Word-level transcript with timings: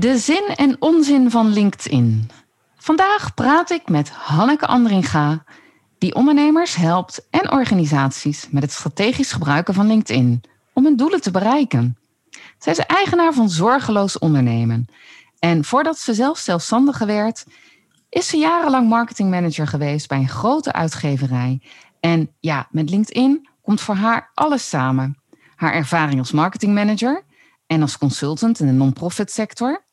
De 0.00 0.18
zin 0.18 0.42
en 0.56 0.76
onzin 0.78 1.30
van 1.30 1.52
LinkedIn. 1.52 2.30
Vandaag 2.76 3.34
praat 3.34 3.70
ik 3.70 3.88
met 3.88 4.10
Hanneke 4.10 4.66
Andringa, 4.66 5.44
die 5.98 6.14
ondernemers 6.14 6.74
helpt 6.74 7.26
en 7.30 7.52
organisaties 7.52 8.48
met 8.50 8.62
het 8.62 8.72
strategisch 8.72 9.32
gebruiken 9.32 9.74
van 9.74 9.86
LinkedIn 9.86 10.42
om 10.72 10.84
hun 10.84 10.96
doelen 10.96 11.20
te 11.20 11.30
bereiken. 11.30 11.98
Zij 12.58 12.72
is 12.72 12.78
eigenaar 12.78 13.32
van 13.32 13.50
Zorgeloos 13.50 14.18
Ondernemen. 14.18 14.86
En 15.38 15.64
voordat 15.64 15.98
ze 15.98 16.14
zelf 16.14 16.38
zelfstandige 16.38 17.06
werd, 17.06 17.44
is 18.08 18.28
ze 18.28 18.36
jarenlang 18.36 18.88
marketingmanager 18.88 19.66
geweest 19.66 20.08
bij 20.08 20.18
een 20.18 20.28
grote 20.28 20.72
uitgeverij. 20.72 21.62
En 22.00 22.30
ja, 22.38 22.68
met 22.70 22.90
LinkedIn 22.90 23.48
komt 23.62 23.80
voor 23.80 23.94
haar 23.94 24.30
alles 24.34 24.68
samen. 24.68 25.18
Haar 25.56 25.72
ervaring 25.72 26.18
als 26.18 26.32
marketingmanager 26.32 27.24
en 27.66 27.82
als 27.82 27.98
consultant 27.98 28.60
in 28.60 28.66
de 28.66 28.72
non-profit 28.72 29.30
sector. 29.30 29.88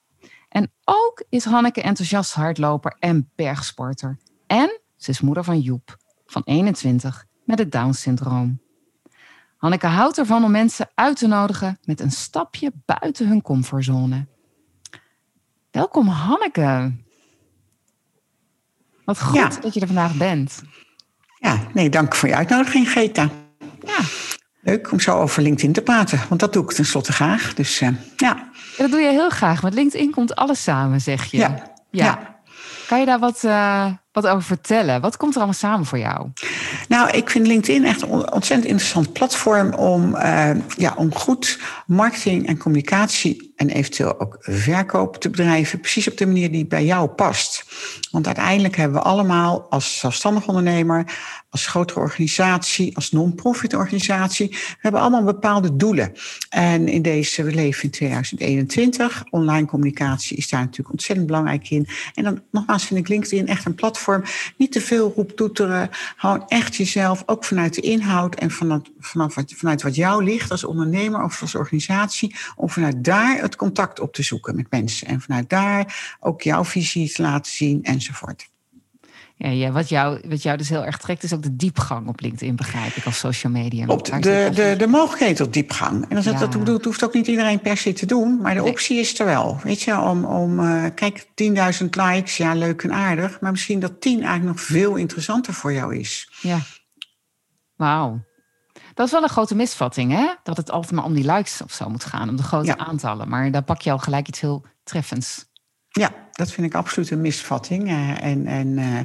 En 0.48 0.72
ook 0.84 1.24
is 1.30 1.46
Hanneke 1.46 1.82
enthousiast 1.82 2.34
hardloper 2.34 2.96
en 3.00 3.32
bergsporter. 3.36 4.17
En 4.48 4.80
ze 4.95 5.09
is 5.09 5.22
moeder 5.22 5.44
van 5.44 5.59
Joep, 5.59 5.98
van 6.26 6.42
21, 6.45 7.26
met 7.44 7.59
het 7.59 7.72
Down-syndroom. 7.72 8.62
Hanneke 9.58 9.88
houdt 9.88 10.17
ervan 10.17 10.44
om 10.44 10.52
mensen 10.52 10.89
uit 10.95 11.17
te 11.17 11.28
nodigen 11.28 11.80
met 11.84 12.00
een 12.00 12.12
stapje 12.12 12.72
buiten 12.86 13.28
hun 13.28 13.42
comfortzone. 13.42 14.28
Welkom 15.72 16.08
Hanneke. 16.08 16.95
Wat 19.06 19.22
goed 19.22 19.61
dat 19.61 19.73
je 19.73 19.80
er 19.80 19.88
vandaag 19.88 20.17
bent. 20.17 20.64
Ja, 21.39 21.67
nee, 21.73 21.89
dank 21.89 22.16
voor 22.16 22.30
je 22.30 22.36
uitnodiging, 22.36 22.89
Greta. 22.89 23.30
Ja. 23.86 24.00
Leuk 24.68 24.92
om 24.92 25.00
zo 25.00 25.20
over 25.20 25.42
LinkedIn 25.42 25.73
te 25.73 25.82
praten, 25.82 26.20
want 26.30 26.40
dat 26.40 26.54
doe 26.54 26.64
ik 26.64 26.72
tenslotte 26.72 27.12
graag. 27.12 27.54
Dus 27.54 27.82
uh, 27.82 27.90
ja. 28.18 28.50
Dat 28.78 28.92
doe 28.92 29.00
je 29.00 29.10
heel 29.10 29.30
graag. 29.30 29.64
Met 29.64 29.73
LinkedIn 29.73 30.12
komt 30.12 30.36
alles 30.36 30.64
samen, 30.64 31.02
zeg 31.02 31.26
je. 31.26 31.38
Ja. 31.38 31.72
ja. 31.92 32.40
Kan 32.88 33.00
je 33.00 33.06
daar 33.06 33.20
wat, 33.20 33.44
uh, 33.45 33.86
wat 34.22 34.28
over 34.28 34.44
vertellen? 34.44 35.02
Wat 35.02 35.18
komt 35.18 35.32
er 35.32 35.38
allemaal 35.38 35.56
samen 35.56 35.86
voor 35.86 36.00
jou? 36.00 36.28
Nou, 36.88 37.10
ik 37.10 37.30
vind 37.30 37.48
LinkedIn 37.48 37.86
echt 37.86 38.02
een 38.02 38.10
ontzettend 38.10 38.66
interessant 38.66 39.14
platform 39.14 39.73
om, 39.73 40.16
uh, 40.16 40.50
ja, 40.78 40.94
om 40.96 41.16
goed 41.16 41.60
marketing 41.86 42.48
en 42.48 42.58
communicatie 42.58 43.54
en 43.56 43.70
eventueel 43.70 44.20
ook 44.20 44.38
verkoop 44.40 45.18
te 45.18 45.30
bedrijven, 45.30 45.80
precies 45.80 46.08
op 46.08 46.18
de 46.18 46.26
manier 46.26 46.52
die 46.52 46.66
bij 46.66 46.86
jou 46.86 47.08
past. 47.08 47.66
Want 48.12 48.26
uiteindelijk 48.26 48.76
hebben 48.76 48.98
we 48.98 49.04
allemaal 49.04 49.66
als 49.70 50.00
zelfstandig 50.00 50.48
ondernemer, 50.48 51.06
als 51.50 51.68
grotere 51.68 52.00
organisatie, 52.00 52.95
als 52.95 53.12
non-profit 53.12 53.73
organisatie, 53.73 54.50
we 54.50 54.78
hebben 54.80 55.02
allemaal 55.02 55.23
bepaalde 55.23 55.76
doelen. 55.76 56.14
En 56.50 56.88
in 56.88 57.02
deze, 57.02 57.44
we 57.44 57.52
leven 57.52 57.84
in 57.84 57.90
2021, 57.90 59.23
online 59.30 59.68
communicatie 59.68 60.38
is 60.38 60.50
daar 60.50 60.62
natuurlijk 60.62 60.92
ontzettend 60.92 61.28
belangrijk 61.28 61.70
in. 61.70 61.88
En 62.14 62.23
dan 62.23 62.42
nogmaals 62.52 62.86
vind 62.86 63.00
ik 63.00 63.08
LinkedIn 63.08 63.48
echt 63.48 63.66
een 63.66 63.76
platform, 63.76 63.95
niet 64.58 64.72
te 64.72 64.81
veel 64.81 65.13
roeptoeteren, 65.16 65.89
gewoon 66.17 66.47
echt 66.47 66.75
jezelf, 66.75 67.23
ook 67.25 67.45
vanuit 67.45 67.73
de 67.73 67.82
inhoud 67.82 68.36
en 68.36 68.52
vanuit, 68.52 68.89
vanaf 68.99 69.36
wat, 69.36 69.54
vanuit 69.55 69.82
wat 69.82 69.95
jou 69.95 70.23
ligt 70.23 70.52
als 70.52 70.64
ondernemer 70.64 71.23
of 71.23 71.42
als 71.42 71.55
organisatie, 71.55 72.36
om 72.55 72.70
vanuit 72.70 73.04
daar 73.04 73.37
het 73.42 73.55
contact 73.55 73.99
op 73.99 74.14
te 74.14 74.23
zoeken 74.23 74.55
met 74.55 74.71
mensen. 74.71 75.08
En 75.08 75.21
vanuit 75.21 75.49
daar 75.49 76.17
ook 76.20 76.42
jouw 76.42 76.65
visie 76.65 77.11
te 77.11 77.21
laten 77.21 77.52
zien 77.52 77.83
enzovoort. 77.83 78.49
Ja, 79.37 79.49
ja 79.49 79.71
wat, 79.71 79.89
jou, 79.89 80.20
wat 80.27 80.43
jou 80.43 80.58
dus 80.58 80.70
heel 80.70 80.86
erg 80.86 80.98
trekt, 80.98 81.23
is 81.23 81.33
ook 81.33 81.43
de 81.43 81.55
diepgang 81.55 82.08
op 82.08 82.20
LinkedIn, 82.20 82.55
begrijp 82.55 82.95
ik, 82.95 83.05
als 83.05 83.20
social 83.20 83.52
media. 83.52 83.86
Op 83.87 84.05
de, 84.05 84.20
de, 84.20 84.49
de, 84.53 84.75
de 84.77 84.87
mogelijkheid 84.87 85.36
tot 85.36 85.53
diepgang. 85.53 86.09
En 86.09 86.15
dat, 86.15 86.23
ja. 86.23 86.39
dat, 86.39 86.65
dat 86.65 86.83
hoeft 86.83 87.03
ook 87.03 87.14
niet 87.14 87.27
iedereen 87.27 87.59
per 87.59 87.77
se 87.77 87.93
te 87.93 88.05
doen, 88.05 88.42
maar 88.42 88.53
de 88.53 88.64
optie 88.64 88.99
is 88.99 89.20
er 89.20 89.26
wel. 89.26 89.59
Weet 89.64 89.81
je, 89.81 89.99
om, 89.99 90.26
om 90.26 90.59
uh, 90.59 90.86
kijk, 90.95 91.26
10.000 91.81 91.89
likes, 91.89 92.37
ja, 92.37 92.53
leuk 92.53 92.83
en 92.83 92.93
aardig, 92.93 93.39
maar 93.39 93.52
misschien 93.52 93.80
dat 93.80 94.02
10 94.02 94.14
eigenlijk 94.14 94.58
nog 94.58 94.61
veel 94.61 94.95
interessanter 94.95 95.53
voor 95.53 95.73
jou 95.73 95.95
is. 95.95 96.30
Ja. 96.42 96.59
Wauw. 97.76 98.26
Dat 98.93 99.05
is 99.05 99.11
wel 99.11 99.23
een 99.23 99.30
grote 99.30 99.55
misvatting, 99.55 100.11
hè? 100.11 100.33
Dat 100.43 100.58
het 100.58 100.71
altijd 100.71 100.93
maar 100.93 101.03
om 101.03 101.14
die 101.14 101.31
likes 101.31 101.61
of 101.61 101.71
zo 101.71 101.89
moet 101.89 102.05
gaan, 102.05 102.30
om 102.30 102.36
de 102.36 102.43
grote 102.43 102.65
ja. 102.65 102.77
aantallen. 102.77 103.30
Maar 103.30 103.52
daar 103.52 103.64
pak 103.64 103.81
je 103.81 103.92
al 103.92 103.97
gelijk 103.97 104.27
iets 104.27 104.39
heel 104.39 104.65
treffends. 104.83 105.45
Ja, 105.89 106.11
dat 106.31 106.52
vind 106.52 106.67
ik 106.67 106.75
absoluut 106.75 107.11
een 107.11 107.21
misvatting. 107.21 107.87
Uh, 107.87 108.23
en 108.23 108.48
en 108.48 108.67
uh, 108.67 108.99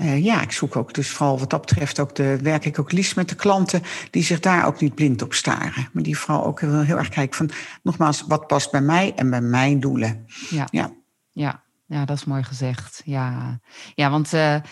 uh, 0.00 0.24
ja, 0.24 0.42
ik 0.42 0.52
zoek 0.52 0.76
ook 0.76 0.94
dus 0.94 1.10
vooral 1.10 1.38
wat 1.38 1.50
dat 1.50 1.60
betreft 1.60 2.00
ook 2.00 2.14
de, 2.14 2.38
werk 2.42 2.64
ik 2.64 2.78
ook 2.78 2.92
liefst 2.92 3.16
met 3.16 3.28
de 3.28 3.34
klanten 3.34 3.82
die 4.10 4.22
zich 4.22 4.40
daar 4.40 4.66
ook 4.66 4.80
niet 4.80 4.94
blind 4.94 5.22
op 5.22 5.34
staren. 5.34 5.88
Maar 5.92 6.02
die 6.02 6.18
vooral 6.18 6.44
ook 6.46 6.60
heel, 6.60 6.80
heel 6.80 6.98
erg 6.98 7.08
kijken 7.08 7.36
van, 7.36 7.50
nogmaals, 7.82 8.24
wat 8.26 8.46
past 8.46 8.70
bij 8.70 8.80
mij 8.80 9.12
en 9.16 9.30
bij 9.30 9.40
mijn 9.40 9.80
doelen. 9.80 10.26
Ja, 10.50 10.66
ja. 10.70 10.92
ja. 11.32 11.62
Ja, 11.86 12.04
dat 12.04 12.16
is 12.16 12.24
mooi 12.24 12.42
gezegd. 12.42 13.02
Ja, 13.04 13.60
ja 13.94 14.10
want 14.10 14.30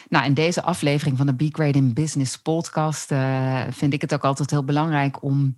nou, 0.08 0.24
in 0.24 0.34
deze 0.34 0.62
aflevering 0.62 1.16
van 1.16 1.26
de 1.26 1.34
Be 1.34 1.48
Great 1.52 1.74
in 1.74 1.94
Business 1.94 2.36
podcast 2.36 3.12
vind 3.70 3.92
ik 3.92 4.00
het 4.00 4.14
ook 4.14 4.24
altijd 4.24 4.50
heel 4.50 4.64
belangrijk 4.64 5.22
om 5.22 5.56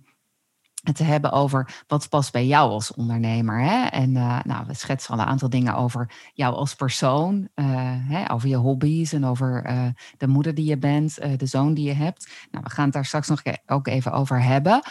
het 0.83 0.95
te 0.95 1.03
hebben 1.03 1.31
over 1.31 1.83
wat 1.87 2.09
past 2.09 2.31
bij 2.31 2.45
jou 2.47 2.71
als 2.71 2.93
ondernemer. 2.93 3.61
Hè? 3.61 3.85
En 3.85 4.15
uh, 4.15 4.39
nou, 4.43 4.65
we 4.67 4.73
schetsen 4.73 5.13
al 5.13 5.19
een 5.19 5.25
aantal 5.25 5.49
dingen 5.49 5.75
over 5.75 6.11
jou 6.33 6.55
als 6.55 6.75
persoon, 6.75 7.49
hè, 8.07 8.31
over 8.31 8.49
je 8.49 8.55
hobby's 8.55 9.13
en 9.13 9.25
over 9.25 9.63
de 10.17 10.27
moeder 10.27 10.53
die 10.53 10.65
je 10.65 10.77
bent, 10.77 11.15
de 11.39 11.45
zoon 11.45 11.73
die 11.73 11.85
je 11.85 11.93
hebt. 11.93 12.31
Nou, 12.51 12.63
we 12.63 12.69
gaan 12.69 12.83
het 12.83 12.93
daar 12.93 13.05
straks 13.05 13.27
nog 13.27 13.41
ook 13.65 13.87
even 13.87 14.11
over 14.11 14.43
hebben. 14.43 14.81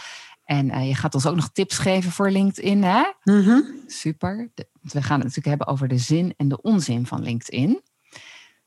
En 0.43 0.87
je 0.87 0.95
gaat 0.95 1.15
ons 1.15 1.25
ook 1.25 1.35
nog 1.35 1.49
tips 1.51 1.77
geven 1.77 2.11
voor 2.11 2.31
LinkedIn, 2.31 2.83
hè? 2.83 3.03
Mm 3.23 3.43
-hmm. 3.43 3.63
Super. 3.87 4.51
De, 4.53 4.67
we 4.81 5.01
gaan 5.01 5.19
het 5.19 5.27
natuurlijk 5.27 5.47
hebben 5.47 5.67
over 5.67 5.87
de 5.87 5.97
zin 5.97 6.33
en 6.37 6.47
de 6.47 6.61
onzin 6.61 7.05
van 7.05 7.21
LinkedIn. 7.21 7.81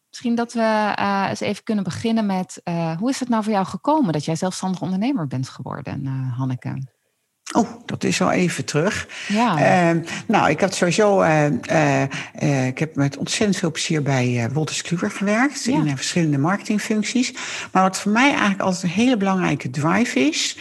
Misschien 0.09 0.35
dat 0.35 0.53
we 0.53 0.95
eens 1.29 1.41
even 1.41 1.65
kunnen 1.65 1.85
beginnen 1.85 2.27
met... 2.27 2.61
Hoe 2.99 3.11
is 3.11 3.21
het 3.21 3.29
nou 3.29 3.43
voor 3.43 3.53
jou 3.53 3.67
gekomen 3.67 4.13
dat 4.13 4.25
jij 4.25 4.37
zelfstandig 4.37 4.81
ondernemer 4.81 5.27
bent 5.27 5.49
geworden, 5.49 6.07
Hanneke? 6.37 6.95
Oh, 7.57 7.69
dat 7.87 8.05
is 8.05 8.21
al 8.21 8.31
even 8.31 8.65
terug. 8.65 9.09
Ja. 9.29 9.93
Uh, 9.95 10.01
nou, 10.27 10.51
ik 10.51 10.61
heb 10.61 10.73
sowieso. 10.73 11.23
Uh, 11.23 11.47
uh, 12.43 12.67
ik 12.67 12.79
heb 12.79 12.97
met 12.97 13.17
ontzettend 13.17 13.59
veel 13.59 13.71
plezier 13.71 14.03
bij 14.03 14.49
Wolters 14.53 14.83
Kluwer 14.83 15.11
gewerkt. 15.11 15.65
Ja. 15.65 15.77
In 15.77 15.97
verschillende 15.97 16.39
marketingfuncties. 16.39 17.33
Maar 17.73 17.83
wat 17.83 18.01
voor 18.01 18.13
mij 18.13 18.31
eigenlijk 18.31 18.61
altijd 18.61 18.83
een 18.83 18.89
hele 18.89 19.17
belangrijke 19.17 19.71
drive 19.71 20.21
is. 20.21 20.57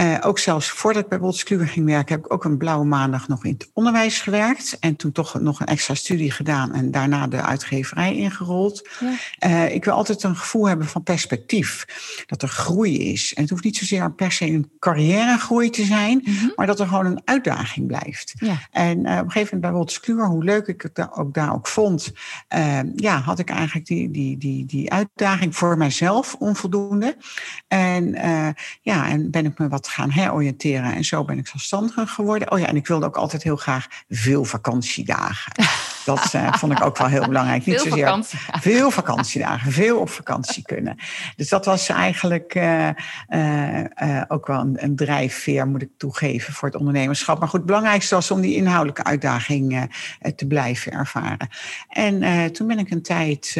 Uh, 0.00 0.16
ook 0.20 0.38
zelfs 0.38 0.70
voordat 0.70 1.02
ik 1.02 1.08
bij 1.08 1.18
Wolters 1.18 1.42
Kluwer 1.42 1.68
ging 1.68 1.86
werken, 1.86 2.14
heb 2.14 2.24
ik 2.24 2.32
ook 2.32 2.44
een 2.44 2.56
blauwe 2.56 2.84
maandag 2.84 3.28
nog 3.28 3.44
in 3.44 3.52
het 3.52 3.70
onderwijs 3.72 4.20
gewerkt. 4.20 4.76
En 4.80 4.96
toen 4.96 5.12
toch 5.12 5.40
nog 5.40 5.60
een 5.60 5.66
extra 5.66 5.94
studie 5.94 6.30
gedaan 6.30 6.74
en 6.74 6.90
daarna 6.90 7.26
de 7.26 7.42
uitgeverij 7.42 8.16
ingerold. 8.16 8.88
Ja. 9.00 9.12
Uh, 9.48 9.74
ik 9.74 9.84
wil 9.84 9.94
altijd 9.94 10.22
een 10.22 10.36
gevoel 10.36 10.68
hebben 10.68 10.86
van 10.86 11.02
perspectief. 11.02 11.86
Dat 12.26 12.42
er 12.42 12.48
groei 12.48 13.12
is. 13.12 13.34
En 13.34 13.42
het 13.42 13.50
hoeft 13.50 13.64
niet 13.64 13.76
zozeer 13.76 14.12
per 14.12 14.32
se 14.32 14.46
een 14.46 14.70
carrièregroei 14.78 15.70
te 15.70 15.84
zijn, 15.84 16.22
mm 16.24 16.34
-hmm. 16.34 16.52
maar 16.56 16.66
dat 16.66 16.80
er 16.80 16.86
gewoon 16.86 17.06
een 17.06 17.22
uitdaging 17.24 17.86
blijft. 17.86 18.34
Ja. 18.36 18.58
En 18.70 18.98
uh, 18.98 19.12
op 19.12 19.24
een 19.24 19.30
gegeven 19.30 19.34
moment 19.34 19.60
bij 19.60 19.72
Wolters 19.72 20.00
Kluwer, 20.00 20.26
hoe 20.26 20.44
leuk 20.44 20.66
ik 20.66 20.82
het 20.82 20.94
daar 20.94 21.16
ook, 21.16 21.34
daar 21.34 21.54
ook 21.54 21.66
vond, 21.66 22.12
ja, 22.94 23.20
had 23.20 23.38
ik 23.38 23.50
eigenlijk 23.50 23.86
die, 23.86 24.10
die, 24.10 24.38
die, 24.38 24.66
die 24.66 24.92
uitdaging 24.92 25.56
voor 25.56 25.76
mijzelf 25.76 26.34
onvoldoende. 26.34 27.16
En 27.68 28.10
ja, 28.82 29.08
en 29.08 29.30
ben 29.30 29.46
ik 29.46 29.58
me 29.58 29.68
wat 29.68 29.87
gaan 29.88 30.10
heroriënteren. 30.10 30.94
En 30.94 31.04
zo 31.04 31.24
ben 31.24 31.38
ik 31.38 31.46
zelfstandiger 31.46 32.08
geworden. 32.08 32.50
Oh 32.50 32.58
ja, 32.58 32.66
en 32.66 32.76
ik 32.76 32.86
wilde 32.86 33.06
ook 33.06 33.16
altijd 33.16 33.42
heel 33.42 33.56
graag 33.56 33.86
veel 34.08 34.44
vakantiedagen. 34.44 35.52
Dat 36.04 36.32
uh, 36.34 36.52
vond 36.52 36.72
ik 36.72 36.84
ook 36.84 36.98
wel 36.98 37.06
heel 37.06 37.26
belangrijk. 37.26 37.66
Niet 37.66 37.74
veel 37.74 37.84
zozeer 37.84 38.04
vakantie. 38.04 38.38
veel 38.60 38.90
vakantiedagen, 38.90 39.72
veel 39.72 39.98
op 39.98 40.10
vakantie 40.10 40.62
kunnen. 40.62 40.96
Dus 41.36 41.48
dat 41.48 41.64
was 41.64 41.88
eigenlijk 41.88 42.54
uh, 42.54 42.88
uh, 43.28 44.22
ook 44.28 44.46
wel 44.46 44.60
een, 44.60 44.84
een, 44.84 44.96
drijfveer, 44.96 45.66
moet 45.66 45.82
ik 45.82 45.90
toegeven, 45.96 46.52
voor 46.52 46.68
het 46.68 46.78
ondernemerschap. 46.78 47.38
Maar 47.38 47.48
goed, 47.48 47.58
het 47.58 47.66
belangrijkste 47.66 48.14
was 48.14 48.30
om 48.30 48.40
die 48.40 48.54
inhoudelijke 48.54 49.04
uitdaging 49.04 49.90
te 50.36 50.46
blijven 50.46 50.92
ervaren. 50.92 51.48
En 51.88 52.52
toen 52.52 52.66
ben 52.66 52.78
ik 52.78 52.90
een 52.90 53.02
tijd 53.02 53.56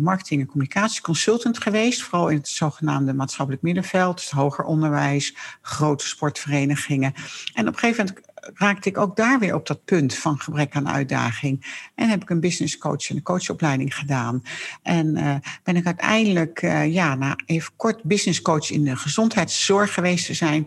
marketing- 0.00 0.40
en 0.40 0.46
communicatieconsultant 0.46 1.58
geweest, 1.58 2.02
vooral 2.02 2.28
in 2.28 2.36
het 2.36 2.48
zogenaamde 2.48 3.14
maatschappelijk 3.14 3.62
middenveld, 3.62 4.15
hoger 4.30 4.64
onderwijs, 4.64 5.36
grote 5.62 6.06
sportverenigingen. 6.06 7.12
En 7.54 7.68
op 7.68 7.72
een 7.72 7.78
gegeven 7.78 8.04
moment 8.04 8.26
raakte 8.54 8.88
ik 8.88 8.98
ook 8.98 9.16
daar 9.16 9.38
weer 9.38 9.54
op 9.54 9.66
dat 9.66 9.84
punt 9.84 10.14
van 10.14 10.38
gebrek 10.38 10.74
aan 10.74 10.88
uitdaging. 10.88 11.88
En 11.94 12.08
heb 12.08 12.22
ik 12.22 12.30
een 12.30 12.40
business 12.40 12.78
coach 12.78 13.10
en 13.10 13.16
een 13.16 13.22
coachopleiding 13.22 13.94
gedaan. 13.96 14.42
En 14.82 15.12
ben 15.62 15.76
ik 15.76 15.86
uiteindelijk, 15.86 16.60
ja, 16.86 17.14
na 17.14 17.36
even 17.46 17.72
kort 17.76 18.02
business 18.02 18.42
coach 18.42 18.70
in 18.70 18.84
de 18.84 18.96
gezondheidszorg 18.96 19.94
geweest 19.94 20.26
te 20.26 20.34
zijn, 20.34 20.66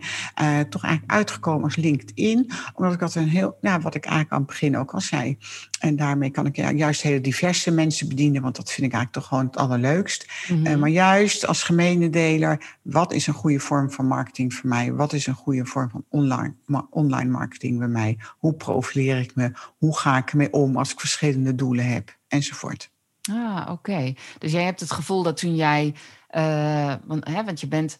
toch 0.70 0.84
eigenlijk 0.84 1.14
uitgekomen 1.14 1.64
als 1.64 1.76
LinkedIn. 1.76 2.52
Omdat 2.74 2.94
ik 2.94 3.00
dat 3.00 3.16
een 3.16 3.28
heel, 3.28 3.58
ja, 3.62 3.80
wat 3.80 3.96
ik 3.96 4.04
eigenlijk 4.04 4.34
aan 4.34 4.42
het 4.42 4.50
begin 4.50 4.78
ook 4.78 4.92
al 4.92 5.02
zei. 5.02 5.38
En 5.80 5.96
daarmee 5.96 6.30
kan 6.30 6.46
ik 6.46 6.56
ja, 6.56 6.72
juist 6.72 7.02
hele 7.02 7.22
diverse 7.22 7.72
mensen 7.72 8.08
bedienen, 8.08 8.42
want 8.42 8.56
dat 8.56 8.72
vind 8.72 8.88
ik 8.88 8.94
eigenlijk 8.94 9.14
toch 9.14 9.28
gewoon 9.28 9.46
het 9.46 9.58
allerleukst. 9.58 10.28
Mhm. 10.50 10.80
maar 10.80 10.90
juist 10.90 11.48
als 11.48 11.64
gemene 11.64 12.10
deler, 12.10 12.78
wat 12.82 13.14
is 13.14 13.28
een 13.28 13.34
goede 13.34 13.60
vorm 13.60 13.92
van 13.92 14.08
marketing 14.08 14.54
voor 14.54 14.70
mij? 14.70 14.94
Wat 14.94 15.14
is 15.14 15.28
een 15.28 15.34
goede 15.34 15.66
vorm 15.66 15.90
van 15.90 16.06
online, 16.10 16.54
online 16.90 17.30
marketing 17.30 17.69
bij 17.78 17.88
mij? 17.88 18.18
Hoe 18.38 18.54
profileer 18.54 19.20
ik 19.20 19.36
me? 19.36 19.52
Hoe 19.78 19.98
ga 19.98 20.18
ik 20.18 20.30
ermee 20.30 20.54
om 20.54 20.78
als 20.78 20.92
ik 20.92 21.00
verschillende 21.00 21.56
doelen 21.56 21.86
heb? 21.86 22.18
Enzovoort. 22.28 22.90
Ah, 23.32 23.68
oké. 23.72 24.14
Dus 24.38 24.52
jij 24.52 24.64
hebt 24.64 24.80
het 24.80 24.92
gevoel 24.92 25.24
dat 25.24 25.38
toen 25.38 25.56
jij, 25.56 25.96
uh, 26.32 26.94
want, 27.06 27.28
hè, 27.28 27.44
want 27.44 27.60
je 27.60 27.68
bent 27.68 27.98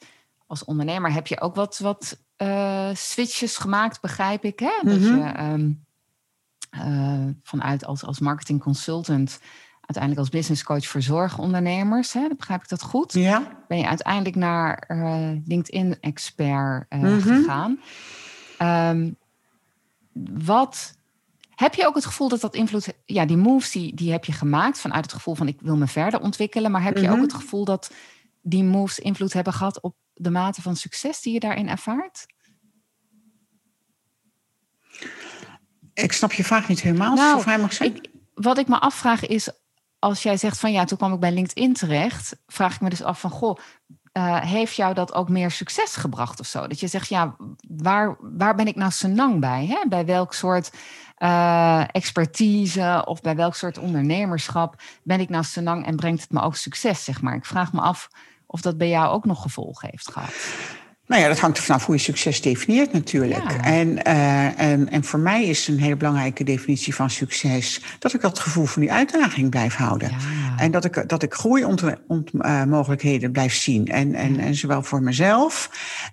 als 0.48 0.66
ondernemer, 0.66 1.14
heb 1.14 1.28
je 1.28 1.42
ook 1.42 1.56
wat, 1.56 1.78
wat 1.78 2.20
uh, 2.38 2.90
switches 2.94 3.58
gemaakt, 3.58 4.02
begrijp 4.02 4.44
ik. 4.44 4.60
Hè? 4.60 4.72
Dat 4.82 5.00
mhm. 5.00 5.18
je 5.18 5.40
um, 5.40 5.86
uh, 6.76 7.34
vanuit 7.44 7.86
als, 7.86 8.04
als 8.04 8.20
marketing 8.20 8.62
consultant 8.62 9.40
uiteindelijk 9.82 10.20
als 10.20 10.30
business 10.30 10.64
coach 10.64 10.88
voor 10.88 11.02
zorgondernemers. 11.02 12.14
Hè? 12.14 12.28
Begrijp 12.38 12.62
ik 12.62 12.70
dat 12.70 12.82
goed? 12.82 13.14
Ja. 13.14 13.64
Ben 13.68 13.78
je 13.78 13.88
uiteindelijk 13.88 14.36
naar 14.36 14.86
LinkedIn-expert 15.46 16.86
-hmm. 16.90 17.22
gegaan. 17.22 17.80
Um, 18.96 19.18
wat 20.44 20.98
heb 21.56 21.74
je 21.74 21.88
ook 21.88 21.96
het 21.96 22.06
gevoel 22.06 22.30
dat 22.30 22.42
dat 22.42 22.56
invloed... 22.56 22.94
Ja, 23.06 23.26
die 23.26 23.38
moves 23.38 23.72
die, 23.72 23.96
die 23.96 24.12
heb 24.12 24.26
je 24.26 24.32
gemaakt 24.32 24.80
vanuit 24.80 25.06
het 25.06 25.14
gevoel 25.14 25.36
van 25.36 25.48
ik 25.48 25.62
wil 25.62 25.78
me 25.78 25.88
verder 25.88 26.22
ontwikkelen. 26.22 26.72
Maar 26.72 26.84
heb 26.84 26.98
je 26.98 27.10
ook 27.10 27.14
mhm. 27.14 27.22
het 27.22 27.34
gevoel 27.34 27.66
dat 27.66 27.92
die 28.42 28.64
moves 28.64 29.00
invloed 29.00 29.34
hebben 29.34 29.54
gehad 29.54 29.82
op 29.82 29.96
de 30.14 30.30
mate 30.30 30.62
van 30.62 30.76
succes 30.76 31.22
die 31.22 31.34
je 31.34 31.40
daarin 31.40 31.70
ervaart? 31.70 32.26
Ik 35.94 36.12
snap 36.12 36.34
je 36.34 36.44
vraag 36.44 36.68
niet 36.68 36.82
helemaal, 36.82 37.16
nou, 37.16 37.42
vrij 37.42 37.60
mag 37.60 37.74
zijn. 37.74 37.96
Ik, 37.96 38.10
wat 38.34 38.58
ik 38.58 38.68
me 38.68 38.80
afvraag 38.80 39.28
is, 39.28 39.50
als 40.00 40.24
jij 40.24 40.38
zegt 40.38 40.60
van 40.60 40.72
ja, 40.72 40.84
toen 40.84 40.98
kwam 40.98 41.14
ik 41.14 41.20
bij 41.20 41.32
LinkedIn 41.32 41.74
terecht, 41.74 42.36
vraag 42.48 42.76
ik 42.76 42.82
me 42.82 42.90
dus 42.90 43.04
af 43.04 43.20
van 43.20 43.30
goh, 43.30 43.58
uh, 44.14 44.42
heeft 44.42 44.76
jou 44.76 44.94
dat 44.94 45.14
ook 45.14 45.30
meer 45.30 45.52
succes 45.52 45.96
gebracht 45.96 46.40
of 46.40 46.46
zo? 46.46 46.68
Dat 46.68 46.80
je 46.80 46.88
zegt, 46.88 47.10
ja, 47.10 47.36
waar, 47.68 48.18
waar 48.20 48.56
ben 48.56 48.68
ik 48.68 48.76
nou 48.76 48.92
senang 48.92 49.40
bij? 49.40 49.66
Hè? 49.66 49.88
Bij 49.90 50.06
welk 50.06 50.34
soort 50.34 50.72
uh, 51.18 51.84
expertise 51.92 53.04
of 53.06 53.22
bij 53.22 53.36
welk 53.36 53.56
soort 53.56 53.78
ondernemerschap 53.78 54.82
ben 55.04 55.20
ik 55.20 55.30
nou 55.30 55.44
senang 55.44 55.86
en 55.86 55.96
brengt 55.96 56.22
het 56.22 56.32
me 56.32 56.42
ook 56.42 56.56
succes, 56.56 57.04
zeg 57.04 57.22
maar? 57.22 57.36
Ik 57.36 57.46
vraag 57.46 57.74
me 57.74 57.82
af 57.82 58.10
of 58.46 58.62
dat 58.62 58.78
bij 58.78 58.90
jou 58.90 59.12
ook 59.12 59.26
nog 59.26 59.42
gevolgen 59.42 59.88
heeft 59.92 60.12
gehad. 60.12 60.34
Nou 61.10 61.22
ja, 61.22 61.28
dat 61.28 61.40
hangt 61.40 61.58
er 61.58 61.64
vanaf 61.64 61.86
hoe 61.86 61.96
je 61.96 62.02
succes 62.02 62.42
definieert 62.42 62.94
natuurlijk. 62.94 63.54
En, 63.62 63.88
uh, 63.88 64.60
en, 64.60 64.90
en 64.90 65.04
voor 65.04 65.20
mij 65.20 65.44
is 65.46 65.68
een 65.68 65.80
hele 65.80 65.96
belangrijke 65.96 66.44
definitie 66.44 66.96
van 66.96 67.10
succes... 67.10 67.82
dat 68.00 68.14
ik 68.14 68.22
dat 68.22 68.40
gevoel 68.40 68.66
van 68.66 68.82
die 68.82 68.92
uitdaging 68.92 69.50
blijf 69.50 69.76
houden. 69.76 70.12
En 70.60 70.72
dat 70.72 70.86
ik, 70.86 71.10
dat 71.10 71.24
ik 71.24 71.34
groeimogelijkheden 71.34 73.28
uh, 73.28 73.32
blijf 73.32 73.54
zien. 73.54 73.88
En, 73.88 74.16
en, 74.16 74.40
en 74.40 74.56
zowel 74.56 74.84
voor 74.84 75.02
mezelf, 75.02 75.70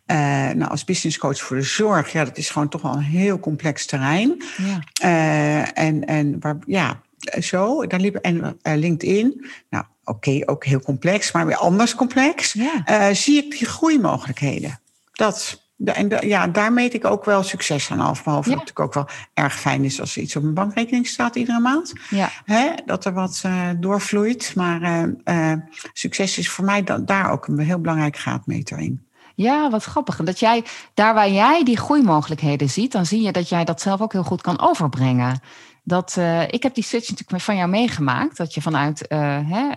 uh, 0.07 0.17
nou, 0.51 0.71
als 0.71 0.85
business 0.85 1.19
coach 1.19 1.41
voor 1.41 1.57
de 1.57 1.63
zorg... 1.63 2.13
ja, 2.13 2.25
dat 2.25 2.37
is 2.37 2.51
gewoon 2.51 2.69
toch 2.69 2.83
wel 2.83 2.93
een 2.93 3.03
heel 3.03 3.41
complex 3.41 3.87
terrein. 3.87 4.43
Ja. 4.57 5.73
en, 5.75 6.05
en 6.05 6.41
waar, 6.41 6.57
ja, 6.67 7.01
zo, 7.41 7.87
daar 7.87 8.01
liep, 8.01 8.15
en 8.15 8.59
LinkedIn... 8.63 9.47
Nou, 9.71 9.85
oké, 10.05 10.41
ook 10.45 10.65
heel 10.65 10.81
complex, 10.81 11.33
maar 11.33 11.47
weer 11.47 11.57
anders 11.57 11.95
complex. 11.95 12.53
Ja. 12.53 13.15
zie 13.15 13.45
ik 13.45 13.59
die 13.59 13.69
groeimogelijkheden. 13.69 14.81
Dat, 15.13 15.66
en 15.85 16.29
ja, 16.29 16.47
daar 16.47 16.73
meet 16.73 16.95
ik 16.95 17.05
ook 17.05 17.25
wel 17.25 17.43
succes 17.43 17.91
aan 17.91 18.01
af. 18.01 18.25
Behalve 18.25 18.49
dat 18.51 18.59
het 18.59 18.69
natuurlijk 18.69 18.97
ook 18.97 19.07
wel 19.07 19.17
erg 19.35 19.61
fijn 19.61 19.85
is 19.85 20.01
als 20.01 20.17
er 20.17 20.23
iets 20.23 20.37
op 20.37 20.43
mijn 20.43 20.55
bankrekening 20.55 21.07
staat 21.07 21.37
iedere 21.37 21.61
maand. 21.61 21.93
Ja. 22.11 22.31
Hè, 22.45 22.71
dat 22.87 23.05
er 23.05 23.13
wat 23.13 23.43
uh, 23.47 23.69
doorvloeit. 23.81 24.53
Maar 24.55 24.83
uh, 24.83 25.03
uh, 25.25 25.53
succes 25.93 26.39
is 26.39 26.51
voor 26.51 26.65
mij 26.65 26.83
da 26.83 26.99
daar 26.99 27.31
ook 27.31 27.47
een 27.47 27.59
heel 27.59 27.81
belangrijk 27.81 28.19
graadmeter 28.19 28.79
in. 28.79 29.07
Ja, 29.35 29.71
wat 29.71 29.85
grappig. 29.85 30.17
Dat 30.17 30.39
jij, 30.39 30.65
daar 30.95 31.15
waar 31.15 31.31
jij 31.31 31.65
die 31.65 31.77
groeimogelijkheden 31.77 32.71
ziet, 32.71 32.93
dan 32.93 33.07
zie 33.07 33.23
je 33.23 33.33
dat 33.33 33.49
jij 33.49 33.65
dat 33.65 33.81
zelf 33.81 34.01
ook 34.01 34.13
heel 34.13 34.25
goed 34.25 34.43
kan 34.43 34.61
overbrengen. 34.61 35.41
Dat, 35.83 36.17
ik 36.51 36.63
heb 36.63 36.75
die 36.75 36.85
switch 36.85 37.11
natuurlijk 37.11 37.43
van 37.43 37.57
jou 37.57 37.69
meegemaakt. 37.69 38.37
Dat 38.37 38.55
je 38.55 38.63
vanuit 38.63 39.05
hè, 39.09 39.69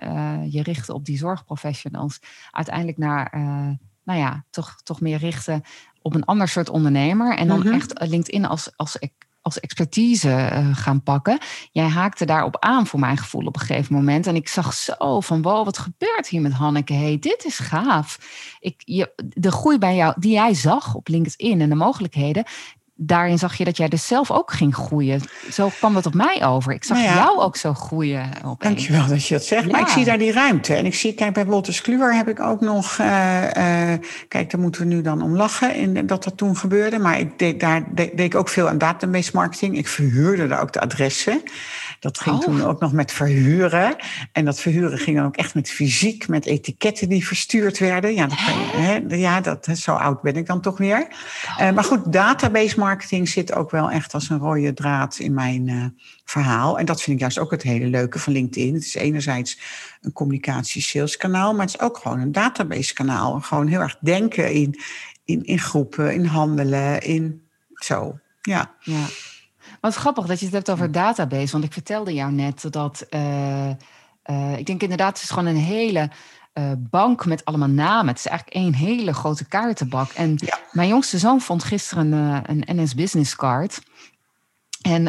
je 0.43 0.63
richten 0.63 0.93
op 0.93 1.05
die 1.05 1.17
zorgprofessionals 1.17 2.19
uiteindelijk 2.51 2.97
naar 2.97 3.31
nou 4.09 4.21
ja, 4.21 4.43
toch, 4.49 4.75
toch 4.83 5.01
meer 5.01 5.17
richten 5.17 5.63
op 6.01 6.15
een 6.15 6.25
ander 6.25 6.47
soort 6.47 6.69
ondernemer. 6.69 7.37
En 7.37 7.47
dan 7.47 7.59
mhm. 7.59 7.73
echt 7.73 7.93
LinkedIn 8.07 8.45
als, 8.45 8.71
als, 8.75 8.97
als 9.41 9.59
expertise 9.59 10.27
uh, 10.27 10.75
gaan 10.75 11.03
pakken. 11.03 11.37
Jij 11.71 11.87
haakte 11.87 12.25
daarop 12.25 12.57
aan 12.59 12.87
voor 12.87 12.99
mijn 12.99 13.17
gevoel 13.17 13.45
op 13.45 13.55
een 13.55 13.61
gegeven 13.61 13.95
moment. 13.95 14.27
En 14.27 14.35
ik 14.35 14.47
zag 14.47 14.73
zo 14.73 15.19
van, 15.19 15.41
wow, 15.41 15.65
wat 15.65 15.77
gebeurt 15.77 16.27
hier 16.27 16.41
met 16.41 16.51
Hanneke? 16.51 16.93
Hey, 16.93 17.17
dit 17.19 17.45
is 17.45 17.59
gaaf. 17.59 18.19
Ik, 18.59 18.81
je, 18.85 19.13
de 19.15 19.51
groei 19.51 19.77
bij 19.77 19.95
jou, 19.95 20.13
die 20.19 20.31
jij 20.31 20.53
zag 20.53 20.95
op 20.95 21.07
LinkedIn 21.07 21.61
en 21.61 21.69
de 21.69 21.75
mogelijkheden, 21.75 22.43
daarin 23.01 23.37
zag 23.37 23.55
je 23.55 23.63
dat 23.63 23.77
jij 23.77 23.87
dus 23.87 24.07
zelf 24.07 24.31
ook 24.31 24.51
ging 24.51 24.75
groeien. 24.75 25.21
Zo 25.51 25.69
kwam 25.69 25.93
dat 25.93 26.05
op 26.05 26.13
mij 26.13 26.45
over. 26.45 26.73
Ik 26.73 26.83
zag 26.83 26.97
nou 26.97 27.09
jou 27.09 27.39
ook 27.39 27.55
zo 27.55 27.73
groeien. 27.73 28.29
Opeens. 28.45 28.57
Dankjewel 28.59 29.07
dat 29.07 29.27
je 29.27 29.33
dat 29.33 29.43
zegt. 29.43 29.71
Maar 29.71 29.81
ik 29.81 29.87
zie 29.87 30.05
daar 30.05 30.17
die 30.17 30.31
ruimte. 30.31 30.73
En 30.73 30.85
ik 30.85 30.95
zie, 30.95 31.13
kijk, 31.13 31.33
bij 31.33 31.45
Wolters 31.45 31.81
Kluwer 31.81 32.15
heb 32.15 32.27
ik 32.27 32.39
ook 32.39 32.61
nog... 32.61 32.97
Uh, 32.97 33.43
uh, 33.43 33.97
kijk, 34.27 34.51
daar 34.51 34.61
moeten 34.61 34.81
we 34.81 34.87
nu 34.87 35.01
dan 35.01 35.21
om 35.21 35.35
lachen 35.35 35.75
in, 35.75 36.07
dat 36.07 36.23
dat 36.23 36.37
toen 36.37 36.57
gebeurde. 36.57 36.99
Maar 36.99 37.19
ik 37.19 37.39
deed, 37.39 37.59
daar 37.59 37.83
deed, 37.93 38.19
ik 38.19 38.35
ook 38.35 38.49
veel 38.49 38.69
aan 38.69 38.77
database 38.77 39.31
marketing. 39.33 39.77
Ik 39.77 39.87
verhuurde 39.87 40.47
daar 40.47 40.61
ook 40.61 40.73
de 40.73 40.81
adressen. 40.81 41.41
Dat 41.99 42.19
ging 42.19 42.35
oh. 42.35 42.41
toen 42.41 42.63
ook 42.63 42.79
nog 42.79 42.93
met 42.93 43.11
verhuren. 43.11 43.95
En 44.31 44.45
dat 44.45 44.59
verhuren 44.59 44.97
ging 44.97 45.17
dan 45.17 45.25
ook 45.25 45.37
echt 45.37 45.55
met 45.55 45.69
fysiek, 45.69 46.27
met 46.27 46.45
etiketten 46.45 47.09
die 47.09 47.27
verstuurd 47.27 47.77
werden. 47.77 48.13
Ja, 48.13 48.27
dat, 48.27 48.37
hè, 48.39 49.15
ja 49.15 49.41
dat, 49.41 49.67
zo 49.73 49.93
oud 49.93 50.21
ben 50.21 50.35
ik 50.35 50.45
dan 50.45 50.61
toch 50.61 50.77
weer. 50.77 51.07
Oh. 51.57 51.65
Uh, 51.65 51.71
maar 51.71 51.83
goed, 51.83 52.13
database 52.13 52.79
marketing 52.79 53.29
zit 53.29 53.53
ook 53.53 53.71
wel 53.71 53.91
echt 53.91 54.13
als 54.13 54.29
een 54.29 54.37
rode 54.39 54.73
draad 54.73 55.19
in 55.19 55.33
mijn 55.33 55.67
uh, 55.67 55.85
verhaal. 56.25 56.79
En 56.79 56.85
dat 56.85 57.01
vind 57.01 57.15
ik 57.15 57.21
juist 57.21 57.39
ook 57.39 57.51
het 57.51 57.63
hele 57.63 57.87
leuke 57.87 58.19
van 58.19 58.33
LinkedIn. 58.33 58.73
Het 58.73 58.85
is 58.85 58.95
enerzijds 58.95 59.59
een 60.01 60.11
communicatie-saleskanaal, 60.11 61.53
maar 61.53 61.65
het 61.65 61.75
is 61.75 61.81
ook 61.81 61.97
gewoon 61.97 62.19
een 62.19 62.31
database-kanaal. 62.31 63.39
Gewoon 63.39 63.67
heel 63.67 63.81
erg 63.81 63.97
denken 64.01 64.51
in, 64.51 64.79
in, 65.25 65.43
in 65.43 65.59
groepen, 65.59 66.13
in 66.13 66.25
handelen, 66.25 67.01
in 67.01 67.41
zo. 67.73 68.19
Ja. 68.41 68.75
ja. 68.79 69.05
Wat 69.81 69.95
grappig 69.95 70.25
dat 70.25 70.39
je 70.39 70.45
het 70.45 70.53
hebt 70.53 70.71
over 70.71 70.91
database. 70.91 71.51
Want 71.51 71.63
ik 71.63 71.73
vertelde 71.73 72.13
jou 72.13 72.31
net 72.31 72.65
dat. 72.69 73.05
Uh, 73.09 73.69
uh, 73.69 74.57
ik 74.57 74.65
denk 74.65 74.81
inderdaad, 74.81 75.13
het 75.13 75.23
is 75.23 75.29
gewoon 75.29 75.45
een 75.45 75.55
hele. 75.55 76.09
Uh, 76.53 76.71
bank 76.77 77.25
met 77.25 77.45
allemaal 77.45 77.69
namen. 77.69 78.07
Het 78.07 78.17
is 78.17 78.25
eigenlijk 78.25 78.57
één 78.57 78.73
hele 78.73 79.13
grote 79.13 79.47
kaartenbak. 79.47 80.11
En 80.11 80.33
ja. 80.35 80.59
mijn 80.71 80.89
jongste 80.89 81.17
zoon 81.17 81.41
vond 81.41 81.63
gisteren 81.63 82.11
een, 82.11 82.63
een 82.65 82.81
NS 82.81 82.95
Business 82.95 83.35
Card. 83.35 83.81
En 84.81 85.07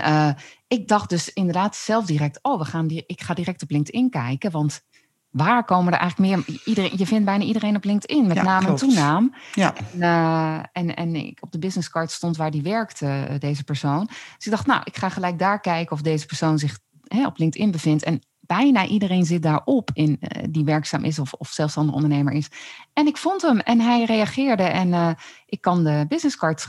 ik 0.69 0.89
dacht 0.89 1.09
dus 1.09 1.33
inderdaad 1.33 1.77
zelf 1.77 2.05
direct: 2.07 2.39
oh, 2.43 2.59
we 2.59 2.65
gaan 2.65 2.87
die, 2.87 3.05
ik 3.07 3.21
ga 3.23 3.35
direct 3.35 3.63
op 3.63 3.71
LinkedIn 3.71 4.11
kijken. 4.11 4.51
Want 4.51 4.83
waar 5.31 5.65
komen 5.65 5.93
er 5.93 5.99
eigenlijk 5.99 6.47
meer? 6.47 6.61
Iedereen, 6.65 6.93
je 6.97 7.07
vindt 7.07 7.25
bijna 7.25 7.45
iedereen 7.45 7.77
op 7.77 7.85
LinkedIn 7.85 8.27
met 8.27 8.43
naam 8.43 8.67
en 8.67 8.75
toenaam. 8.75 9.35
Ja. 9.55 9.75
En, 9.75 9.99
uh, 9.99 10.59
en, 10.73 10.97
en 10.97 11.17
ik, 11.17 11.39
op 11.41 11.53
de 11.53 11.59
businesscard 11.59 12.11
stond 12.11 12.37
waar 12.37 12.51
die 12.51 12.63
werkte, 12.63 13.07
eh, 13.07 13.39
deze 13.39 13.65
persoon. 13.65 14.07
Dus 14.07 14.47
ik 14.47 14.51
dacht, 14.51 14.67
nou, 14.67 14.81
ik 14.85 14.97
ga 14.97 15.09
gelijk 15.09 15.39
daar 15.39 15.61
kijken 15.61 15.93
of 15.93 16.03
deze 16.03 16.27
persoon 16.27 16.59
zich 16.59 16.79
hè, 17.07 17.27
op 17.27 17.39
LinkedIn 17.39 17.71
bevindt. 17.71 18.03
En 18.03 18.23
bijna 18.41 18.87
iedereen 18.87 19.25
zit 19.25 19.43
daarop 19.43 19.91
in, 19.93 20.19
uh, 20.21 20.45
die 20.51 20.65
werkzaam 20.65 21.05
is 21.05 21.19
of, 21.19 21.33
of 21.33 21.49
zelfstandig 21.49 21.95
ondernemer 21.95 22.33
is. 22.33 22.49
En 22.93 23.07
ik 23.07 23.17
vond 23.17 23.43
hem 23.43 23.59
en 23.59 23.81
hij 23.81 24.05
reageerde. 24.05 24.63
En 24.63 24.89
uh, 24.89 25.11
ik 25.47 25.61
kan 25.61 25.85
de 25.85 26.05
businesscard 26.09 26.67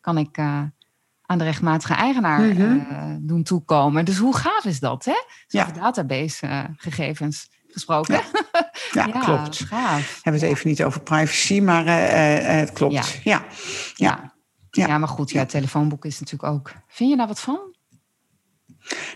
kan 0.00 0.18
ik, 0.18 0.38
aan 0.38 1.38
de 1.38 1.44
rechtmatige 1.44 1.94
eigenaar 1.94 2.40
mm 2.40 2.56
-hmm. 2.56 3.18
doen 3.26 3.42
toekomen. 3.42 4.04
Dus 4.04 4.18
hoe 4.18 4.36
gaaf 4.36 4.64
is 4.64 4.80
dat, 4.80 5.04
hè? 5.04 5.16
ja. 5.46 5.70
database 5.70 6.68
gegevens 6.76 7.48
gesproken. 7.72 8.20
Ja, 8.92 9.06
ja, 9.06 9.20
klopt. 9.20 9.58
Gaaf. 9.58 10.14
We 10.14 10.20
hebben 10.22 10.42
het 10.42 10.50
even 10.50 10.68
niet 10.68 10.82
over 10.82 11.00
privacy, 11.00 11.60
maar 11.60 11.86
uh, 11.86 12.58
het 12.58 12.72
klopt. 12.72 12.94
Ja. 12.94 13.04
Ja. 13.24 13.44
ja. 13.94 14.32
Ja. 14.70 14.98
maar 14.98 15.08
goed, 15.08 15.30
ja, 15.30 15.38
het 15.38 15.48
telefoonboek 15.48 16.04
is 16.04 16.20
natuurlijk 16.20 16.52
ook. 16.52 16.72
Vind 16.88 17.10
je 17.10 17.16
daar 17.16 17.26
wat 17.26 17.40
van? 17.40 17.72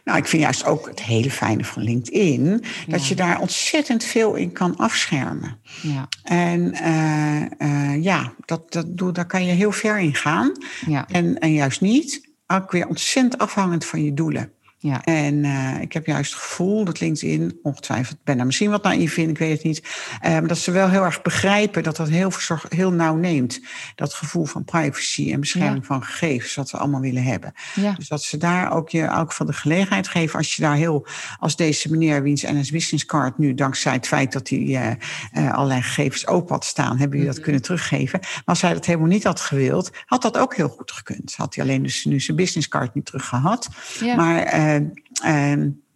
Nou, 0.05 0.19
ik 0.19 0.27
vind 0.27 0.43
juist 0.43 0.65
ook 0.65 0.89
het 0.89 1.03
hele 1.03 1.31
fijne 1.31 1.65
van 1.65 1.83
LinkedIn 1.83 2.65
dat 2.87 3.07
je 3.07 3.15
daar 3.15 3.41
ontzettend 3.41 4.05
veel 4.05 4.35
in 4.35 4.53
kan 4.53 4.77
afschermen. 4.77 5.61
Ja. 5.83 6.09
En 6.23 6.61
uh, 6.83 7.43
uh, 7.69 8.03
ja, 8.03 8.33
dat, 8.45 8.73
dat, 8.73 9.15
daar 9.15 9.27
kan 9.27 9.45
je 9.45 9.53
heel 9.53 9.73
ver 9.73 9.99
in 9.99 10.15
gaan. 10.15 10.53
Ja. 10.87 11.07
En, 11.09 11.39
en 11.39 11.53
juist 11.53 11.81
niet. 11.81 12.35
ook 12.47 12.71
weer 12.71 12.87
ontzettend 12.87 13.39
afhangend 13.39 13.85
van 13.85 14.05
je 14.05 14.15
doelen. 14.15 14.53
Ja. 14.87 15.05
En 15.05 15.35
uh, 15.45 15.81
ik 15.81 15.93
heb 15.93 16.07
juist 16.07 16.33
het 16.33 16.43
gevoel 16.43 16.85
dat 16.85 17.01
LinkedIn, 17.01 17.59
ongetwijfeld, 17.63 18.17
ben 18.25 18.37
daar 18.37 18.47
misschien 18.47 18.71
wat 18.71 18.83
naïef 18.83 19.17
in, 19.17 19.29
ik 19.29 19.39
weet 19.39 19.53
het 19.53 19.63
niet, 19.63 19.83
maar 20.23 20.47
dat 20.47 20.59
ze 20.59 20.71
wel 20.71 20.89
heel 20.89 21.05
erg 21.05 21.23
begrijpen 21.23 21.83
dat 21.83 21.97
dat 21.97 22.09
heel, 22.09 22.31
verzorg, 22.31 22.67
heel 22.69 22.93
nauw 22.93 23.17
neemt. 23.17 23.61
Dat 23.95 24.15
gevoel 24.15 24.45
van 24.45 24.65
privacy 24.65 25.33
en 25.33 25.41
bescherming 25.41 25.81
ja. 25.81 25.87
van 25.87 26.03
gegevens, 26.03 26.55
wat 26.55 26.71
we 26.71 26.77
allemaal 26.77 27.01
willen 27.01 27.23
hebben. 27.23 27.53
Ja. 27.75 27.93
Dus 27.93 28.09
dat 28.09 28.23
ze 28.23 28.37
daar 28.37 28.73
ook 28.73 28.89
je 28.89 29.11
ook 29.11 29.33
van 29.33 29.47
de 29.47 29.53
gelegenheid 29.53 30.09
geven, 30.09 30.39
als 30.39 30.57
je 30.57 30.63
daar 30.63 30.77
heel, 30.77 31.07
als 31.39 31.57
deze 31.57 31.91
meneer, 31.91 32.23
wiens 32.23 32.43
NS 32.43 32.71
Business 32.71 33.07
Card 33.07 33.39
nu, 33.39 33.55
dankzij 33.55 33.93
het 33.93 34.07
feit 34.07 34.33
dat 34.33 34.49
hij 34.49 34.99
uh, 35.33 35.55
allerlei 35.55 35.83
gegevens 35.83 36.27
open 36.27 36.55
had 36.55 36.65
staan, 36.65 36.99
hebben 36.99 37.19
jullie 37.19 37.35
dat 37.35 37.43
kunnen 37.43 37.63
teruggeven. 37.63 38.19
Maar 38.23 38.43
als 38.45 38.63
hij 38.63 38.73
dat 38.73 38.87
helemaal 38.87 39.09
niet 39.09 39.25
had 39.25 39.41
gewild, 39.41 39.91
had 40.07 40.23
dat 40.23 40.39
ook 40.39 40.57
heel 40.57 40.69
goed 40.69 40.93
gekund. 40.93 41.35
Had 41.37 41.55
hij 41.55 41.65
alleen 41.65 41.83
dus 41.83 42.05
nu 42.05 42.21
zijn 42.21 42.37
business 42.37 42.69
card 42.69 42.95
niet 42.95 43.07
terug 43.07 43.27
gehad. 43.27 43.69
Maar 44.17 44.43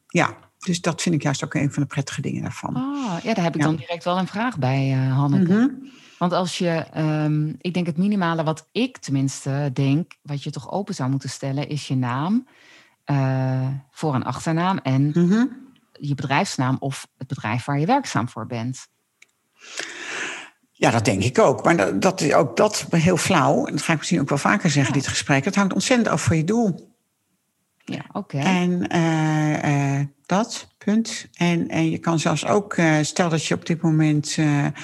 ja, 0.06 0.36
dus 0.58 0.80
dat 0.80 1.02
vind 1.02 1.14
ik 1.14 1.22
juist 1.22 1.44
ook 1.44 1.54
een 1.54 1.72
van 1.72 1.82
de 1.82 1.88
prettige 1.88 2.20
dingen 2.20 2.42
daarvan. 2.42 2.76
Oh, 2.76 3.16
ja, 3.22 3.34
daar 3.34 3.44
heb 3.44 3.54
ik 3.54 3.62
dan 3.62 3.76
direct 3.76 4.04
wel 4.04 4.18
een 4.18 4.26
vraag 4.26 4.58
bij, 4.58 4.92
uh, 4.92 5.16
Hanneke. 5.16 5.52
Mm 5.52 5.58
-hmm. 5.58 5.90
Want 6.18 6.32
als 6.32 6.58
je, 6.58 6.84
um, 6.96 7.56
ik 7.60 7.74
denk 7.74 7.86
het 7.86 7.96
minimale 7.96 8.44
wat 8.44 8.68
ik 8.72 8.98
tenminste 8.98 9.70
denk, 9.72 10.12
wat 10.22 10.42
je 10.42 10.50
toch 10.50 10.70
open 10.70 10.94
zou 10.94 11.10
moeten 11.10 11.28
stellen, 11.28 11.68
is 11.68 11.88
je 11.88 11.96
naam, 11.96 12.46
uh, 13.06 13.68
voor- 13.90 14.14
en 14.14 14.22
achternaam 14.22 14.78
en 14.78 15.02
mm 15.02 15.12
-hmm. 15.28 15.50
je 15.92 16.14
bedrijfsnaam 16.14 16.76
of 16.78 17.08
het 17.18 17.26
bedrijf 17.26 17.64
waar 17.64 17.78
je 17.78 17.86
werkzaam 17.86 18.28
voor 18.28 18.46
bent. 18.46 18.88
Ja, 20.70 20.90
dat 20.90 21.04
denk 21.04 21.22
ik 21.22 21.38
ook. 21.38 21.64
Maar 21.64 21.76
dat, 21.76 22.02
dat, 22.02 22.32
ook 22.32 22.56
dat 22.56 22.86
heel 22.90 23.16
flauw, 23.16 23.66
en 23.66 23.72
dat 23.72 23.82
ga 23.82 23.92
ik 23.92 23.98
misschien 23.98 24.20
ook 24.20 24.28
wel 24.28 24.38
vaker 24.38 24.70
zeggen, 24.70 24.94
ja. 24.94 25.00
dit 25.00 25.08
gesprek, 25.08 25.44
het 25.44 25.54
hangt 25.54 25.72
ontzettend 25.72 26.08
af 26.08 26.24
van 26.24 26.36
je 26.36 26.44
doel. 26.44 26.89
Ja, 27.90 28.04
oké. 28.12 28.36
Okay. 28.36 28.62
En 28.62 28.96
uh, 28.96 29.98
uh, 29.98 30.06
dat, 30.26 30.68
punt. 30.84 31.28
En, 31.36 31.68
en 31.68 31.90
je 31.90 31.98
kan 31.98 32.18
zelfs 32.18 32.46
ook, 32.46 32.76
uh, 32.76 32.96
stel 33.02 33.28
dat 33.28 33.44
je 33.44 33.54
op 33.54 33.66
dit 33.66 33.82
moment 33.82 34.36
een, 34.36 34.74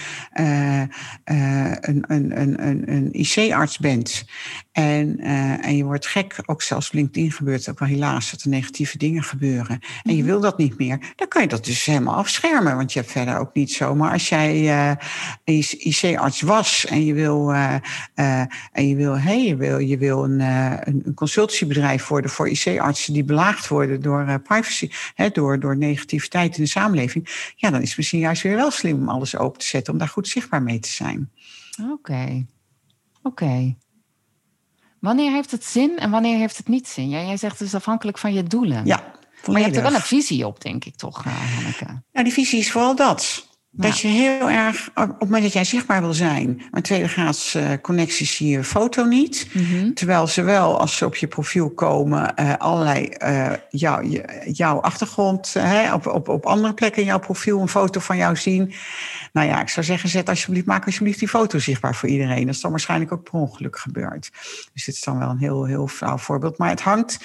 een, 1.24 2.04
een, 2.08 2.66
een, 2.66 2.90
een 2.92 3.08
IC-arts 3.12 3.78
bent 3.78 4.24
en, 4.72 5.18
en 5.60 5.76
je 5.76 5.84
wordt 5.84 6.06
gek, 6.06 6.42
ook 6.46 6.62
zelfs 6.62 6.86
op 6.86 6.94
LinkedIn 6.94 7.32
gebeurt 7.32 7.68
ook 7.68 7.78
wel 7.78 7.88
helaas 7.88 8.30
dat 8.30 8.42
er 8.42 8.48
negatieve 8.48 8.98
dingen 8.98 9.22
gebeuren. 9.22 9.78
En 10.02 10.16
je 10.16 10.22
wil 10.22 10.40
dat 10.40 10.58
niet 10.58 10.78
meer, 10.78 11.12
dan 11.16 11.28
kan 11.28 11.42
je 11.42 11.48
dat 11.48 11.64
dus 11.64 11.84
helemaal 11.84 12.14
afschermen, 12.14 12.76
want 12.76 12.92
je 12.92 12.98
hebt 12.98 13.12
verder 13.12 13.38
ook 13.38 13.54
niet 13.54 13.72
zo. 13.72 13.94
Maar 13.94 14.12
als 14.12 14.28
jij 14.28 14.96
IC-arts 15.44 16.40
was 16.40 16.86
en 16.86 17.04
je 17.04 17.14
wil, 17.14 17.52
en 18.72 18.88
je 18.88 18.96
wil, 18.96 19.18
hey, 19.18 19.44
je 19.44 19.56
wil, 19.56 19.78
je 19.78 19.98
wil 19.98 20.24
een, 20.24 20.40
een 20.88 21.14
consultiebedrijf 21.14 22.06
worden 22.06 22.30
voor 22.30 22.48
IC-artsen 22.48 23.12
die 23.12 23.24
belaagd 23.24 23.68
worden 23.68 24.02
door 24.02 24.40
privacy, 24.40 24.90
hè, 25.14 25.30
door, 25.30 25.60
door 25.60 25.76
negativiteit 25.86 26.56
in 26.56 26.62
de 26.62 26.68
samenleving, 26.68 27.52
ja, 27.56 27.70
dan 27.70 27.82
is 27.82 27.88
het 27.88 27.96
misschien 27.96 28.20
juist 28.20 28.42
weer 28.42 28.56
wel 28.56 28.70
slim 28.70 28.98
om 28.98 29.08
alles 29.08 29.36
open 29.36 29.58
te 29.58 29.66
zetten, 29.66 29.92
om 29.92 29.98
daar 29.98 30.08
goed 30.08 30.28
zichtbaar 30.28 30.62
mee 30.62 30.78
te 30.78 30.92
zijn. 30.92 31.30
Oké, 31.80 31.92
okay. 31.92 32.46
oké. 33.22 33.28
Okay. 33.28 33.76
Wanneer 35.00 35.32
heeft 35.32 35.50
het 35.50 35.64
zin 35.64 35.98
en 35.98 36.10
wanneer 36.10 36.38
heeft 36.38 36.56
het 36.56 36.68
niet 36.68 36.88
zin? 36.88 37.08
Ja, 37.08 37.22
jij 37.22 37.36
zegt 37.36 37.58
dus 37.58 37.74
afhankelijk 37.74 38.18
van 38.18 38.32
je 38.32 38.42
doelen. 38.42 38.86
Ja, 38.86 38.96
volledig. 38.96 39.46
Maar 39.46 39.58
je 39.58 39.64
hebt 39.64 39.76
er 39.76 39.82
wel 39.82 39.94
een 39.94 40.00
visie 40.00 40.46
op, 40.46 40.60
denk 40.60 40.84
ik 40.84 40.96
toch, 40.96 41.24
Hanneke? 41.24 42.02
Ja, 42.12 42.22
die 42.22 42.32
visie 42.32 42.58
is 42.58 42.70
vooral 42.70 42.96
dat. 42.96 43.48
Dat 43.76 43.98
je 43.98 44.08
heel 44.08 44.50
erg, 44.50 44.88
op 44.94 45.08
het 45.08 45.20
moment 45.20 45.42
dat 45.42 45.52
jij 45.52 45.64
zichtbaar 45.64 46.00
wil 46.00 46.14
zijn, 46.14 46.62
maar 46.70 46.82
tweede 46.82 47.08
graads 47.08 47.54
uh, 47.54 47.70
connecties 47.82 48.36
zie 48.36 48.48
je 48.48 48.64
foto 48.64 49.04
niet. 49.04 49.48
Mm 49.52 49.64
-hmm. 49.64 49.94
Terwijl 49.94 50.26
ze 50.26 50.42
wel, 50.42 50.80
als 50.80 50.96
ze 50.96 51.04
op 51.04 51.16
je 51.16 51.26
profiel 51.26 51.70
komen, 51.70 52.32
uh, 52.40 52.54
allerlei 52.58 53.08
uh, 53.18 53.52
jou, 53.70 54.22
jouw 54.52 54.80
achtergrond, 54.80 55.56
op, 55.92 56.06
op, 56.06 56.28
op 56.28 56.46
andere 56.46 56.74
plekken 56.74 57.02
in 57.02 57.08
jouw 57.08 57.18
profiel 57.18 57.60
een 57.60 57.68
foto 57.68 58.00
van 58.00 58.16
jou 58.16 58.36
zien. 58.36 58.72
Nou 59.32 59.48
ja, 59.48 59.60
ik 59.60 59.68
zou 59.68 59.86
zeggen, 59.86 60.08
zet 60.08 60.28
alsjeblieft, 60.28 60.66
maak 60.66 60.86
alsjeblieft 60.86 61.18
die 61.18 61.28
foto 61.28 61.58
zichtbaar 61.58 61.94
voor 61.94 62.08
iedereen. 62.08 62.46
Dat 62.46 62.54
is 62.54 62.60
dan 62.60 62.70
waarschijnlijk 62.70 63.12
ook 63.12 63.22
per 63.22 63.40
ongeluk 63.40 63.78
gebeurd. 63.78 64.30
Dus 64.72 64.84
dit 64.84 64.94
is 64.94 65.00
dan 65.00 65.18
wel 65.18 65.28
een 65.28 65.38
heel, 65.38 65.64
heel 65.64 65.88
flauw 65.88 66.18
voorbeeld. 66.18 66.58
Maar 66.58 66.70
het 66.70 66.80
hangt 66.80 67.18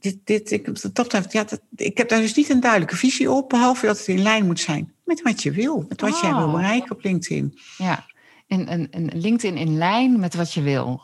dit, 0.00 0.18
dit, 0.24 0.50
ik, 0.50 0.94
dat, 0.94 1.32
ja, 1.32 1.44
dat, 1.44 1.60
ik 1.76 1.98
heb 1.98 2.08
daar 2.08 2.20
dus 2.20 2.34
niet 2.34 2.50
een 2.50 2.60
duidelijke 2.60 2.96
visie 2.96 3.30
op, 3.30 3.48
behalve 3.48 3.86
dat 3.86 3.98
het 3.98 4.06
in 4.06 4.22
lijn 4.22 4.46
moet 4.46 4.60
zijn 4.60 4.92
met 5.04 5.22
wat 5.22 5.42
je 5.42 5.50
wil, 5.50 5.84
met 5.88 6.00
wat 6.00 6.12
oh. 6.12 6.20
jij 6.20 6.34
wil 6.34 6.50
bereiken 6.50 6.90
op 6.90 7.02
LinkedIn. 7.02 7.58
Ja, 7.78 8.06
en 8.46 8.72
een, 8.72 8.88
een 8.90 9.10
LinkedIn 9.14 9.56
in 9.56 9.78
lijn 9.78 10.20
met 10.20 10.34
wat 10.34 10.52
je 10.52 10.62
wil. 10.62 11.02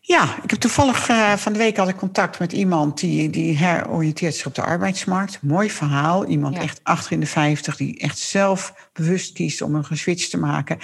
Ja, 0.00 0.42
ik 0.42 0.50
heb 0.50 0.60
toevallig 0.60 1.08
uh, 1.08 1.32
van 1.32 1.52
de 1.52 1.58
week 1.58 1.76
had 1.76 1.88
ik 1.88 1.96
contact 1.96 2.38
met 2.38 2.52
iemand 2.52 3.00
die, 3.00 3.30
die 3.30 3.56
heroriënteert 3.56 4.34
zich 4.34 4.46
op 4.46 4.54
de 4.54 4.62
arbeidsmarkt. 4.62 5.42
Mooi 5.42 5.70
verhaal. 5.70 6.26
Iemand 6.26 6.54
ja. 6.54 6.62
echt 6.62 6.80
achter 6.82 7.12
in 7.12 7.20
de 7.20 7.26
vijftig 7.26 7.76
die 7.76 7.98
echt 7.98 8.18
zelf 8.18 8.90
bewust 8.92 9.32
kiest 9.32 9.62
om 9.62 9.74
een 9.74 9.84
switch 9.96 10.28
te 10.28 10.38
maken. 10.38 10.78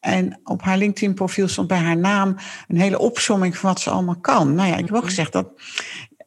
En 0.00 0.40
op 0.44 0.62
haar 0.62 0.78
LinkedIn-profiel 0.78 1.48
stond 1.48 1.68
bij 1.68 1.78
haar 1.78 1.96
naam 1.96 2.36
een 2.68 2.80
hele 2.80 2.98
opsomming 2.98 3.56
van 3.56 3.68
wat 3.68 3.80
ze 3.80 3.90
allemaal 3.90 4.20
kan. 4.20 4.54
Nou 4.54 4.68
ja, 4.68 4.76
ik 4.76 4.84
heb 4.84 4.94
ook 4.94 5.04
gezegd 5.04 5.32
dat 5.32 5.48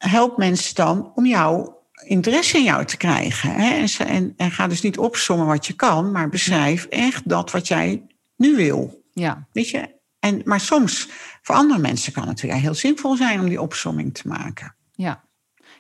helpt 0.10 0.38
mensen 0.38 0.76
dan 0.76 1.12
om 1.16 1.26
jouw 1.26 1.82
interesse 2.06 2.58
in 2.58 2.64
jou 2.64 2.86
te 2.86 2.98
krijgen. 2.98 3.50
Hè? 3.50 3.70
En, 3.70 4.08
en, 4.08 4.34
en, 4.38 4.52
ga 4.52 4.68
dus 4.68 4.82
niet 4.82 4.98
opsommen 4.98 5.48
wat 5.48 5.68
je 5.68 5.74
kan, 5.74 6.12
maar 6.12 6.30
beschrijf 6.30 6.86
echt 6.86 7.30
dat 7.30 7.52
wat 7.52 7.68
jij 7.68 8.06
nu 8.36 8.56
wil. 8.56 9.04
Ja. 9.14 9.48
Weet 9.52 9.70
je? 9.70 10.02
En, 10.20 10.42
maar 10.46 10.60
soms, 10.60 11.10
voor 11.42 11.56
andere 11.56 11.80
mensen 11.80 12.14
kan 12.14 12.28
het 12.28 12.42
weer 12.42 12.54
heel 12.54 12.74
zinvol 12.74 13.16
zijn 13.16 13.40
om 13.40 13.50
die 13.50 13.62
opsomming 13.62 14.14
te 14.14 14.28
maken. 14.28 14.76
Ja, 14.92 15.24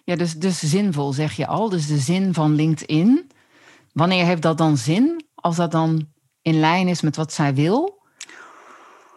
ja 0.03 0.15
dus, 0.15 0.33
dus 0.33 0.59
zinvol 0.59 1.13
zeg 1.13 1.33
je 1.33 1.47
al. 1.47 1.69
Dus 1.69 1.87
de 1.87 1.97
zin 1.97 2.33
van 2.33 2.55
LinkedIn. 2.55 3.31
Wanneer 3.93 4.25
heeft 4.25 4.41
dat 4.41 4.57
dan 4.57 4.77
zin? 4.77 5.25
Als 5.35 5.55
dat 5.55 5.71
dan 5.71 6.07
in 6.41 6.59
lijn 6.59 6.87
is 6.87 7.01
met 7.01 7.15
wat 7.15 7.33
zij 7.33 7.53
wil? 7.53 8.02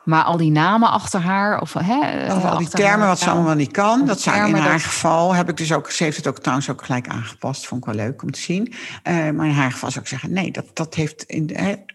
Maar 0.06 0.22
al 0.22 0.36
die 0.36 0.50
namen 0.50 0.90
achter 0.90 1.20
haar, 1.20 1.60
of, 1.60 1.72
hè, 1.72 2.32
of 2.34 2.44
al 2.44 2.58
die 2.58 2.68
termen 2.68 2.98
haar, 2.98 3.08
wat 3.08 3.18
ze 3.18 3.30
allemaal 3.30 3.54
niet 3.54 3.70
kan, 3.70 4.06
dat 4.06 4.20
zou 4.20 4.48
in 4.48 4.54
haar 4.54 4.72
dat... 4.72 4.82
geval 4.82 5.34
heb 5.34 5.48
ik 5.48 5.56
dus 5.56 5.72
ook, 5.72 5.90
ze 5.90 6.04
heeft 6.04 6.16
het 6.16 6.26
ook 6.26 6.38
trouwens 6.38 6.70
ook 6.70 6.84
gelijk 6.84 7.08
aangepast, 7.08 7.66
vond 7.66 7.86
ik 7.86 7.94
wel 7.94 8.04
leuk 8.04 8.22
om 8.22 8.30
te 8.30 8.40
zien. 8.40 8.72
Uh, 8.72 9.30
maar 9.30 9.46
in 9.46 9.52
haar 9.52 9.72
geval 9.72 9.90
zou 9.90 10.02
ik 10.02 10.10
zeggen, 10.10 10.32
nee, 10.32 10.50
dat, 10.50 10.66
dat 10.72 10.94
heeft, 10.94 11.22
in, 11.22 11.50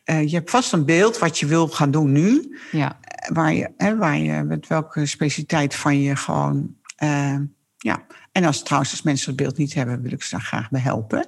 uh, 0.05 0.27
je 0.27 0.35
hebt 0.35 0.49
vast 0.49 0.73
een 0.73 0.85
beeld 0.85 1.17
wat 1.17 1.39
je 1.39 1.45
wil 1.45 1.67
gaan 1.67 1.91
doen 1.91 2.11
nu, 2.11 2.57
ja. 2.71 2.99
waar, 3.33 3.53
je, 3.53 3.71
hè, 3.77 3.97
waar 3.97 4.17
je 4.17 4.43
met 4.43 4.67
welke 4.67 5.05
specialiteit 5.05 5.75
van 5.75 6.01
je 6.01 6.15
gewoon, 6.15 6.75
uh, 7.03 7.35
ja. 7.77 8.05
En 8.31 8.43
als 8.43 8.63
trouwens, 8.63 8.91
als 8.91 9.01
mensen 9.01 9.27
het 9.27 9.41
beeld 9.41 9.57
niet 9.57 9.73
hebben, 9.73 10.01
wil 10.01 10.11
ik 10.11 10.23
ze 10.23 10.35
daar 10.35 10.45
graag 10.45 10.69
bij 10.69 10.81
helpen. 10.81 11.27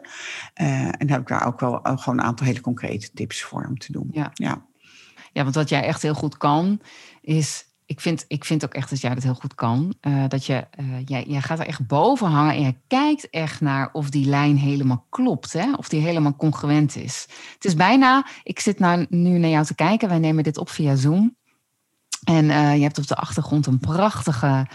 en 0.54 1.10
heb 1.10 1.22
ik 1.22 1.28
daar 1.28 1.46
ook 1.46 1.60
wel 1.60 1.80
gewoon 1.84 2.20
een 2.20 2.26
aantal 2.26 2.46
hele 2.46 2.62
concrete 2.62 3.12
tips 3.14 3.44
voor 3.44 3.66
om 3.68 3.78
te 3.78 3.92
doen. 3.92 4.08
Ja. 4.12 4.32
ja. 4.34 4.66
Ja, 5.34 5.44
want 5.44 5.56
wat 5.56 5.70
jij 5.70 5.84
echt 5.84 6.02
heel 6.02 6.14
goed 6.14 6.38
kan, 6.38 6.80
is. 7.22 7.72
Ik 7.86 8.02
vind, 8.02 8.26
ik 8.28 8.46
vind 8.46 8.66
ook 8.66 8.74
echt 8.74 8.90
dat 8.90 9.02
jij 9.02 9.14
dat 9.14 9.24
heel 9.24 9.34
goed 9.34 9.56
kan. 9.56 9.94
Uh, 10.02 10.24
dat 10.28 10.46
je, 10.46 10.68
uh, 10.80 10.86
jij, 11.06 11.24
jij 11.28 11.42
gaat 11.42 11.60
er 11.60 11.68
echt 11.68 11.88
boven 11.88 12.28
hangen 12.28 12.56
en 12.56 12.62
je 12.62 12.76
kijkt 12.88 13.30
echt 13.30 13.62
naar 13.62 13.90
of 13.92 14.10
die 14.10 14.26
lijn 14.26 14.58
helemaal 14.58 15.06
klopt. 15.10 15.54
Hè? 15.54 15.74
Of 15.74 15.90
die 15.90 16.02
helemaal 16.02 16.36
congruent 16.36 16.96
is. 16.96 17.28
Het 17.54 17.66
is 17.66 17.76
bijna, 17.76 18.28
ik 18.44 18.60
zit 18.60 18.80
nou, 18.80 19.06
nu 19.10 19.38
naar 19.38 19.50
jou 19.50 19.66
te 19.66 19.76
kijken. 19.76 20.10
Wij 20.10 20.20
nemen 20.20 20.44
dit 20.44 20.58
op 20.58 20.70
via 20.70 20.96
Zoom. 20.96 21.36
En 22.24 22.46
uh, 22.46 22.76
je 22.76 22.82
hebt 22.82 22.98
op 22.98 23.08
de 23.08 23.16
achtergrond 23.16 23.66
een 23.66 23.80
prachtige 23.80 24.68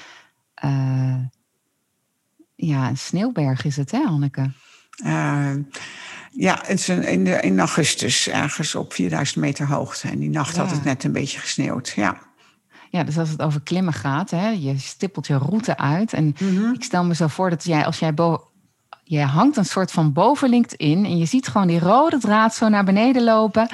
ja, 2.58 2.88
een 2.88 2.98
sneeuwberg 2.98 3.64
is 3.64 3.76
het, 3.76 3.90
hè, 3.90 4.04
Anneke? 4.04 4.50
Ja, 6.30 6.58
het 6.62 6.78
is 6.78 6.88
in, 6.88 7.24
de, 7.24 7.40
in 7.40 7.58
augustus 7.58 8.28
ergens 8.28 8.74
op 8.74 8.92
4000 8.92 9.44
meter 9.44 9.66
hoogte. 9.66 10.08
En 10.08 10.18
die 10.18 10.30
nacht 10.30 10.56
ja. 10.56 10.62
had 10.62 10.70
het 10.70 10.84
net 10.84 11.04
een 11.04 11.12
beetje 11.12 11.38
gesneeuwd. 11.38 11.92
Ja. 11.96 12.18
Ja, 12.90 13.04
dus 13.04 13.18
als 13.18 13.28
het 13.28 13.42
over 13.42 13.60
klimmen 13.60 13.92
gaat, 13.92 14.30
hè, 14.30 14.48
je 14.48 14.78
stippelt 14.78 15.26
je 15.26 15.38
route 15.38 15.76
uit. 15.76 16.12
En 16.12 16.24
mm 16.24 16.56
-hmm. 16.56 16.74
ik 16.74 16.82
stel 16.82 17.04
me 17.04 17.14
zo 17.14 17.26
voor 17.26 17.50
dat 17.50 17.64
jij, 17.64 17.84
als 17.84 17.98
jij 17.98 18.14
boven. 18.14 18.46
Je 19.04 19.20
hangt 19.20 19.56
een 19.56 19.64
soort 19.64 19.90
van 19.90 20.12
boven 20.12 20.48
LinkedIn 20.48 21.04
en 21.04 21.18
je 21.18 21.26
ziet 21.26 21.48
gewoon 21.48 21.66
die 21.66 21.78
rode 21.78 22.18
draad 22.18 22.54
zo 22.54 22.68
naar 22.68 22.84
beneden 22.84 23.24
lopen. 23.24 23.68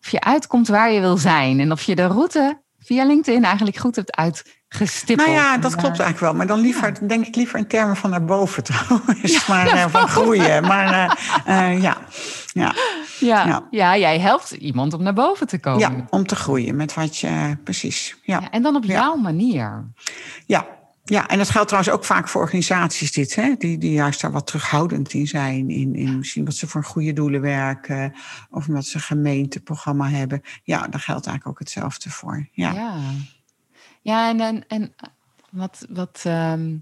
Of 0.00 0.08
je 0.10 0.20
uitkomt 0.20 0.68
waar 0.68 0.92
je 0.92 1.00
wil 1.00 1.16
zijn. 1.16 1.60
En 1.60 1.72
of 1.72 1.82
je 1.82 1.94
de 1.94 2.06
route 2.06 2.62
via 2.78 3.04
LinkedIn 3.04 3.44
eigenlijk 3.44 3.76
goed 3.76 3.96
hebt 3.96 4.16
uit 4.16 4.61
gestippeld. 4.72 5.28
Nou 5.28 5.40
ja, 5.40 5.58
dat 5.58 5.70
klopt 5.74 5.98
eigenlijk 5.98 6.20
wel. 6.20 6.34
Maar 6.34 6.46
dan 6.46 6.60
liever, 6.60 6.92
ja. 7.00 7.06
denk 7.06 7.26
ik 7.26 7.36
liever 7.36 7.58
in 7.58 7.66
termen 7.66 7.96
van 7.96 8.10
naar 8.10 8.24
boven 8.24 8.62
trouwens. 8.64 9.46
Ja, 9.46 9.64
maar 9.64 9.90
van 9.90 10.08
groeien. 10.08 10.62
Maar 10.62 11.10
uh, 11.46 11.72
uh, 11.72 11.82
ja. 11.82 11.96
Ja. 12.52 12.74
Ja, 13.70 13.96
jij 13.96 14.20
helpt 14.20 14.50
iemand 14.50 14.94
om 14.94 15.02
naar 15.02 15.14
boven 15.14 15.46
te 15.46 15.58
komen. 15.58 15.80
Ja, 15.80 16.06
om 16.10 16.26
te 16.26 16.36
groeien 16.36 16.76
met 16.76 16.94
wat 16.94 17.18
je... 17.18 17.56
Precies, 17.64 18.16
ja. 18.22 18.40
ja 18.40 18.50
en 18.50 18.62
dan 18.62 18.76
op 18.76 18.84
jouw 18.84 19.16
manier. 19.16 19.84
Ja, 20.46 20.66
ja, 21.04 21.28
en 21.28 21.38
dat 21.38 21.50
geldt 21.50 21.68
trouwens 21.68 21.94
ook 21.94 22.04
vaak 22.04 22.28
voor 22.28 22.40
organisaties 22.40 23.12
dit, 23.12 23.34
hè? 23.34 23.54
Die, 23.58 23.78
die 23.78 23.92
juist 23.92 24.20
daar 24.20 24.32
wat 24.32 24.46
terughoudend 24.46 25.12
in 25.12 25.26
zijn. 25.26 25.70
In, 25.70 25.94
in 25.94 26.18
misschien 26.18 26.44
wat 26.44 26.54
ze 26.54 26.66
voor 26.66 26.84
goede 26.84 27.12
doelen 27.12 27.40
werken. 27.40 28.14
Of 28.50 28.68
omdat 28.68 28.84
ze 28.84 28.96
een 28.96 29.02
gemeenteprogramma 29.02 30.08
hebben. 30.08 30.42
Ja, 30.62 30.78
daar 30.78 31.00
geldt 31.00 31.26
eigenlijk 31.26 31.46
ook 31.46 31.58
hetzelfde 31.58 32.10
voor. 32.10 32.48
Ja, 32.52 32.72
ja. 32.72 33.00
Ja, 34.02 34.28
en, 34.28 34.40
en, 34.40 34.64
en 34.68 34.94
wat, 35.50 35.86
wat, 35.88 36.22
ehm, 36.24 36.76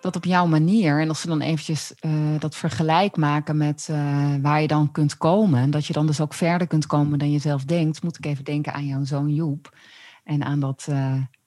dat 0.00 0.16
op 0.16 0.24
jouw 0.24 0.46
manier. 0.46 1.00
En 1.00 1.08
als 1.08 1.20
ze 1.20 1.26
dan 1.26 1.40
eventjes 1.40 1.94
eh, 1.94 2.12
dat 2.38 2.56
vergelijk 2.56 3.16
maken 3.16 3.56
met 3.56 3.86
eh, 3.90 4.34
waar 4.42 4.60
je 4.60 4.66
dan 4.66 4.92
kunt 4.92 5.16
komen. 5.16 5.70
Dat 5.70 5.86
je 5.86 5.92
dan 5.92 6.06
dus 6.06 6.20
ook 6.20 6.34
verder 6.34 6.66
kunt 6.66 6.86
komen 6.86 7.18
dan 7.18 7.30
je 7.30 7.38
zelf 7.38 7.64
denkt. 7.64 8.02
Moet 8.02 8.18
ik 8.18 8.26
even 8.26 8.44
denken 8.44 8.72
aan 8.72 8.86
jouw 8.86 9.04
zoon 9.04 9.34
Joep. 9.34 9.76
En 10.24 10.44
aan 10.44 10.60
dat, 10.60 10.86
uh, 10.90 10.96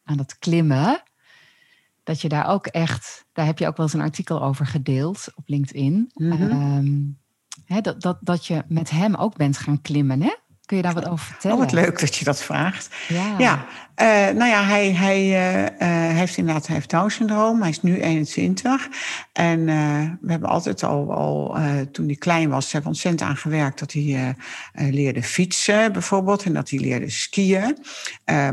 aan 0.03 0.17
dat 0.17 0.39
klimmen. 0.39 1.03
Dat 2.03 2.22
je 2.22 2.29
daar 2.29 2.48
ook 2.48 2.67
echt, 2.67 3.25
daar 3.33 3.45
heb 3.45 3.60
je 3.60 3.67
ook 3.67 3.77
wel 3.77 3.86
eens 3.86 3.95
een 3.95 4.01
artikel 4.01 4.43
over 4.43 4.65
gedeeld 4.65 5.27
op 5.36 5.43
LinkedIn. 5.48 6.12
Mm 6.13 7.22
hè, 7.65 7.81
dat, 7.81 8.01
dat, 8.01 8.17
dat 8.22 8.45
je 8.45 8.63
met 8.67 8.89
hem 8.89 9.15
ook 9.15 9.38
bent 9.38 9.57
gaan 9.57 9.81
klimmen, 9.81 10.22
hè? 10.22 10.33
Kun 10.65 10.77
je 10.77 10.83
daar 10.83 10.93
wat 10.93 11.10
over 11.10 11.25
vertellen? 11.25 11.57
Oh, 11.57 11.63
wat 11.63 11.72
leuk 11.72 12.00
dat 12.00 12.15
je 12.15 12.25
dat 12.25 12.43
vraagt. 12.43 12.95
Ja, 13.07 13.36
ja 13.38 13.65
uh, 14.01 14.07
nou 14.07 14.45
ja, 14.45 14.63
hij, 14.63 14.91
hij 14.91 15.25
uh, 15.25 16.17
heeft 16.17 16.38
inderdaad 16.38 16.67
hij 16.67 16.75
heeft 16.75 16.89
Down-syndroom. 16.89 17.62
Hij 17.62 17.69
is 17.69 17.81
nu 17.81 18.01
21. 18.01 18.89
En 19.33 19.59
uh, 19.59 20.01
we 20.21 20.31
hebben 20.31 20.50
altijd 20.50 20.83
al, 20.83 21.13
al 21.13 21.57
toen 21.91 22.05
hij 22.05 22.15
klein 22.15 22.50
was, 22.50 22.63
hebben 22.71 22.81
we 22.81 22.88
ontzettend 22.88 23.29
aan 23.29 23.38
gewerkt 23.38 23.79
dat 23.79 23.91
hij 23.91 24.35
leerde 24.73 25.23
fietsen 25.23 25.91
bijvoorbeeld 25.91 26.43
en 26.43 26.53
dat 26.53 26.69
hij 26.69 26.79
leerde 26.79 27.09
skiën. 27.09 27.77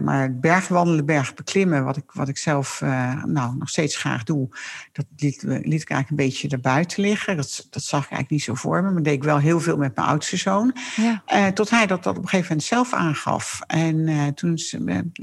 maar 0.03 0.39
bergwandelen, 0.39 1.07
bergbeklimmen, 1.07 1.85
wat 1.85 1.97
ik, 1.97 2.13
wat 2.13 2.29
ik 2.29 2.39
zelf 2.39 2.81
nou, 3.25 3.57
nog 3.57 3.69
steeds 3.69 3.97
graag 3.97 4.25
doe, 4.25 4.49
dat 4.93 5.07
liet, 5.17 5.43
liet 5.43 5.83
ik 5.83 5.91
eigenlijk 5.91 6.11
een 6.11 6.17
beetje 6.17 6.49
erbuiten 6.49 7.03
liggen. 7.03 7.37
Dat, 7.37 7.67
dat 7.71 7.83
zag 7.83 8.05
ik 8.05 8.11
eigenlijk 8.11 8.31
niet 8.31 8.43
zo 8.43 8.55
voor 8.55 8.83
me, 8.83 8.91
maar 8.91 9.03
deed 9.03 9.15
ik 9.15 9.25
wel 9.25 9.39
heel 9.39 9.61
veel 9.61 9.77
met 9.77 9.97
mijn 9.97 10.09
oudste 10.09 10.37
zoon. 10.37 10.77
Ja. 10.97 11.53
tot 11.53 11.71
hij 11.71 11.87
dat, 11.87 12.03
dat 12.03 12.17
op 12.17 12.23
een 12.23 12.29
gegeven 12.29 12.49
moment 12.49 12.69
zelf 12.69 12.93
aangaf. 12.93 13.61
En 13.67 14.35
toen 14.35 14.59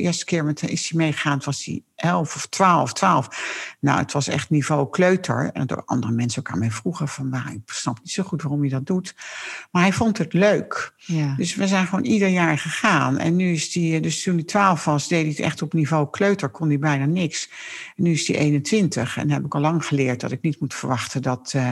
eerste 0.08 0.26
keer 0.26 0.46
met, 0.46 0.70
is 0.70 0.90
hij 0.90 0.98
meegegaan, 0.98 1.42
was 1.44 1.66
hij 1.66 1.84
11 1.98 2.36
of 2.36 2.46
12, 2.46 2.94
12. 2.94 3.75
Nou, 3.80 4.00
het 4.00 4.12
was 4.12 4.27
echt 4.27 4.50
niveau 4.50 4.89
kleuter. 4.89 5.50
En 5.54 5.68
door 5.68 5.84
andere 5.86 6.13
mensen 6.13 6.39
ook 6.39 6.51
aan 6.51 6.60
mij 6.60 6.72
vroegen 6.72 7.08
van, 7.08 7.30
waar 7.30 7.51
ik 7.54 7.60
snap 7.66 8.00
niet 8.00 8.12
zo 8.12 8.24
goed 8.24 8.42
waarom 8.42 8.63
je 8.63 8.70
dat 8.70 8.86
doet. 8.86 9.16
Maar 9.72 9.82
hij 9.82 9.94
vond 9.94 10.18
het 10.18 10.34
leuk. 10.34 10.94
Ja. 10.98 11.34
Dus 11.38 11.56
we 11.56 11.68
zijn 11.68 11.88
gewoon 11.88 12.06
ieder 12.06 12.27
jaar 12.27 12.58
gegaan. 12.58 13.18
En 13.18 13.36
nu 13.36 13.51
is 13.51 13.74
hij, 13.74 14.00
dus 14.00 14.24
toen 14.24 14.36
hij 14.36 14.44
12 14.44 14.86
was, 14.86 15.08
deed 15.08 15.22
hij 15.22 15.30
het 15.30 15.39
echt 15.39 15.62
op 15.62 15.74
niveau 15.74 16.10
kleuter, 16.10 16.50
kon 16.50 16.68
hij 16.68 16.80
bijna 16.80 17.06
niks. 17.06 17.50
En 17.96 18.04
nu 18.04 18.12
is 18.12 18.27
hij 18.27 18.38
21 18.38 19.18
en 19.18 19.32
heb 19.32 19.46
ik 19.46 19.56
al 19.56 19.62
lang 19.62 19.86
geleerd 19.86 20.20
dat 20.20 20.32
ik 20.32 20.42
niet 20.42 20.60
moet 20.60 20.74
verwachten 20.74 21.22
dat, 21.22 21.54
uh, 21.56 21.70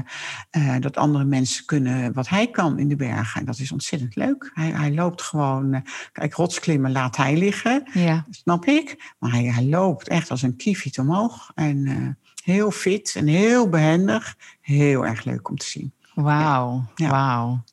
uh, 0.58 0.76
dat 0.80 0.98
andere 0.98 1.24
mensen 1.24 1.66
kunnen 1.66 2.14
wat 2.14 2.30
hij 2.30 2.48
kan 2.48 2.80
in 2.80 2.88
de 2.88 2.96
bergen. 2.96 3.40
En 3.40 3.46
dat 3.46 3.60
is 3.60 3.72
ontzettend 3.72 4.16
leuk. 4.16 4.52
Hij, 4.54 4.70
hij 4.70 4.94
loopt 4.94 5.22
gewoon, 5.22 5.74
uh, 5.74 5.80
kijk, 6.12 6.34
rotsklimmen 6.34 6.92
laat 6.92 7.18
hij 7.18 7.38
liggen. 7.38 7.84
Ja. 7.94 8.26
Snap 8.30 8.66
ik. 8.66 9.14
Maar 9.20 9.32
hij, 9.32 9.44
hij 9.44 9.64
loopt 9.64 10.08
echt 10.16 10.32
als 10.32 10.42
een 10.42 10.56
kiefiet 10.56 11.00
omhoog. 11.00 11.52
En 11.56 11.86
uh, 11.86 12.08
heel 12.44 12.72
fit 12.72 13.16
en 13.16 13.28
heel 13.28 13.70
behendig. 13.70 14.36
Heel 14.62 15.06
erg 15.06 15.24
leuk 15.24 15.50
om 15.50 15.58
te 15.58 15.66
zien. 15.66 15.94
Wauw, 16.14 16.86
ja. 16.96 17.10
wauw. 17.10 17.64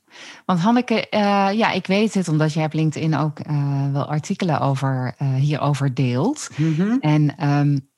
Want 0.46 0.60
Hanneke, 0.60 1.06
uh, 1.10 1.48
ja, 1.52 1.70
ik 1.70 1.86
weet 1.86 2.14
het 2.14 2.28
omdat 2.28 2.52
jij 2.52 2.64
op 2.64 2.72
LinkedIn 2.72 3.16
ook 3.16 3.38
uh, 3.46 3.92
wel 3.92 4.08
artikelen 4.08 4.60
over, 4.60 5.14
hierover 5.36 5.94
deelt. 5.94 6.48
Mm 6.56 6.74
-hmm. 6.74 6.98
En 7.00 7.48
um, 7.48 7.88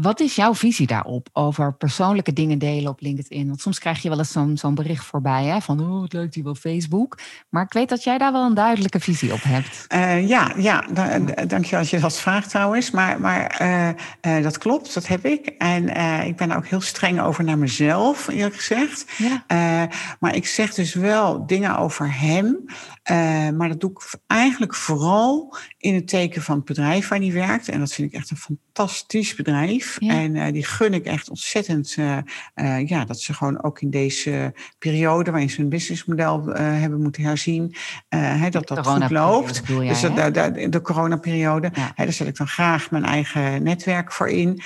wat 0.00 0.20
is 0.20 0.34
jouw 0.34 0.54
visie 0.54 0.86
daarop? 0.86 1.28
Over 1.32 1.74
persoonlijke 1.74 2.32
dingen 2.32 2.58
delen 2.58 2.90
op 2.90 3.00
LinkedIn? 3.00 3.46
Want 3.46 3.60
soms 3.60 3.78
krijg 3.78 4.02
je 4.02 4.08
wel 4.08 4.18
eens 4.18 4.32
zo'n 4.32 4.56
zo'n 4.56 4.74
bericht 4.74 5.04
voorbij 5.04 5.44
hè, 5.44 5.60
van 5.60 5.80
oh, 5.80 6.02
het 6.02 6.12
leuk 6.12 6.32
die 6.32 6.42
wel 6.42 6.54
Facebook. 6.54 7.18
Maar 7.48 7.62
ik 7.62 7.72
weet 7.72 7.88
dat 7.88 8.04
jij 8.04 8.18
daar 8.18 8.32
wel 8.32 8.44
een 8.44 8.54
duidelijke 8.54 9.00
visie 9.00 9.32
op 9.32 9.42
hebt. 9.42 9.84
Uh, 9.94 10.28
ja, 10.28 10.52
ja, 10.56 10.84
dank 11.46 11.64
je 11.64 11.76
als 11.76 11.90
je 11.90 12.00
dat 12.00 12.20
vraagt 12.20 12.50
trouwens. 12.50 12.90
Maar, 12.90 13.20
maar 13.20 13.58
uh, 13.62 13.88
uh, 14.36 14.42
dat 14.42 14.58
klopt, 14.58 14.94
dat 14.94 15.06
heb 15.06 15.24
ik. 15.24 15.46
En 15.46 15.82
ik 16.26 16.36
ben 16.36 16.50
er 16.50 16.56
ook 16.56 16.66
heel 16.66 16.80
streng 16.80 17.20
over 17.20 17.44
naar 17.44 17.58
mezelf, 17.58 18.28
eerlijk 18.28 18.56
gezegd. 18.56 19.04
Ja. 19.16 19.88
maar 20.20 20.34
ik 20.34 20.46
zeg 20.46 20.74
dus 20.74 20.94
wel 20.94 21.46
dingen 21.46 21.78
over 21.78 22.14
hem. 22.20 22.64
maar 23.56 23.68
dat 23.68 23.80
doe 23.80 23.90
ik 23.90 24.14
eigenlijk 24.26 24.74
vooral 24.74 25.56
in 25.86 25.94
het 25.94 26.08
teken 26.08 26.42
van 26.42 26.56
het 26.56 26.64
bedrijf 26.64 27.08
waar 27.08 27.18
hij 27.18 27.32
werkt. 27.32 27.68
En 27.68 27.78
dat 27.78 27.92
vind 27.92 28.12
ik 28.12 28.18
echt 28.18 28.30
een 28.30 28.36
fantastisch 28.36 29.34
bedrijf. 29.34 29.98
En 29.98 30.34
uh, 30.34 30.52
die 30.52 30.64
gun 30.64 30.94
ik 30.94 31.04
echt 31.04 31.30
ontzettend. 31.30 31.96
Uh, 31.98 32.18
uh, 32.54 32.86
ja, 32.86 33.04
dat 33.04 33.20
ze 33.20 33.34
gewoon 33.34 33.62
ook 33.62 33.80
in 33.80 33.90
deze 33.90 34.54
periode 34.78 35.30
waarin 35.30 35.50
ze 35.50 35.60
hun 35.60 35.70
businessmodel 35.70 36.46
hebben 36.54 37.02
moeten 37.02 37.22
herzien, 37.22 37.74
dat 38.50 38.68
dat 38.68 38.86
goed 38.86 39.10
loopt. 39.10 39.62
Jij, 39.66 39.88
dus 39.88 40.00
de, 40.00 40.30
de, 40.30 40.68
de 40.68 40.80
coronaperiode. 40.80 41.70
Ja. 41.74 41.92
Daar 41.96 42.12
zet 42.12 42.26
ik 42.26 42.36
dan 42.36 42.48
graag 42.48 42.90
mijn 42.90 43.04
eigen 43.04 43.62
netwerk 43.62 44.12
voor 44.12 44.28
in. 44.28 44.62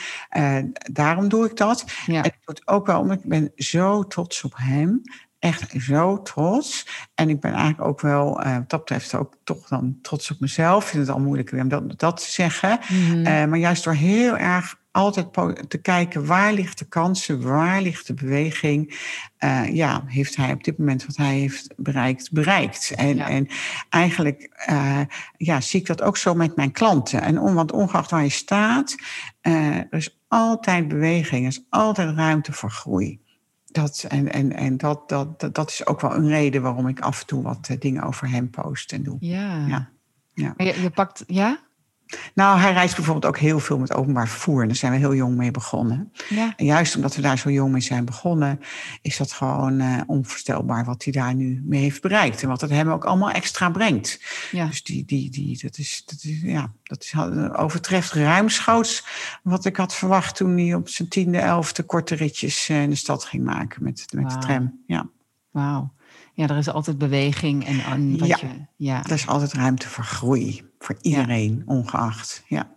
daarom 0.92 1.28
doe 1.28 1.44
ik 1.44 1.56
dat. 1.56 1.84
Ja. 2.06 2.22
En 2.22 2.24
ik 2.24 2.36
doe 2.44 2.54
het 2.54 2.68
ook 2.68 2.86
wel 2.86 3.00
omdat 3.00 3.16
ik 3.16 3.28
ben 3.28 3.52
zo 3.56 4.06
trots 4.06 4.44
op 4.44 4.52
hem 4.56 5.02
echt 5.40 5.74
zo 5.78 6.22
trots. 6.22 6.86
En 7.14 7.28
ik 7.28 7.40
ben 7.40 7.52
eigenlijk 7.52 7.88
ook 7.88 8.00
wel, 8.00 8.46
uh, 8.46 8.56
wat 8.56 8.70
dat 8.70 8.80
betreft, 8.80 9.14
ook 9.14 9.34
toch 9.44 9.68
dan 9.68 9.98
trots 10.02 10.30
op 10.30 10.40
mezelf. 10.40 10.84
Ik 10.84 10.90
vind 10.90 11.06
het 11.06 11.16
al 11.16 11.22
moeilijk 11.22 11.52
om 11.52 11.68
dat, 11.68 11.98
dat 11.98 12.16
te 12.16 12.30
zeggen. 12.30 12.78
Mm 12.88 13.10
-hmm. 13.10 13.18
uh, 13.18 13.24
maar 13.24 13.58
juist 13.58 13.84
door 13.84 13.94
heel 13.94 14.36
erg 14.36 14.78
altijd 14.92 15.26
te 15.68 15.78
kijken 15.78 16.26
waar 16.26 16.52
ligt 16.52 16.78
de 16.78 16.84
kansen, 16.84 17.42
waar 17.42 17.82
ligt 17.82 18.06
de 18.06 18.14
beweging. 18.14 18.98
Uh, 19.44 19.74
ja, 19.74 20.02
heeft 20.06 20.36
hij 20.36 20.52
op 20.52 20.64
dit 20.64 20.78
moment 20.78 21.06
wat 21.06 21.16
hij 21.16 21.38
heeft 21.38 21.72
bereikt, 21.76 22.32
bereikt. 22.32 22.92
En, 22.96 23.16
ja. 23.16 23.28
en 23.28 23.48
eigenlijk 23.88 24.64
uh, 24.70 25.00
ja, 25.36 25.60
zie 25.60 25.80
ik 25.80 25.86
dat 25.86 26.02
ook 26.02 26.16
zo 26.16 26.34
met 26.34 26.56
mijn 26.56 26.72
klanten. 26.72 27.22
En 27.22 27.38
on, 27.38 27.54
want 27.54 27.72
ongeacht 27.72 28.10
waar 28.10 28.22
je 28.22 28.28
staat, 28.28 28.94
uh, 29.42 29.76
er 29.76 29.86
is 29.90 30.20
altijd 30.28 30.88
beweging, 30.88 31.42
er 31.42 31.50
is 31.50 31.64
altijd 31.68 32.16
ruimte 32.16 32.52
voor 32.52 32.70
groei. 32.70 33.20
Dat, 33.72 34.04
en 34.08 34.32
en, 34.32 34.52
en 34.52 34.76
dat, 34.76 35.08
dat, 35.08 35.54
dat 35.54 35.70
is 35.70 35.86
ook 35.86 36.00
wel 36.00 36.14
een 36.14 36.28
reden 36.28 36.62
waarom 36.62 36.88
ik 36.88 37.00
af 37.00 37.20
en 37.20 37.26
toe 37.26 37.42
wat 37.42 37.76
dingen 37.78 38.02
over 38.02 38.30
hem 38.30 38.50
post 38.50 38.92
en 38.92 39.02
doe. 39.02 39.16
Ja. 39.20 39.66
ja. 39.66 39.90
ja. 40.34 40.54
Je, 40.56 40.80
je 40.80 40.90
pakt, 40.90 41.24
ja? 41.26 41.60
Nou, 42.34 42.58
hij 42.58 42.72
reist 42.72 42.96
bijvoorbeeld 42.96 43.26
ook 43.26 43.38
heel 43.38 43.60
veel 43.60 43.78
met 43.78 43.94
openbaar 43.94 44.28
vervoer. 44.28 44.62
En 44.62 44.68
daar 44.68 44.76
zijn 44.76 44.92
we 44.92 44.98
heel 44.98 45.14
jong 45.14 45.36
mee 45.36 45.50
begonnen. 45.50 46.12
Ja. 46.28 46.52
En 46.56 46.64
juist 46.64 46.96
omdat 46.96 47.16
we 47.16 47.22
daar 47.22 47.38
zo 47.38 47.50
jong 47.50 47.72
mee 47.72 47.80
zijn 47.80 48.04
begonnen, 48.04 48.60
is 49.02 49.16
dat 49.16 49.32
gewoon 49.32 49.80
uh, 49.80 50.00
onvoorstelbaar 50.06 50.84
wat 50.84 51.04
hij 51.04 51.12
daar 51.12 51.34
nu 51.34 51.62
mee 51.64 51.80
heeft 51.80 52.02
bereikt. 52.02 52.42
En 52.42 52.48
wat 52.48 52.60
het 52.60 52.70
hem 52.70 52.88
ook 52.88 53.04
allemaal 53.04 53.30
extra 53.30 53.70
brengt. 53.70 54.20
Ja. 54.50 54.66
Dus 54.66 54.82
die, 54.82 55.04
die, 55.04 55.30
die, 55.30 55.58
dat, 55.62 55.78
is, 55.78 56.02
dat, 56.06 56.18
is, 56.22 56.40
ja, 56.42 56.72
dat 56.82 57.02
is, 57.02 57.14
overtreft 57.52 58.12
ruimschoots 58.12 59.04
wat 59.42 59.64
ik 59.64 59.76
had 59.76 59.94
verwacht 59.94 60.36
toen 60.36 60.58
hij 60.58 60.74
op 60.74 60.88
zijn 60.88 61.08
tiende, 61.08 61.38
elfde 61.38 61.82
korte 61.82 62.14
ritjes 62.14 62.68
eh, 62.68 62.82
in 62.82 62.90
de 62.90 62.96
stad 62.96 63.24
ging 63.24 63.44
maken 63.44 63.82
met, 63.82 64.06
met 64.14 64.24
wow. 64.24 64.32
de 64.32 64.46
tram. 64.46 64.80
Ja. 64.86 65.08
Wauw. 65.50 65.92
Ja, 66.40 66.48
er 66.48 66.56
is 66.56 66.70
altijd 66.70 66.98
beweging 66.98 67.66
en, 67.66 67.80
en 67.80 68.18
wat 68.18 68.28
ja, 68.28 68.36
je, 68.40 68.46
ja, 68.76 69.04
er 69.04 69.12
is 69.12 69.26
altijd 69.26 69.52
ruimte 69.52 69.88
voor 69.88 70.04
groei. 70.04 70.62
Voor 70.78 70.96
iedereen, 71.00 71.56
ja. 71.56 71.62
ongeacht. 71.74 72.44
Ja. 72.48 72.70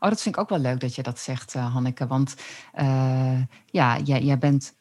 Oh, 0.00 0.08
dat 0.08 0.22
vind 0.22 0.34
ik 0.34 0.40
ook 0.40 0.48
wel 0.48 0.58
leuk 0.58 0.80
dat 0.80 0.94
je 0.94 1.02
dat 1.02 1.18
zegt, 1.18 1.54
uh, 1.54 1.72
Hanneke. 1.72 2.06
Want 2.06 2.34
uh, 2.80 3.40
ja, 3.66 3.98
jij, 3.98 4.22
jij 4.22 4.38
bent 4.38 4.74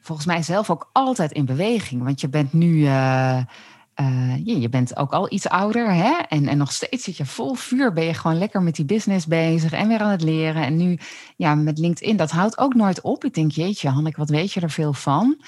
volgens 0.00 0.26
mij 0.26 0.42
zelf 0.42 0.70
ook 0.70 0.90
altijd 0.92 1.32
in 1.32 1.44
beweging. 1.44 2.02
Want 2.02 2.20
je 2.20 2.28
bent 2.28 2.52
nu. 2.52 2.74
Uh, 2.74 3.42
je, 4.44 4.60
je 4.60 4.68
bent 4.68 4.96
ook 4.96 5.12
al 5.12 5.32
iets 5.32 5.48
ouder, 5.48 5.94
hè? 5.94 6.12
En, 6.28 6.46
en 6.48 6.58
nog 6.58 6.72
steeds 6.72 7.04
zit 7.04 7.16
je 7.16 7.26
vol 7.26 7.54
vuur. 7.54 7.92
Ben 7.92 8.04
je 8.04 8.14
gewoon 8.14 8.38
lekker 8.38 8.62
met 8.62 8.74
die 8.74 8.84
business 8.84 9.26
bezig 9.26 9.72
en 9.72 9.88
weer 9.88 10.00
aan 10.00 10.10
het 10.10 10.22
leren. 10.22 10.62
En 10.62 10.76
nu, 10.76 10.98
ja, 11.36 11.54
met 11.54 11.78
LinkedIn, 11.78 12.16
dat 12.16 12.30
houdt 12.30 12.58
ook 12.58 12.74
nooit 12.74 13.00
op. 13.00 13.24
Ik 13.24 13.34
denk, 13.34 13.50
jeetje, 13.50 13.88
Hanneke, 13.88 14.18
wat 14.18 14.30
weet 14.30 14.52
je 14.52 14.60
er 14.60 14.70
veel 14.70 14.92
van? 14.92 15.42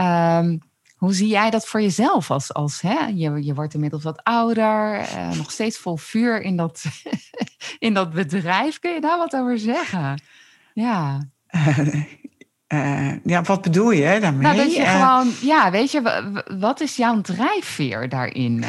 Um, 0.00 0.60
hoe 1.02 1.12
zie 1.12 1.28
jij 1.28 1.50
dat 1.50 1.66
voor 1.66 1.80
jezelf? 1.80 2.30
Als, 2.30 2.54
als, 2.54 2.80
hè? 2.80 3.06
Je, 3.06 3.44
je 3.44 3.54
wordt 3.54 3.74
inmiddels 3.74 4.02
wat 4.02 4.24
ouder, 4.24 5.00
uh, 5.00 5.32
nog 5.32 5.50
steeds 5.50 5.78
vol 5.78 5.96
vuur 5.96 6.42
in 6.42 6.56
dat, 6.56 6.84
in 7.78 7.94
dat 7.94 8.12
bedrijf. 8.12 8.78
Kun 8.78 8.92
je 8.92 9.00
daar 9.00 9.18
wat 9.18 9.34
over 9.34 9.58
zeggen? 9.58 10.22
Ja. 10.74 11.28
uh, 12.72 13.08
ja, 13.24 13.42
wat 13.42 13.62
bedoel 13.62 13.90
je 13.90 14.20
daarmee? 14.20 14.42
Nou, 14.42 14.56
dat 14.56 14.74
je 14.74 14.86
gewoon, 14.86 15.32
ja, 15.40 15.70
weet 15.70 15.90
je, 15.90 16.32
wat 16.58 16.80
is 16.80 16.96
jouw 16.96 17.20
drijfveer 17.20 18.08
daarin? 18.08 18.64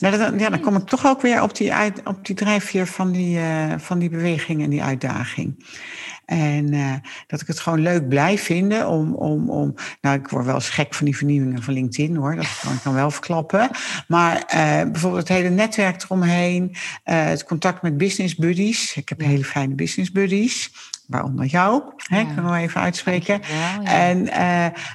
nou, 0.00 0.18
dan, 0.18 0.38
ja, 0.38 0.50
dan 0.50 0.60
kom 0.60 0.76
ik 0.76 0.86
toch 0.86 1.06
ook 1.06 1.22
weer 1.22 1.42
op 1.42 1.56
die, 1.56 1.72
uit, 1.72 2.00
op 2.04 2.26
die 2.26 2.36
drijfveer 2.36 2.86
van 2.86 3.12
die, 3.12 3.38
van 3.76 3.98
die 3.98 4.10
beweging 4.10 4.62
en 4.62 4.70
die 4.70 4.82
uitdaging. 4.82 5.66
En 6.24 6.70
dat 7.26 7.40
ik 7.40 7.46
het 7.46 7.60
gewoon 7.60 7.80
leuk 7.80 8.08
blijf 8.08 8.42
vinden 8.42 8.88
om, 8.88 9.14
om, 9.14 9.50
om. 9.50 9.74
Nou, 10.00 10.18
ik 10.18 10.28
word 10.28 10.44
wel 10.44 10.54
eens 10.54 10.68
gek 10.68 10.94
van 10.94 11.04
die 11.04 11.16
vernieuwingen 11.16 11.62
van 11.62 11.74
LinkedIn 11.74 12.16
hoor. 12.16 12.36
Dat 12.36 12.58
kan 12.62 12.72
ik 12.72 12.82
dan 12.82 12.94
wel 12.94 13.10
verklappen. 13.10 13.70
Maar 14.08 14.44
bijvoorbeeld 14.92 15.28
het 15.28 15.36
hele 15.36 15.50
netwerk 15.50 16.02
eromheen. 16.02 16.76
Het 17.04 17.44
contact 17.44 17.82
met 17.82 17.96
business 17.96 18.34
buddies. 18.34 18.96
Ik 18.96 19.08
heb 19.08 19.20
hele 19.20 19.44
fijne 19.44 19.74
business 19.74 20.12
buddies. 20.12 20.70
Waaronder 21.08 21.44
jou, 21.44 21.82
hè, 21.96 22.18
ja. 22.18 22.24
kunnen 22.24 22.52
we 22.52 22.58
even 22.58 22.80
uitspreken. 22.80 23.40
ja. 23.48 23.82
En 23.82 24.18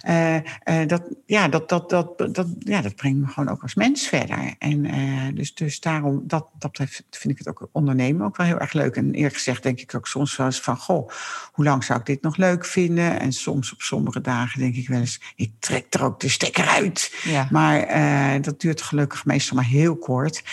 uh, 0.08 0.88
dat, 0.88 1.02
ja, 1.26 1.47
dat, 1.47 1.69
dat, 1.69 1.89
dat, 1.89 2.17
dat, 2.17 2.47
ja, 2.60 2.82
dat 2.82 2.95
brengt 2.95 3.19
me 3.19 3.28
gewoon 3.28 3.49
ook 3.49 3.62
als 3.62 3.76
mens 3.76 4.08
verder. 4.08 4.56
En 4.58 5.36
dus, 5.36 5.54
dus 5.54 5.80
daarom, 5.80 6.23
dat, 6.28 6.47
dat 6.60 6.78
vind 7.10 7.34
ik 7.34 7.38
het 7.38 7.47
ook 7.47 7.69
ondernemen 7.71 8.26
ook 8.26 8.38
wel 8.38 8.45
heel 8.45 8.60
erg 8.60 8.73
leuk. 8.73 8.95
En 8.95 9.13
eerlijk 9.13 9.36
gezegd 9.36 9.63
denk 9.63 9.80
ik 9.80 9.95
ook 9.95 10.08
soms 10.08 10.36
wel 10.36 10.45
eens 10.45 10.62
van, 10.62 10.78
goh, 10.78 11.10
hoe 11.52 11.65
lang 11.65 11.84
zou 11.84 11.99
ik 11.99 12.06
dit 12.06 12.21
nog 12.21 12.38
leuk 12.38 12.65
vinden? 12.65 13.19
En 13.19 13.32
soms 13.32 13.73
op 13.73 13.82
sommige 13.82 14.21
dagen 14.21 14.60
denk 14.60 14.76
ik 14.76 14.88
wel 14.88 14.99
eens, 14.99 15.21
ik 15.36 15.52
trek 15.60 15.93
er 15.93 16.04
ook 16.04 16.19
de 16.19 16.30
stekker 16.30 16.67
uit. 16.67 17.21
Ja. 17.23 17.47
Maar 17.52 18.41
dat 18.41 18.62
duurt 18.62 18.82
gelukkig 18.82 19.26
meestal 19.26 19.56
maar 19.56 19.65
heel 19.65 19.95
kort. 19.95 20.43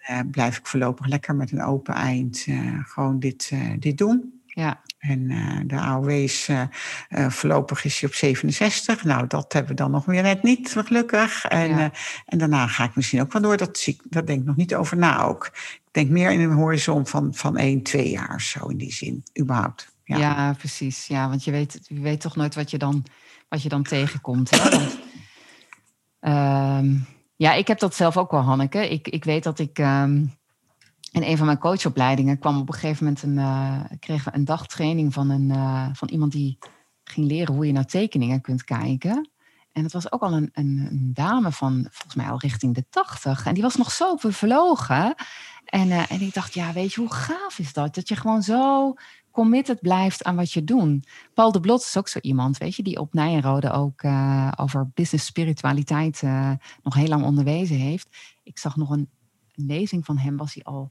En 0.00 0.30
blijf 0.30 0.58
ik 0.58 0.66
voorlopig 0.66 1.06
lekker 1.06 1.34
met 1.34 1.52
een 1.52 1.62
open 1.62 1.94
eind 1.94 2.46
gewoon 2.86 3.18
dit, 3.18 3.52
dit 3.78 3.98
doen. 3.98 4.39
Ja. 4.54 4.80
En 4.98 5.30
uh, 5.30 5.60
de 5.66 5.80
AOW 5.80 6.10
is 6.10 6.48
uh, 6.48 6.62
uh, 7.08 7.30
voorlopig 7.30 7.84
is 7.84 8.00
hij 8.00 8.08
op 8.08 8.14
67. 8.14 9.04
Nou, 9.04 9.26
dat 9.26 9.52
hebben 9.52 9.70
we 9.70 9.76
dan 9.76 9.90
nog 9.90 10.04
weer 10.04 10.22
net 10.22 10.42
niet, 10.42 10.76
gelukkig. 10.86 11.44
En, 11.44 11.68
ja. 11.68 11.92
en 12.26 12.38
daarna 12.38 12.66
ga 12.66 12.84
ik 12.84 12.94
misschien 12.94 13.20
ook 13.20 13.32
wel 13.32 13.42
door. 13.42 13.56
Dat, 13.56 13.78
zie, 13.78 14.00
dat 14.04 14.26
denk 14.26 14.40
ik 14.40 14.46
nog 14.46 14.56
niet 14.56 14.74
over 14.74 14.96
na 14.96 15.22
ook. 15.22 15.50
Ik 15.74 15.88
denk 15.90 16.10
meer 16.10 16.30
in 16.30 16.40
een 16.40 16.52
horizon 16.52 17.06
van, 17.06 17.34
van 17.34 17.56
1, 17.56 17.82
2 17.82 18.10
jaar 18.10 18.40
zo 18.40 18.66
in 18.66 18.76
die 18.76 18.92
zin, 18.92 19.22
überhaupt. 19.40 19.92
Ja, 20.04 20.18
ja 20.18 20.52
precies. 20.52 21.06
Ja, 21.06 21.28
want 21.28 21.44
je 21.44 21.50
weet, 21.50 21.80
je 21.82 22.00
weet 22.00 22.20
toch 22.20 22.36
nooit 22.36 22.54
wat 22.54 22.70
je 22.70 22.78
dan, 22.78 23.04
wat 23.48 23.62
je 23.62 23.68
dan 23.68 23.82
tegenkomt. 23.82 24.50
Hè? 24.50 24.70
Want, 24.70 24.98
um, 26.20 27.06
ja, 27.36 27.52
ik 27.52 27.66
heb 27.66 27.78
dat 27.78 27.94
zelf 27.94 28.16
ook 28.16 28.30
wel, 28.30 28.40
Hanneke. 28.40 28.90
Ik, 28.90 29.08
ik 29.08 29.24
weet 29.24 29.42
dat 29.42 29.58
ik... 29.58 29.78
Um, 29.78 30.38
in 31.10 31.22
een 31.22 31.36
van 31.36 31.46
mijn 31.46 31.58
coachopleidingen 31.58 32.38
kwam 32.38 32.60
op 32.60 32.68
een 32.68 32.74
gegeven 32.74 33.04
moment 33.04 33.22
een, 33.22 33.36
uh, 33.36 33.80
kregen 33.98 34.32
we 34.32 34.38
een 34.38 34.44
dagtraining 34.44 35.12
van, 35.12 35.30
een, 35.30 35.48
uh, 35.48 35.88
van 35.92 36.08
iemand 36.08 36.32
die 36.32 36.58
ging 37.04 37.26
leren 37.26 37.54
hoe 37.54 37.66
je 37.66 37.72
naar 37.72 37.86
tekeningen 37.86 38.40
kunt 38.40 38.64
kijken. 38.64 39.30
En 39.72 39.82
het 39.82 39.92
was 39.92 40.12
ook 40.12 40.22
al 40.22 40.32
een, 40.32 40.50
een, 40.52 41.10
dame 41.14 41.52
van 41.52 41.86
volgens 41.90 42.14
mij 42.14 42.30
al 42.30 42.38
richting 42.38 42.74
de 42.74 42.84
tachtig. 42.90 43.46
En 43.46 43.54
die 43.54 43.62
was 43.62 43.76
nog 43.76 43.90
zo 43.90 44.14
bevlogen. 44.14 45.14
En, 45.64 45.88
uh, 45.88 46.10
en 46.10 46.20
ik 46.20 46.34
dacht, 46.34 46.54
ja, 46.54 46.72
weet 46.72 46.92
je, 46.92 47.00
hoe 47.00 47.12
gaaf 47.12 47.58
is 47.58 47.72
dat? 47.72 47.94
Dat 47.94 48.08
je 48.08 48.16
gewoon 48.16 48.42
zo 48.42 48.94
committed 49.30 49.80
blijft 49.80 50.24
aan 50.24 50.36
wat 50.36 50.52
je 50.52 50.64
doet. 50.64 51.08
Paul 51.34 51.52
de 51.52 51.60
Blot 51.60 51.80
is 51.80 51.96
ook 51.96 52.08
zo 52.08 52.18
iemand, 52.18 52.58
weet 52.58 52.76
je, 52.76 52.82
die 52.82 53.00
op 53.00 53.14
Nijenrode 53.14 53.70
ook 53.70 54.04
over 54.56 54.90
business 54.94 55.26
spiritualiteit 55.26 56.22
nog 56.82 56.94
heel 56.94 57.06
lang 57.06 57.24
onderwezen 57.24 57.76
heeft. 57.76 58.08
Ik 58.42 58.58
zag 58.58 58.76
nog 58.76 58.90
een, 58.90 59.08
een 59.54 59.66
lezing 59.66 60.04
van 60.04 60.18
hem, 60.18 60.36
was 60.36 60.54
hij 60.54 60.62
al 60.62 60.90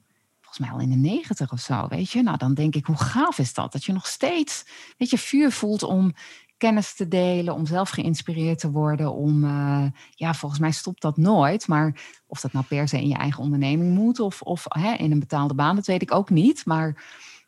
volgens 0.49 0.59
mij 0.59 0.69
al 0.69 0.93
in 0.93 1.01
de 1.01 1.09
negentig 1.09 1.51
of 1.51 1.59
zo, 1.59 1.87
weet 1.87 2.11
je. 2.11 2.23
Nou, 2.23 2.37
dan 2.37 2.53
denk 2.53 2.75
ik, 2.75 2.85
hoe 2.85 2.97
gaaf 2.97 3.37
is 3.37 3.53
dat? 3.53 3.71
Dat 3.71 3.83
je 3.83 3.93
nog 3.93 4.07
steeds, 4.07 4.65
weet 4.97 5.09
je, 5.09 5.17
vuur 5.17 5.51
voelt 5.51 5.83
om 5.83 6.13
kennis 6.57 6.93
te 6.93 7.07
delen, 7.07 7.53
om 7.53 7.65
zelf 7.65 7.89
geïnspireerd 7.89 8.59
te 8.59 8.71
worden, 8.71 9.13
om, 9.13 9.43
uh, 9.43 9.85
ja, 10.09 10.33
volgens 10.33 10.61
mij 10.61 10.71
stopt 10.71 11.01
dat 11.01 11.17
nooit. 11.17 11.67
Maar 11.67 11.95
of 12.27 12.41
dat 12.41 12.53
nou 12.53 12.65
per 12.65 12.87
se 12.87 13.01
in 13.01 13.07
je 13.07 13.15
eigen 13.15 13.43
onderneming 13.43 13.93
moet 13.93 14.19
of, 14.19 14.41
of 14.41 14.65
hè, 14.67 14.93
in 14.93 15.11
een 15.11 15.19
betaalde 15.19 15.53
baan, 15.53 15.75
dat 15.75 15.85
weet 15.85 16.01
ik 16.01 16.13
ook 16.13 16.29
niet. 16.29 16.65
Maar 16.65 17.03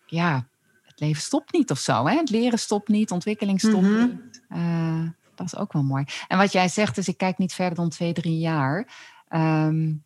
ja, 0.06 0.48
het 0.84 1.00
leven 1.00 1.22
stopt 1.22 1.54
niet 1.54 1.72
of 1.72 1.80
zo. 1.80 2.06
Hè? 2.06 2.16
Het 2.16 2.30
leren 2.30 2.60
stopt 2.60 2.88
niet, 2.88 3.12
ontwikkeling 3.12 3.60
stopt 3.60 3.82
mm 3.82 3.96
-hmm. 3.96 4.08
niet. 4.08 4.44
Uh, 4.50 5.10
dat 5.36 5.46
is 5.46 5.56
ook 5.56 5.74
wel 5.74 5.84
mooi. 5.84 6.06
En 6.28 6.38
wat 6.38 6.52
jij 6.52 6.68
zegt 6.68 6.98
is, 6.98 7.08
ik 7.08 7.18
kijk 7.18 7.38
niet 7.38 7.54
verder 7.54 7.76
dan 7.76 7.90
twee, 7.90 8.14
drie 8.14 8.40
jaar. 8.40 8.88
Um, 9.30 10.04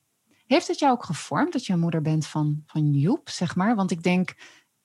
heeft 0.48 0.68
het 0.68 0.80
jou 0.80 0.94
ook 0.94 1.04
gevormd 1.04 1.54
dat 1.54 1.66
je 1.66 1.74
een 1.74 1.80
moeder 1.80 2.02
bent 2.02 2.28
van, 2.28 2.64
van 2.66 2.94
Joep, 2.94 3.30
zeg 3.30 3.56
maar? 3.56 3.76
Want 3.76 3.92
ik 3.92 4.04
denk, 4.04 4.36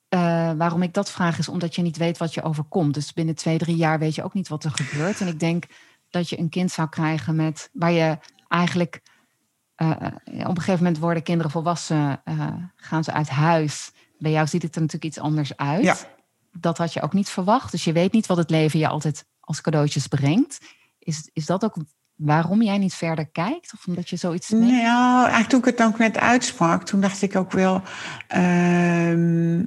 uh, 0.09 0.51
waarom 0.51 0.81
ik 0.81 0.93
dat 0.93 1.11
vraag 1.11 1.37
is 1.37 1.47
omdat 1.47 1.75
je 1.75 1.81
niet 1.81 1.97
weet 1.97 2.17
wat 2.17 2.33
je 2.33 2.41
overkomt. 2.41 2.93
Dus 2.93 3.13
binnen 3.13 3.35
twee, 3.35 3.57
drie 3.57 3.75
jaar 3.75 3.99
weet 3.99 4.15
je 4.15 4.23
ook 4.23 4.33
niet 4.33 4.47
wat 4.47 4.63
er 4.63 4.71
gebeurt. 4.71 5.21
En 5.21 5.27
ik 5.27 5.39
denk 5.39 5.65
dat 6.09 6.29
je 6.29 6.39
een 6.39 6.49
kind 6.49 6.71
zou 6.71 6.89
krijgen 6.89 7.35
met 7.35 7.69
waar 7.73 7.91
je 7.91 8.17
eigenlijk 8.47 9.01
uh, 9.81 9.91
op 10.27 10.55
een 10.55 10.55
gegeven 10.55 10.83
moment 10.83 10.97
worden 10.97 11.23
kinderen 11.23 11.51
volwassen, 11.51 12.21
uh, 12.25 12.47
gaan 12.75 13.03
ze 13.03 13.11
uit 13.11 13.29
huis. 13.29 13.91
Bij 14.17 14.31
jou 14.31 14.47
ziet 14.47 14.61
het 14.61 14.75
er 14.75 14.81
natuurlijk 14.81 15.13
iets 15.13 15.23
anders 15.23 15.57
uit. 15.57 15.83
Ja. 15.83 15.97
Dat 16.51 16.77
had 16.77 16.93
je 16.93 17.01
ook 17.01 17.13
niet 17.13 17.29
verwacht. 17.29 17.71
Dus 17.71 17.83
je 17.83 17.91
weet 17.91 18.11
niet 18.11 18.25
wat 18.25 18.37
het 18.37 18.49
leven 18.49 18.79
je 18.79 18.87
altijd 18.87 19.25
als 19.39 19.61
cadeautjes 19.61 20.07
brengt. 20.07 20.59
Is, 20.99 21.29
is 21.33 21.45
dat 21.45 21.63
ook 21.63 21.75
waarom 22.15 22.61
jij 22.61 22.77
niet 22.77 22.93
verder 22.93 23.29
kijkt? 23.31 23.73
Of 23.73 23.87
omdat 23.87 24.09
je 24.09 24.15
zoiets. 24.15 24.49
Nou, 24.49 25.19
eigenlijk 25.19 25.49
toen 25.49 25.59
ik 25.59 25.65
het 25.65 25.77
dan 25.77 25.93
net 25.97 26.17
uitsprak, 26.17 26.83
toen 26.83 27.01
dacht 27.01 27.21
ik 27.21 27.35
ook 27.35 27.51
wel. 27.51 27.81
Uh, 28.35 29.63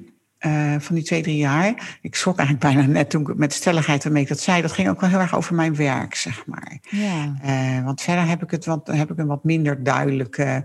uh, 0.46 0.74
van 0.78 0.94
die 0.94 1.04
twee, 1.04 1.22
drie 1.22 1.36
jaar. 1.36 1.98
Ik 2.00 2.14
schrok 2.14 2.38
eigenlijk 2.38 2.74
bijna 2.74 2.92
net 2.92 3.10
toen 3.10 3.30
ik 3.30 3.36
met 3.36 3.52
stelligheid 3.52 4.04
waarmee 4.04 4.22
ik 4.22 4.28
dat 4.28 4.40
zei. 4.40 4.62
Dat 4.62 4.72
ging 4.72 4.88
ook 4.88 5.00
wel 5.00 5.10
heel 5.10 5.18
erg 5.18 5.34
over 5.34 5.54
mijn 5.54 5.76
werk, 5.76 6.14
zeg 6.14 6.46
maar. 6.46 6.78
Ja. 6.90 7.34
Uh, 7.44 7.84
want 7.84 8.00
verder 8.00 8.26
heb 8.26 8.42
ik, 8.42 8.50
het 8.50 8.64
wat, 8.64 8.86
heb 8.86 9.10
ik 9.10 9.18
een 9.18 9.26
wat 9.26 9.44
minder 9.44 9.82
duidelijke... 9.82 10.64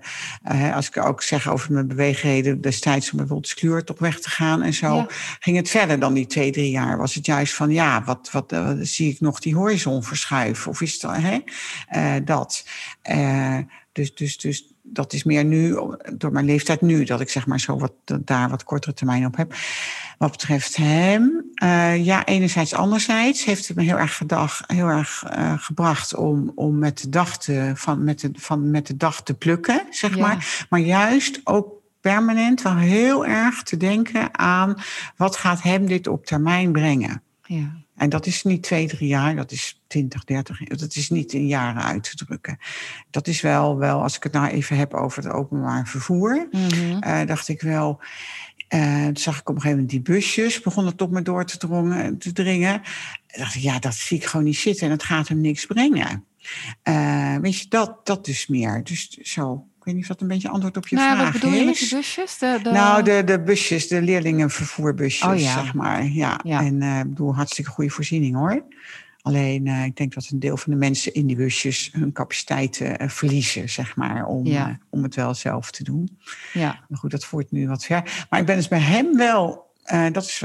Uh, 0.52 0.76
als 0.76 0.88
ik 0.88 0.98
ook 0.98 1.24
zeg 1.24 1.50
over 1.50 1.74
mijn 1.74 1.88
beweegreden 1.88 2.62
destijds... 2.62 3.12
om 3.12 3.18
bijvoorbeeld 3.18 3.48
Skluur 3.48 3.84
toch 3.84 4.00
weg 4.00 4.20
te 4.20 4.30
gaan 4.30 4.62
en 4.62 4.74
zo... 4.74 4.96
Ja. 4.96 5.08
ging 5.40 5.58
het 5.58 5.70
verder 5.70 6.00
dan 6.00 6.14
die 6.14 6.28
twee, 6.28 6.52
drie 6.52 6.72
jaar. 6.72 6.98
Was 6.98 7.16
het 7.16 7.26
juist 7.26 7.54
van, 7.54 7.72
ja, 7.72 8.04
wat, 8.04 8.30
wat, 8.32 8.52
wat 8.52 8.78
zie 8.82 9.12
ik 9.12 9.20
nog 9.20 9.40
die 9.40 9.56
horizon 9.56 10.04
verschuiven? 10.04 10.72
Of 10.72 10.82
is 10.82 11.00
dat, 11.00 11.16
hè? 11.18 11.40
dat. 12.24 12.66
dus, 13.92 14.16
dus, 14.16 14.38
dus 14.38 14.69
dat 14.92 15.14
is 15.14 15.24
meer 15.24 15.46
nu, 15.46 15.78
door 16.14 16.32
mijn 16.32 16.46
leeftijd 16.46 16.82
nu, 16.82 17.04
dat 17.04 17.22
ik 17.22 17.30
zeg 17.30 17.48
maar 17.48 17.60
zo 17.60 17.78
wat, 17.78 17.94
daar 18.22 18.50
wat 18.50 18.64
kortere 18.64 18.94
termijn 18.94 19.26
op 19.26 19.36
heb. 19.36 19.54
Wat 20.18 20.32
betreft 20.32 20.76
hem, 20.76 21.52
uh, 21.64 22.06
ja, 22.06 22.26
enerzijds, 22.26 22.74
anderzijds 22.74 23.46
heeft 23.46 23.68
het 23.68 23.78
me 23.78 23.84
heel 23.84 23.98
erg, 23.98 24.18
gedag, 24.18 24.64
heel 24.68 24.88
erg 24.88 25.24
uh, 25.38 25.54
gebracht 25.58 26.16
om, 26.16 26.52
om 26.56 26.78
met, 26.78 27.02
de 27.02 27.10
dag 27.10 27.38
te, 27.38 27.72
van, 27.76 28.04
met, 28.04 28.20
de, 28.20 28.32
van, 28.34 28.72
met 28.72 28.88
de 28.88 28.98
dag 28.98 29.24
te 29.24 29.34
plukken, 29.34 29.86
zeg 29.90 30.16
ja. 30.16 30.22
maar. 30.22 30.66
Maar 30.70 30.80
juist 30.80 31.42
ook 31.44 31.74
permanent 32.02 32.62
wel 32.62 32.76
heel 32.76 33.26
erg 33.26 33.64
te 33.64 33.78
denken 33.78 34.40
aan 34.40 34.76
wat 35.16 35.36
gaat 35.36 35.62
hem 35.62 35.86
dit 35.86 36.08
op 36.08 36.26
termijn 36.26 36.72
brengen. 36.72 37.24
Ja. 37.44 37.72
En 38.00 38.10
dat 38.10 38.26
is 38.26 38.44
niet 38.44 38.64
twee, 38.64 38.88
drie 38.88 39.08
jaar, 39.08 39.36
dat 39.36 39.52
is 39.52 39.82
20, 39.88 40.24
30, 40.24 40.64
dat 40.64 40.96
is 40.96 41.10
niet 41.10 41.34
in 41.34 41.48
jaren 41.48 41.84
uit 41.84 42.04
te 42.04 42.26
drukken. 42.26 42.58
Dat 43.10 43.28
is 43.28 43.42
wel, 43.42 43.78
wel 43.78 44.02
als 44.02 44.16
ik 44.16 44.24
het 44.24 44.32
nou 44.32 44.48
even 44.48 44.78
heb 44.78 44.94
over 44.94 45.24
het 45.24 45.32
openbaar 45.32 45.88
vervoer, 45.88 46.48
mm-hmm. 46.52 47.04
uh, 47.04 47.26
dacht 47.26 47.48
ik 47.48 47.62
wel. 47.62 48.02
Uh, 48.76 49.06
toen 49.06 49.18
zag 49.18 49.40
ik 49.40 49.50
op 49.50 49.56
een 49.56 49.62
gegeven 49.62 49.70
moment 49.70 49.90
die 49.90 50.14
busjes, 50.16 50.62
begonnen 50.62 50.96
tot 50.96 51.12
me 51.12 51.22
door 51.22 51.46
te, 51.46 51.58
drongen, 51.58 52.18
te 52.18 52.32
dringen. 52.32 52.82
dacht 53.38 53.56
ik, 53.56 53.62
ja, 53.62 53.80
dat 53.80 53.96
zie 53.96 54.18
ik 54.18 54.26
gewoon 54.26 54.46
niet 54.46 54.58
zitten 54.58 54.86
en 54.86 54.92
het 54.92 55.04
gaat 55.04 55.28
hem 55.28 55.42
niks 55.42 55.66
brengen. 55.66 56.26
Uh, 56.84 57.36
weet 57.36 57.60
je, 57.60 57.66
dat, 57.70 58.06
dat 58.06 58.26
dus 58.26 58.48
meer. 58.48 58.84
Dus 58.84 59.08
zo, 59.10 59.68
weet 59.90 60.02
niet 60.02 60.10
of 60.10 60.18
dat 60.18 60.22
een 60.22 60.34
beetje 60.34 60.50
antwoord 60.50 60.78
op 60.78 60.88
je 60.88 60.96
nou, 60.96 61.16
vraag 61.16 61.24
wat 61.24 61.42
bedoel 61.42 61.52
is. 61.52 61.60
je 61.60 61.66
met 61.66 61.80
de 61.80 61.96
busjes? 61.96 62.38
De, 62.38 62.60
de... 62.64 62.72
Nou, 62.72 63.04
de, 63.04 63.24
de 63.26 63.42
busjes, 63.42 63.88
de 63.88 64.02
leerlingenvervoerbusjes, 64.02 65.28
oh, 65.28 65.40
ja. 65.40 65.54
zeg 65.54 65.74
maar. 65.74 66.06
Ja, 66.06 66.40
ja. 66.44 66.60
en 66.60 66.76
ik 66.76 66.84
uh, 66.84 67.02
bedoel, 67.02 67.36
hartstikke 67.36 67.72
goede 67.72 67.90
voorziening 67.90 68.36
hoor. 68.36 68.64
Alleen 69.22 69.66
uh, 69.66 69.86
ik 69.86 69.96
denk 69.96 70.14
dat 70.14 70.30
een 70.32 70.40
deel 70.40 70.58
van 70.58 70.74
de 70.74 70.80
mensen 70.80 71.14
in 71.14 71.28
die 71.28 71.36
busjes 71.36 71.90
hun 71.92 72.12
capaciteiten 72.12 73.02
uh, 73.02 73.10
verliezen, 73.10 73.70
zeg 73.70 73.96
maar, 73.96 74.26
om, 74.26 74.46
ja. 74.46 74.78
om 74.90 75.04
het 75.04 75.16
wel 75.16 75.34
zelf 75.34 75.72
te 75.72 75.84
doen. 75.84 76.20
Ja. 76.54 76.80
Maar 76.88 76.98
goed, 76.98 77.12
dat 77.12 77.26
voert 77.26 77.52
nu 77.52 77.68
wat 77.68 77.86
ver. 77.86 78.26
Maar 78.30 78.40
ik 78.40 78.46
ben 78.46 78.56
dus 78.56 78.68
bij 78.68 78.80
hem 78.80 79.18
wel 79.18 79.69
uh, 79.94 80.06
dat 80.12 80.24
is 80.24 80.44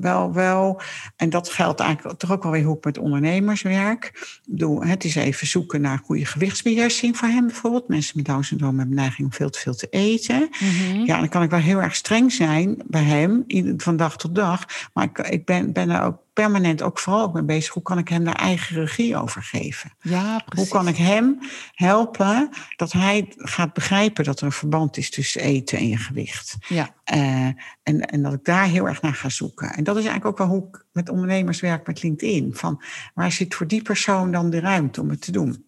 wel, 0.00 0.32
wel, 0.32 0.80
en 1.16 1.30
dat 1.30 1.48
geldt 1.48 1.80
eigenlijk 1.80 2.18
toch 2.18 2.32
ook 2.32 2.42
wel 2.42 2.52
weer 2.52 2.64
hoe 2.64 2.76
ik 2.76 2.84
met 2.84 2.98
ondernemers 2.98 3.62
werk. 3.62 4.38
Doe, 4.46 4.86
het 4.86 5.04
is 5.04 5.14
even 5.14 5.46
zoeken 5.46 5.80
naar 5.80 6.00
goede 6.04 6.24
gewichtsbeheersing 6.24 7.16
voor 7.16 7.28
hem 7.28 7.46
bijvoorbeeld. 7.46 7.88
Mensen 7.88 8.12
met 8.16 8.26
Down 8.26 8.42
syndroom 8.42 8.78
hebben 8.78 8.96
neiging 8.96 9.26
om 9.26 9.32
veel 9.32 9.50
te 9.50 9.58
veel 9.58 9.74
te 9.74 9.88
eten. 9.90 10.48
Mm-hmm. 10.60 11.04
Ja, 11.04 11.18
dan 11.18 11.28
kan 11.28 11.42
ik 11.42 11.50
wel 11.50 11.60
heel 11.60 11.82
erg 11.82 11.94
streng 11.94 12.32
zijn 12.32 12.82
bij 12.86 13.02
hem, 13.02 13.44
van 13.76 13.96
dag 13.96 14.16
tot 14.16 14.34
dag. 14.34 14.64
Maar 14.92 15.04
ik, 15.04 15.18
ik 15.18 15.44
ben, 15.44 15.72
ben 15.72 15.90
er 15.90 16.02
ook 16.02 16.23
permanent 16.34 16.82
ook 16.82 16.98
vooral 16.98 17.22
ook 17.22 17.32
mee 17.32 17.42
bezig. 17.42 17.72
Hoe 17.74 17.82
kan 17.82 17.98
ik 17.98 18.08
hem 18.08 18.24
daar 18.24 18.34
eigen 18.34 18.76
regie 18.76 19.16
over 19.16 19.42
geven? 19.42 19.92
Ja, 20.00 20.38
precies. 20.38 20.70
Hoe 20.70 20.78
kan 20.80 20.88
ik 20.88 20.96
hem 20.96 21.38
helpen 21.72 22.48
dat 22.76 22.92
hij 22.92 23.26
gaat 23.36 23.72
begrijpen 23.72 24.24
dat 24.24 24.40
er 24.40 24.46
een 24.46 24.52
verband 24.52 24.96
is 24.96 25.10
tussen 25.10 25.40
eten 25.40 25.78
en 25.78 25.88
je 25.88 25.96
gewicht? 25.96 26.56
Ja. 26.68 26.94
Uh, 27.14 27.46
en, 27.82 28.00
en 28.00 28.22
dat 28.22 28.32
ik 28.32 28.44
daar 28.44 28.66
heel 28.66 28.88
erg 28.88 29.02
naar 29.02 29.14
ga 29.14 29.28
zoeken. 29.28 29.70
En 29.70 29.84
dat 29.84 29.96
is 29.96 30.04
eigenlijk 30.04 30.40
ook 30.40 30.48
wel 30.48 30.56
hoe 30.56 30.68
ik 30.68 30.84
met 30.92 31.08
ondernemers 31.08 31.60
werk 31.60 31.86
met 31.86 32.02
LinkedIn. 32.02 32.54
Van 32.54 32.82
waar 33.14 33.32
zit 33.32 33.54
voor 33.54 33.66
die 33.66 33.82
persoon 33.82 34.32
dan 34.32 34.50
de 34.50 34.60
ruimte 34.60 35.00
om 35.00 35.10
het 35.10 35.20
te 35.20 35.32
doen? 35.32 35.66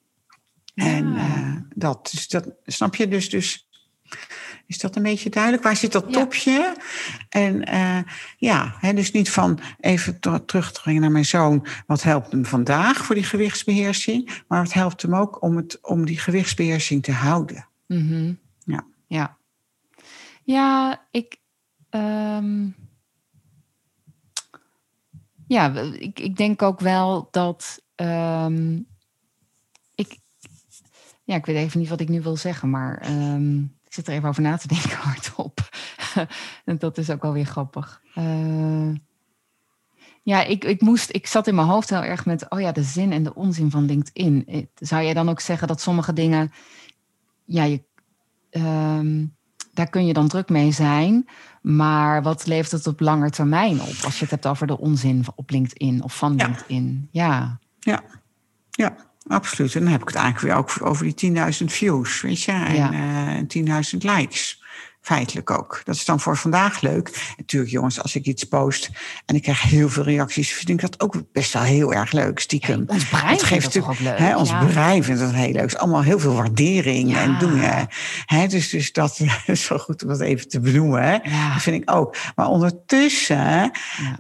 Ja. 0.75 0.85
En 0.85 1.07
uh, 1.07 1.57
dat, 1.75 2.09
dus 2.11 2.29
dat, 2.29 2.49
snap 2.65 2.95
je? 2.95 3.09
Dus, 3.09 3.31
dus 3.31 3.69
is 4.67 4.79
dat 4.79 4.97
een 4.97 5.03
beetje 5.03 5.31
duidelijk? 5.31 5.63
Waar 5.63 5.77
zit 5.77 5.93
dat 5.93 6.13
topje? 6.13 6.77
En 7.29 7.75
uh, 7.75 7.99
ja, 8.37 8.77
hè, 8.81 8.93
dus 8.95 9.13
niet 9.13 9.31
van 9.31 9.61
even 9.81 10.21
terug 10.47 10.73
te 10.73 10.81
brengen 10.81 11.01
naar 11.01 11.11
mijn 11.11 11.25
zoon. 11.25 11.67
Wat 11.87 12.03
helpt 12.03 12.33
hem 12.33 12.47
vandaag 12.47 12.97
voor 12.97 13.15
die 13.15 13.25
gewichtsbeheersing? 13.25 14.43
Maar 14.49 14.63
wat 14.63 14.73
helpt 14.73 15.03
hem 15.03 15.15
ook 15.15 15.43
om, 15.43 15.57
het, 15.57 15.79
om 15.83 16.05
die 16.07 16.19
gewichtsbeheersing 16.19 17.03
te 17.03 17.13
houden? 17.13 17.69
Mm-hmm. 17.87 18.39
Ja. 18.65 18.87
Ja, 19.07 19.37
ja 20.43 21.01
ik. 21.11 21.37
Um, 21.91 22.75
ja, 25.47 25.75
ik, 25.99 26.21
ik 26.21 26.37
denk 26.37 26.63
ook 26.63 26.81
wel 26.81 27.29
dat. 27.31 27.83
ehm, 27.95 28.81
ik, 29.95 30.19
ja, 31.25 31.35
ik 31.35 31.47
weet 31.47 31.57
even 31.57 31.81
niet 31.81 31.89
wat 31.89 32.01
ik 32.01 32.09
nu 32.09 32.23
wil 32.23 32.37
zeggen, 32.37 32.71
maar 32.71 32.99
ehm, 32.99 33.63
zit 33.97 34.09
er 34.09 34.15
even 34.15 34.29
over 34.29 34.43
na 34.43 34.57
te 34.57 34.69
denken 34.69 34.97
hardop. 35.09 35.69
en 36.65 36.79
dat 36.85 36.99
is 36.99 37.11
ook 37.11 37.23
wel 37.23 37.33
weer 37.33 37.45
grappig. 37.45 38.03
Eh, 38.15 38.91
ja, 40.23 40.43
ik, 40.45 40.65
ik 40.65 40.81
moest, 40.81 41.15
ik 41.15 41.27
zat 41.27 41.47
in 41.47 41.55
mijn 41.55 41.67
hoofd 41.69 41.91
heel 41.91 42.03
erg 42.03 42.27
met, 42.27 42.51
oh 42.51 42.61
ja, 42.61 42.73
de 42.73 42.83
zin 42.83 43.13
en 43.13 43.23
de 43.23 43.35
onzin 43.35 43.71
van 43.71 43.85
LinkedIn. 43.85 44.45
Eh, 44.47 44.63
Zou 44.75 45.03
jij 45.05 45.15
dan 45.15 45.29
ook 45.29 45.41
zeggen 45.41 45.69
dat 45.69 45.81
sommige 45.81 46.13
dingen, 46.13 46.53
ja, 47.45 47.63
je, 47.65 47.83
ehm, 48.51 49.25
daar 49.73 49.89
kun 49.91 50.07
je 50.07 50.13
dan 50.13 50.29
druk 50.29 50.49
mee 50.49 50.71
zijn, 50.73 51.29
maar 51.63 52.23
wat 52.23 52.47
levert 52.47 52.73
het 52.73 52.87
op 52.87 53.01
lange 53.01 53.31
termijn 53.31 53.81
op? 53.81 53.95
Als 54.05 54.15
je 54.15 54.21
het 54.23 54.31
hebt 54.31 54.47
over 54.47 54.67
de 54.67 54.79
onzin 54.79 55.25
op 55.35 55.51
LinkedIn 55.51 56.03
of 56.03 56.17
van 56.17 56.35
Ja. 56.37 56.47
LinkedIn. 56.47 57.09
Ja, 57.11 57.59
Ja, 57.79 58.03
ja, 58.71 58.97
absoluut. 59.29 59.75
En 59.75 59.83
dan 59.83 59.91
heb 59.93 60.01
ik 60.01 60.07
het 60.09 60.17
eigenlijk 60.17 60.47
weer 60.47 60.57
ook 60.65 60.91
over 60.91 61.05
die 61.05 61.15
10.000 61.15 61.65
views, 61.73 62.21
weet 62.21 62.43
je, 62.43 62.53
en 62.53 62.75
Ja. 62.75 62.93
eh, 62.93 63.43
10.000 63.47 64.03
likes. 64.03 64.63
Feitelijk 65.07 65.51
ook. 65.51 65.81
Dat 65.85 65.95
is 65.95 66.05
dan 66.05 66.21
voor 66.21 66.37
vandaag 66.37 66.81
leuk. 66.81 67.33
Natuurlijk, 67.37 67.73
jongens, 67.73 68.03
als 68.03 68.15
ik 68.15 68.27
iets 68.27 68.45
post 68.45 68.91
en 69.27 69.35
ik 69.35 69.43
krijg 69.43 69.63
heel 69.63 69.89
veel 69.89 70.03
reacties, 70.03 70.53
vind 70.53 70.69
ik 70.69 70.81
dat 70.81 71.01
ook 71.01 71.23
best 71.33 71.53
wel 71.53 71.63
heel 71.63 71.95
erg 71.95 72.13
leuk, 72.13 72.39
stiekem. 72.39 72.85
ons 72.87 73.09
brein 73.09 73.39
geeft 73.39 73.63
dat 73.63 73.73
toch 73.73 73.89
ook 73.89 73.99
leuk? 73.99 74.19
Hè, 74.19 74.37
ons 74.37 74.49
Ja. 74.51 74.65
brein 74.65 75.05
vindt 75.05 75.21
dat 75.21 75.33
heel 75.33 75.53
leuk. 75.53 75.75
Allemaal 75.75 76.03
heel 76.03 76.19
veel 76.19 76.35
waardering 76.35 77.11
Ja. 77.11 77.23
en 77.23 77.39
doen. 77.39 77.59
Hè. 78.27 78.47
Dus, 78.47 78.69
dus 78.71 78.93
dat 78.93 79.21
is 79.47 79.69
wel 79.69 79.79
goed 79.79 80.03
om 80.03 80.09
dat 80.09 80.21
even 80.21 80.49
te 80.49 80.61
benoemen. 80.61 81.03
Hè. 81.03 81.19
Dat 81.53 81.63
vind 81.63 81.83
ik 81.83 81.91
ook. 81.95 82.17
Maar 82.35 82.47
ondertussen, 82.49 83.71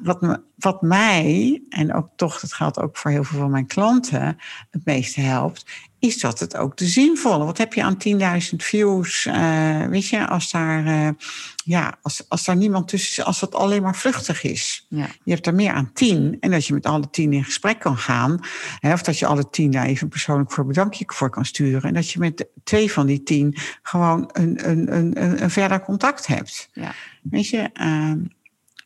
wat, 0.03 0.21
me, 0.21 0.41
wat 0.57 0.83
mij, 0.83 1.63
en 1.69 1.95
ook 1.95 2.09
toch, 2.17 2.41
dat 2.41 2.53
geldt 2.53 2.81
ook 2.81 2.97
voor 2.97 3.11
heel 3.11 3.25
veel 3.25 3.39
van 3.39 3.51
mijn 3.51 3.67
klanten, 3.67 4.37
het 4.71 4.85
meeste 4.85 5.21
helpt, 5.21 5.67
is 5.99 6.21
dat 6.21 6.41
het 6.41 6.57
ook 6.57 6.77
de 6.77 6.87
zinvolle. 6.87 7.45
Wat 7.45 7.59
heb 7.59 7.75
je 7.75 7.83
aan 7.83 7.97
10.000 8.51 8.57
views? 8.57 9.27
eh, 9.27 9.87
weet 9.87 10.09
je, 10.09 10.27
als 10.27 10.51
daar, 10.51 10.87
eh, 10.87 11.09
ja, 11.65 11.99
als, 12.03 12.29
als 12.29 12.45
daar 12.45 12.57
niemand 12.57 12.89
tussen 12.89 13.11
is, 13.11 13.25
als 13.25 13.41
het 13.41 13.55
alleen 13.55 13.83
maar 13.83 13.97
vluchtig 13.97 14.43
is. 14.43 14.87
Ja. 14.89 15.09
Je 15.25 15.33
hebt 15.33 15.47
er 15.47 15.55
meer 15.55 15.73
aan 15.73 15.93
tien. 15.93 16.37
En 16.41 16.51
dat 16.51 16.67
je 16.67 16.75
met 16.75 16.87
alle 16.87 17.11
tien 17.11 17.33
in 17.33 17.45
gesprek 17.45 17.79
kan 17.79 17.97
gaan. 17.97 18.41
Hè, 18.79 18.93
of 18.93 19.03
dat 19.03 19.19
je 19.19 19.27
alle 19.27 19.51
tien 19.51 19.71
daar 19.71 19.87
even 19.87 20.09
persoonlijk 20.09 20.53
voor 20.53 20.67
bedankje 20.67 21.05
voor 21.07 21.31
kan 21.31 21.45
sturen. 21.45 21.83
En 21.83 21.95
dat 21.95 22.11
je 22.11 22.19
met 22.19 22.47
twee 22.65 22.93
van 22.93 23.07
die 23.07 23.23
tien 23.23 23.57
gewoon 23.83 24.31
een, 24.33 24.69
een, 24.71 24.97
een, 24.97 25.23
een, 25.23 25.43
een 25.43 25.51
verder 25.51 25.81
contact 25.81 26.27
hebt. 26.27 26.69
Ja. 26.73 26.95
Weet 27.23 27.49
je? 27.49 27.71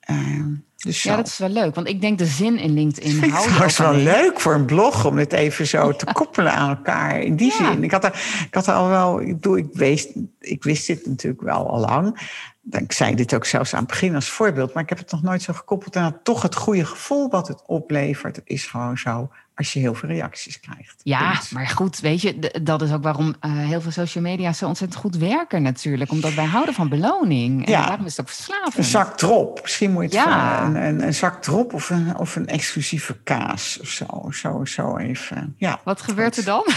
ehm, 0.01 0.55
dus 0.85 1.03
ja, 1.03 1.16
dat 1.16 1.27
is 1.27 1.38
wel 1.38 1.49
leuk, 1.49 1.75
want 1.75 1.88
ik 1.88 2.01
denk 2.01 2.19
de 2.19 2.27
zin 2.27 2.59
in 2.59 2.75
LinkedIn 2.75 3.23
Ik 3.23 3.31
hou 3.31 3.35
het 3.35 3.49
trouwens 3.49 3.79
wel 3.79 3.95
leuk 3.95 4.40
voor 4.40 4.55
een 4.55 4.64
blog 4.64 5.05
om 5.05 5.16
dit 5.16 5.33
even 5.33 5.66
zo 5.66 5.93
te 5.93 6.07
koppelen 6.12 6.53
aan 6.53 6.69
elkaar. 6.77 7.21
In 7.21 7.37
die 7.37 7.53
Ja. 7.59 7.73
zin. 7.73 7.85
Ik 7.85 7.90
had, 7.90 8.05
er, 8.05 8.12
ik 8.47 8.55
had 8.55 8.66
er 8.66 8.75
al 8.75 8.88
wel, 8.88 9.21
ik, 9.21 9.27
bedoel, 9.35 9.57
ik, 9.57 9.69
wist, 9.73 10.11
ik 10.40 10.62
wist 10.64 10.87
dit 10.87 11.07
natuurlijk 11.07 11.43
wel 11.43 11.71
al 11.71 11.81
lang. 11.81 12.29
Ik 12.71 12.93
zei 12.93 13.14
dit 13.14 13.35
ook 13.35 13.45
zelfs 13.45 13.75
aan 13.75 13.81
het 13.81 13.88
begin 13.88 14.14
als 14.14 14.31
voorbeeld, 14.31 14.73
maar 14.75 14.83
ik 14.83 14.88
heb 14.88 14.99
het 14.99 15.11
nog 15.11 15.23
nooit 15.23 15.43
zo 15.43 15.53
gekoppeld 15.53 15.97
aan 15.97 16.19
toch 16.23 16.43
het 16.43 16.55
goede 16.55 16.85
gevoel 16.85 17.29
wat 17.31 17.49
het 17.49 17.62
oplevert. 17.66 18.37
Het 18.37 18.49
is 18.49 18.66
gewoon 18.66 18.99
zo 18.99 19.31
als 19.61 19.73
je 19.73 19.79
heel 19.81 19.94
veel 19.94 20.09
reacties 20.09 20.61
krijgt. 20.61 21.01
Ja, 21.03 21.40
maar 21.51 21.66
goed, 21.68 22.01
weet 22.01 22.20
je, 22.20 22.61
dat 22.62 22.83
is 22.83 22.92
ook 22.92 23.03
waarom 23.03 23.35
eh, 23.40 23.51
heel 23.53 23.81
veel 23.81 23.90
social 23.90 24.25
media 24.25 24.53
zo 24.53 24.66
ontzettend 24.66 25.01
goed 25.01 25.16
werken 25.16 25.62
natuurlijk. 25.62 26.11
Omdat 26.11 26.35
wij 26.35 26.44
houden 26.44 26.75
van 26.75 26.88
beloning. 26.88 27.66
En 27.66 27.73
Ja. 27.73 27.87
daarom 27.87 28.07
is 28.07 28.16
het 28.16 28.20
ook 28.20 28.33
verslavend. 28.35 28.77
Een 28.77 28.85
zak 28.85 29.16
drop. 29.18 29.59
Misschien 29.62 29.92
moet 29.92 30.12
je 30.12 30.18
het 30.18 30.27
Ja. 30.29 30.62
een, 30.64 30.75
een, 30.77 31.03
een 31.03 31.14
zak 31.14 31.42
drop 31.42 31.73
of 31.75 31.90
een, 31.90 32.16
of 32.16 32.37
een 32.37 32.46
exclusieve 32.46 33.16
kaas 33.25 33.79
of 33.81 33.88
zo. 33.88 34.07
Zo, 34.31 34.64
zo 34.64 34.96
even. 34.96 35.55
Ja. 35.57 35.81
Wat 35.85 36.01
gebeurt 36.03 36.37
er 36.37 36.44
dan? 36.44 36.64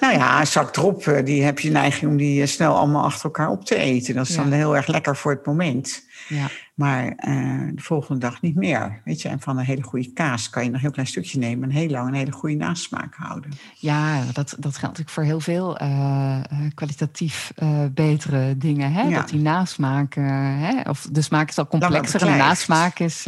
Nou 0.00 0.12
ja, 0.14 0.40
een 0.40 0.46
zak 0.46 0.72
drop, 0.72 1.06
eh, 1.06 1.24
die 1.24 1.42
heb 1.42 1.58
je 1.58 1.70
neiging 1.70 2.10
om 2.10 2.16
die 2.16 2.42
eh, 2.42 2.48
snel 2.48 2.76
allemaal 2.76 3.04
achter 3.04 3.24
elkaar 3.24 3.48
op 3.48 3.64
te 3.64 3.76
eten. 3.76 4.14
Dat 4.14 4.28
is 4.28 4.34
Ja. 4.34 4.42
dan 4.42 4.52
heel 4.52 4.76
erg 4.76 4.86
lekker 4.86 5.16
voor 5.16 5.32
het 5.32 5.46
moment. 5.46 6.04
Ja, 6.28 6.46
Maar 6.74 7.06
eh, 7.06 7.68
de 7.74 7.82
volgende 7.82 8.20
dag 8.20 8.42
niet 8.42 8.54
meer. 8.54 9.00
Weet 9.04 9.22
je, 9.22 9.28
en 9.28 9.40
van 9.40 9.58
een 9.58 9.64
hele 9.64 9.82
goede 9.82 10.12
kaas 10.12 10.50
kan 10.50 10.62
je 10.62 10.68
nog 10.68 10.76
een 10.76 10.82
heel 10.82 10.92
klein 10.92 11.08
stukje 11.08 11.38
nemen 11.38 11.68
en 11.68 11.76
heel 11.76 11.88
lang 11.88 12.08
een 12.08 12.14
hele 12.14 12.32
goede 12.32 12.54
nasmaak 12.56 13.14
houden. 13.14 13.50
ja 13.74 14.22
dat, 14.32 14.34
dat 14.34 14.76
geldt 14.76 14.80
natuurlijk 14.80 15.10
voor 15.10 15.22
heel 15.22 15.40
veel 15.40 15.78
eh, 15.78 16.36
eh, 16.36 16.42
kwalitatief 16.74 17.52
betere 17.90 18.56
dingen. 18.56 18.92
Hè? 18.92 19.02
Ja. 19.02 19.16
Dat 19.16 19.28
die 19.28 19.40
nasmaak, 19.40 20.14
hè? 20.14 20.80
of 20.90 21.08
de 21.12 21.22
smaak 21.22 21.48
is 21.48 21.58
al 21.58 21.66
complexer 21.66 22.22
en 22.22 22.32
de 22.32 22.38
nasmaak 22.38 22.98
is... 22.98 23.26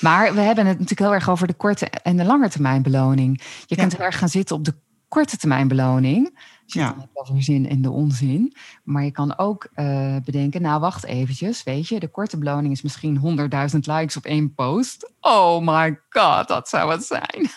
maar 0.00 0.34
we 0.34 0.40
hebben 0.40 0.66
het 0.66 0.78
natuurlijk 0.78 1.00
heel 1.00 1.14
erg 1.14 1.30
over 1.30 1.46
de 1.46 1.54
korte 1.54 1.86
en 1.86 2.16
de 2.16 2.24
lange 2.24 2.48
termijn 2.48 2.82
beloning. 2.82 3.40
Je 3.42 3.74
Ja. 3.74 3.76
kunt 3.76 3.96
heel 3.96 4.06
erg 4.06 4.18
gaan 4.18 4.28
zitten 4.28 4.56
op 4.56 4.64
de 4.64 4.74
korte 5.08 5.36
termijn 5.36 5.68
beloning. 5.68 6.38
Je 6.66 6.78
Ja. 6.78 6.96
wel 7.14 7.26
voor 7.26 7.42
zin 7.42 7.68
en 7.68 7.82
de 7.82 7.90
onzin. 7.90 8.52
Maar 8.84 9.04
je 9.04 9.10
kan 9.10 9.38
ook 9.38 9.68
eh, 9.74 10.16
bedenken, 10.24 10.62
nou 10.62 10.80
wacht 10.80 11.04
eventjes, 11.04 11.62
weet 11.62 11.88
je, 11.88 12.00
de 12.00 12.08
korte 12.08 12.38
beloning 12.38 12.72
is 12.72 12.82
misschien 12.82 13.18
100.000 13.72 13.78
likes 13.80 14.16
op 14.16 14.24
één 14.24 14.54
post. 14.54 15.12
Oh 15.20 15.60
my 15.60 15.98
god, 16.16 16.48
dat 16.48 16.68
zou 16.68 16.90
het 16.90 17.04
zijn. 17.04 17.50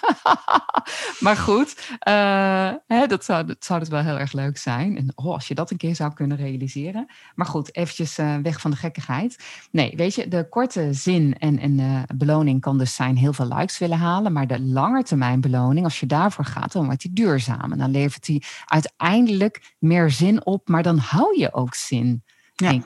maar 1.25 1.37
goed, 1.37 1.97
eh, 1.99 2.71
hè, 2.87 3.07
dat, 3.07 3.25
zou, 3.25 3.45
dat 3.45 3.65
zou 3.65 3.79
dus 3.79 3.89
wel 3.89 4.01
heel 4.01 4.17
erg 4.17 4.31
leuk 4.31 4.57
zijn. 4.57 4.97
En 4.97 5.11
oh, 5.15 5.33
als 5.33 5.47
je 5.47 5.55
dat 5.55 5.71
een 5.71 5.77
keer 5.77 5.95
zou 5.95 6.13
kunnen 6.13 6.37
realiseren. 6.37 7.07
Maar 7.35 7.45
goed, 7.45 7.75
eventjes 7.75 8.17
eh, 8.17 8.35
weg 8.43 8.61
van 8.61 8.71
de 8.71 8.77
gekkigheid. 8.77 9.43
Nee, 9.71 9.93
weet 9.95 10.15
je, 10.15 10.27
de 10.27 10.49
korte 10.49 10.93
zin 10.93 11.35
en, 11.39 11.59
en 11.59 11.79
eh, 11.79 12.15
beloning 12.15 12.61
kan 12.61 12.77
dus 12.77 12.95
zijn 12.95 13.17
heel 13.17 13.33
veel 13.33 13.47
likes 13.47 13.77
willen 13.77 13.97
halen. 13.97 14.33
Maar 14.33 14.47
de 14.47 14.61
langetermijn 14.61 15.41
beloning, 15.41 15.85
als 15.85 15.99
je 15.99 16.05
daarvoor 16.05 16.45
gaat, 16.45 16.71
dan 16.71 16.85
wordt 16.85 17.01
die 17.01 17.13
duurzaam. 17.13 17.71
En 17.71 17.77
dan 17.77 17.91
levert 17.91 18.25
die 18.25 18.45
uiteindelijk 18.65 19.75
meer 19.79 20.11
zin 20.11 20.45
op, 20.45 20.67
maar 20.67 20.83
dan 20.83 20.97
hou 20.97 21.39
je 21.39 21.53
ook 21.53 21.75
zin. 21.75 22.23
Ja. 22.53 22.69
denk 22.69 22.85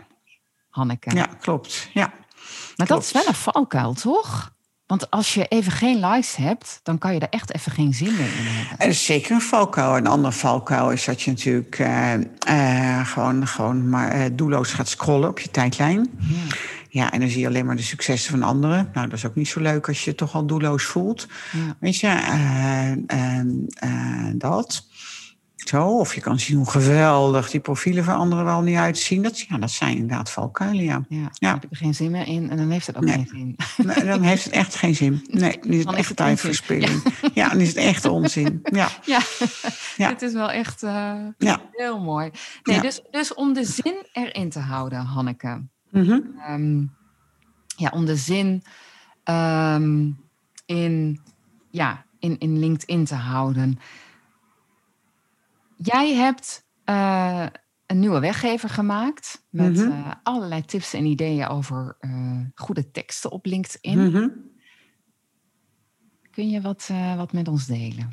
Hanneke. 0.70 1.16
Ja, 1.16 1.26
klopt. 1.26 1.90
Ja. 1.94 2.14
maar 2.76 2.88
dat 2.88 3.02
is 3.02 3.12
wel 3.12 3.28
een 3.28 3.34
valkuil, 3.34 3.94
toch? 3.94 4.53
Want 4.94 5.10
als 5.10 5.34
je 5.34 5.46
even 5.48 5.72
geen 5.72 6.06
likes 6.06 6.36
hebt, 6.36 6.80
dan 6.84 6.98
kan 6.98 7.14
je 7.14 7.20
er 7.20 7.30
echt 7.30 7.54
even 7.56 7.72
geen 7.72 7.94
zin 7.94 8.12
meer 8.12 8.26
in 8.38 8.46
hebben. 8.46 8.80
Er 8.80 8.88
is 8.88 9.06
zeker 9.06 9.32
een 9.32 9.42
valkuil. 9.42 9.98
Een 9.98 10.08
andere 10.08 10.34
valkuil 10.34 10.92
is 10.92 11.06
dat 11.06 11.22
je 11.22 11.32
natuurlijk 11.32 11.80
eh, 11.80 12.14
eh, 12.14 13.08
gewoon, 13.08 13.48
gewoon 13.48 13.90
maar 13.90 14.12
eh, 14.12 14.26
doelloos 14.34 14.74
gaat 14.74 14.88
scrollen 14.88 15.30
op 15.30 15.40
je 15.40 15.52
tijdlijn. 15.52 16.10
Ja. 16.20 16.56
Ja, 16.90 17.12
en 17.12 17.20
dan 17.20 17.30
zie 17.30 17.40
je 17.40 17.48
alleen 17.48 17.66
maar 17.66 17.76
de 17.76 17.82
successen 17.82 18.32
van 18.32 18.44
anderen. 18.44 18.90
Nou, 18.94 19.08
dat 19.08 19.18
is 19.18 19.26
ook 19.26 19.36
niet 19.36 19.48
zo 19.48 19.60
leuk 19.60 19.88
als 19.88 20.04
je 20.04 20.10
je 20.10 20.16
toch 20.16 20.36
al 20.36 20.46
doelloos 20.46 20.84
voelt. 20.84 21.28
Ja. 21.52 21.76
Weet 21.80 22.00
je, 22.00 22.10
dat. 24.36 24.86
Zo, 25.64 25.88
of 26.00 26.16
je 26.16 26.22
kan 26.22 26.40
zien 26.40 26.58
hoe 26.58 26.70
geweldig 26.70 27.50
die 27.50 27.60
profielen 27.60 28.04
van 28.04 28.16
anderen 28.16 28.46
wel 28.46 28.62
niet 28.62 28.78
uitzien. 28.78 29.22
Dat, 29.22 29.40
ja, 29.40 29.58
dat 29.58 29.72
zijn 29.72 29.96
inderdaad 29.98 30.30
valkuilen, 30.32 30.84
ja. 30.84 31.06
Ja, 31.10 31.30
Ja. 31.34 31.54
heb 31.54 31.64
ik 31.64 31.70
er 31.72 31.78
geen 31.78 31.96
zin 31.96 32.12
meer 32.12 32.28
in 32.28 32.50
en 32.50 32.58
dan 32.58 32.70
heeft 32.70 32.88
het 32.88 32.96
ook 32.98 33.04
Nee. 33.04 33.14
geen 33.14 33.28
zin. 33.28 33.86
Nee, 33.86 34.06
dan 34.06 34.22
heeft 34.32 34.44
het 34.44 34.54
echt 34.54 34.76
geen 34.76 34.96
zin. 34.96 35.22
Nee, 35.28 35.60
dan 35.62 35.72
is 35.72 35.86
het 35.86 35.96
echt 35.96 36.16
tijdverspilling. 36.16 37.04
Ja. 37.34 37.50
dan 37.50 37.60
is 37.60 37.68
het 37.68 37.78
echt 37.78 38.06
onzin. 38.06 38.60
Ja, 38.64 38.90
Ja, 39.06 39.20
Ja. 39.98 40.08
dit 40.10 40.22
is 40.22 40.34
wel 40.34 40.52
echt 40.52 40.82
ja. 41.38 41.62
heel 41.72 42.00
mooi. 42.00 42.30
Nee, 42.64 42.76
Ja. 42.76 42.82
dus, 42.82 43.02
dus 43.12 43.34
om 43.34 43.54
de 43.54 43.64
zin 43.66 44.08
erin 44.14 44.50
te 44.50 44.60
houden, 44.60 45.00
Hanneke. 45.06 45.68
Mhm. 45.92 46.20
Ehm, 46.48 46.78
ja, 47.78 47.90
om 47.94 48.06
de 48.06 48.16
zin 48.16 48.64
ehm, 49.24 50.10
in, 50.66 51.20
ja, 51.72 52.06
in, 52.20 52.38
in 52.40 52.60
LinkedIn 52.60 53.06
te 53.06 53.16
houden. 53.16 53.80
Jij 55.78 56.14
hebt 56.14 56.66
eh, 56.84 57.46
een 57.86 58.00
nieuwe 58.00 58.20
weggever 58.20 58.70
gemaakt 58.70 59.46
met 59.50 59.76
Mhm. 59.76 59.92
eh, 59.92 60.12
allerlei 60.24 60.66
tips 60.66 60.94
en 60.94 61.06
ideeën 61.06 61.48
over 61.48 61.96
eh, 62.00 62.40
goede 62.56 62.92
teksten 62.92 63.32
op 63.32 63.46
LinkedIn. 63.46 64.10
Mhm. 64.10 64.28
Kun 66.32 66.50
je 66.50 66.62
wat, 66.62 66.90
wat 67.18 67.34
met 67.34 67.48
ons 67.48 67.66
delen? 67.66 68.10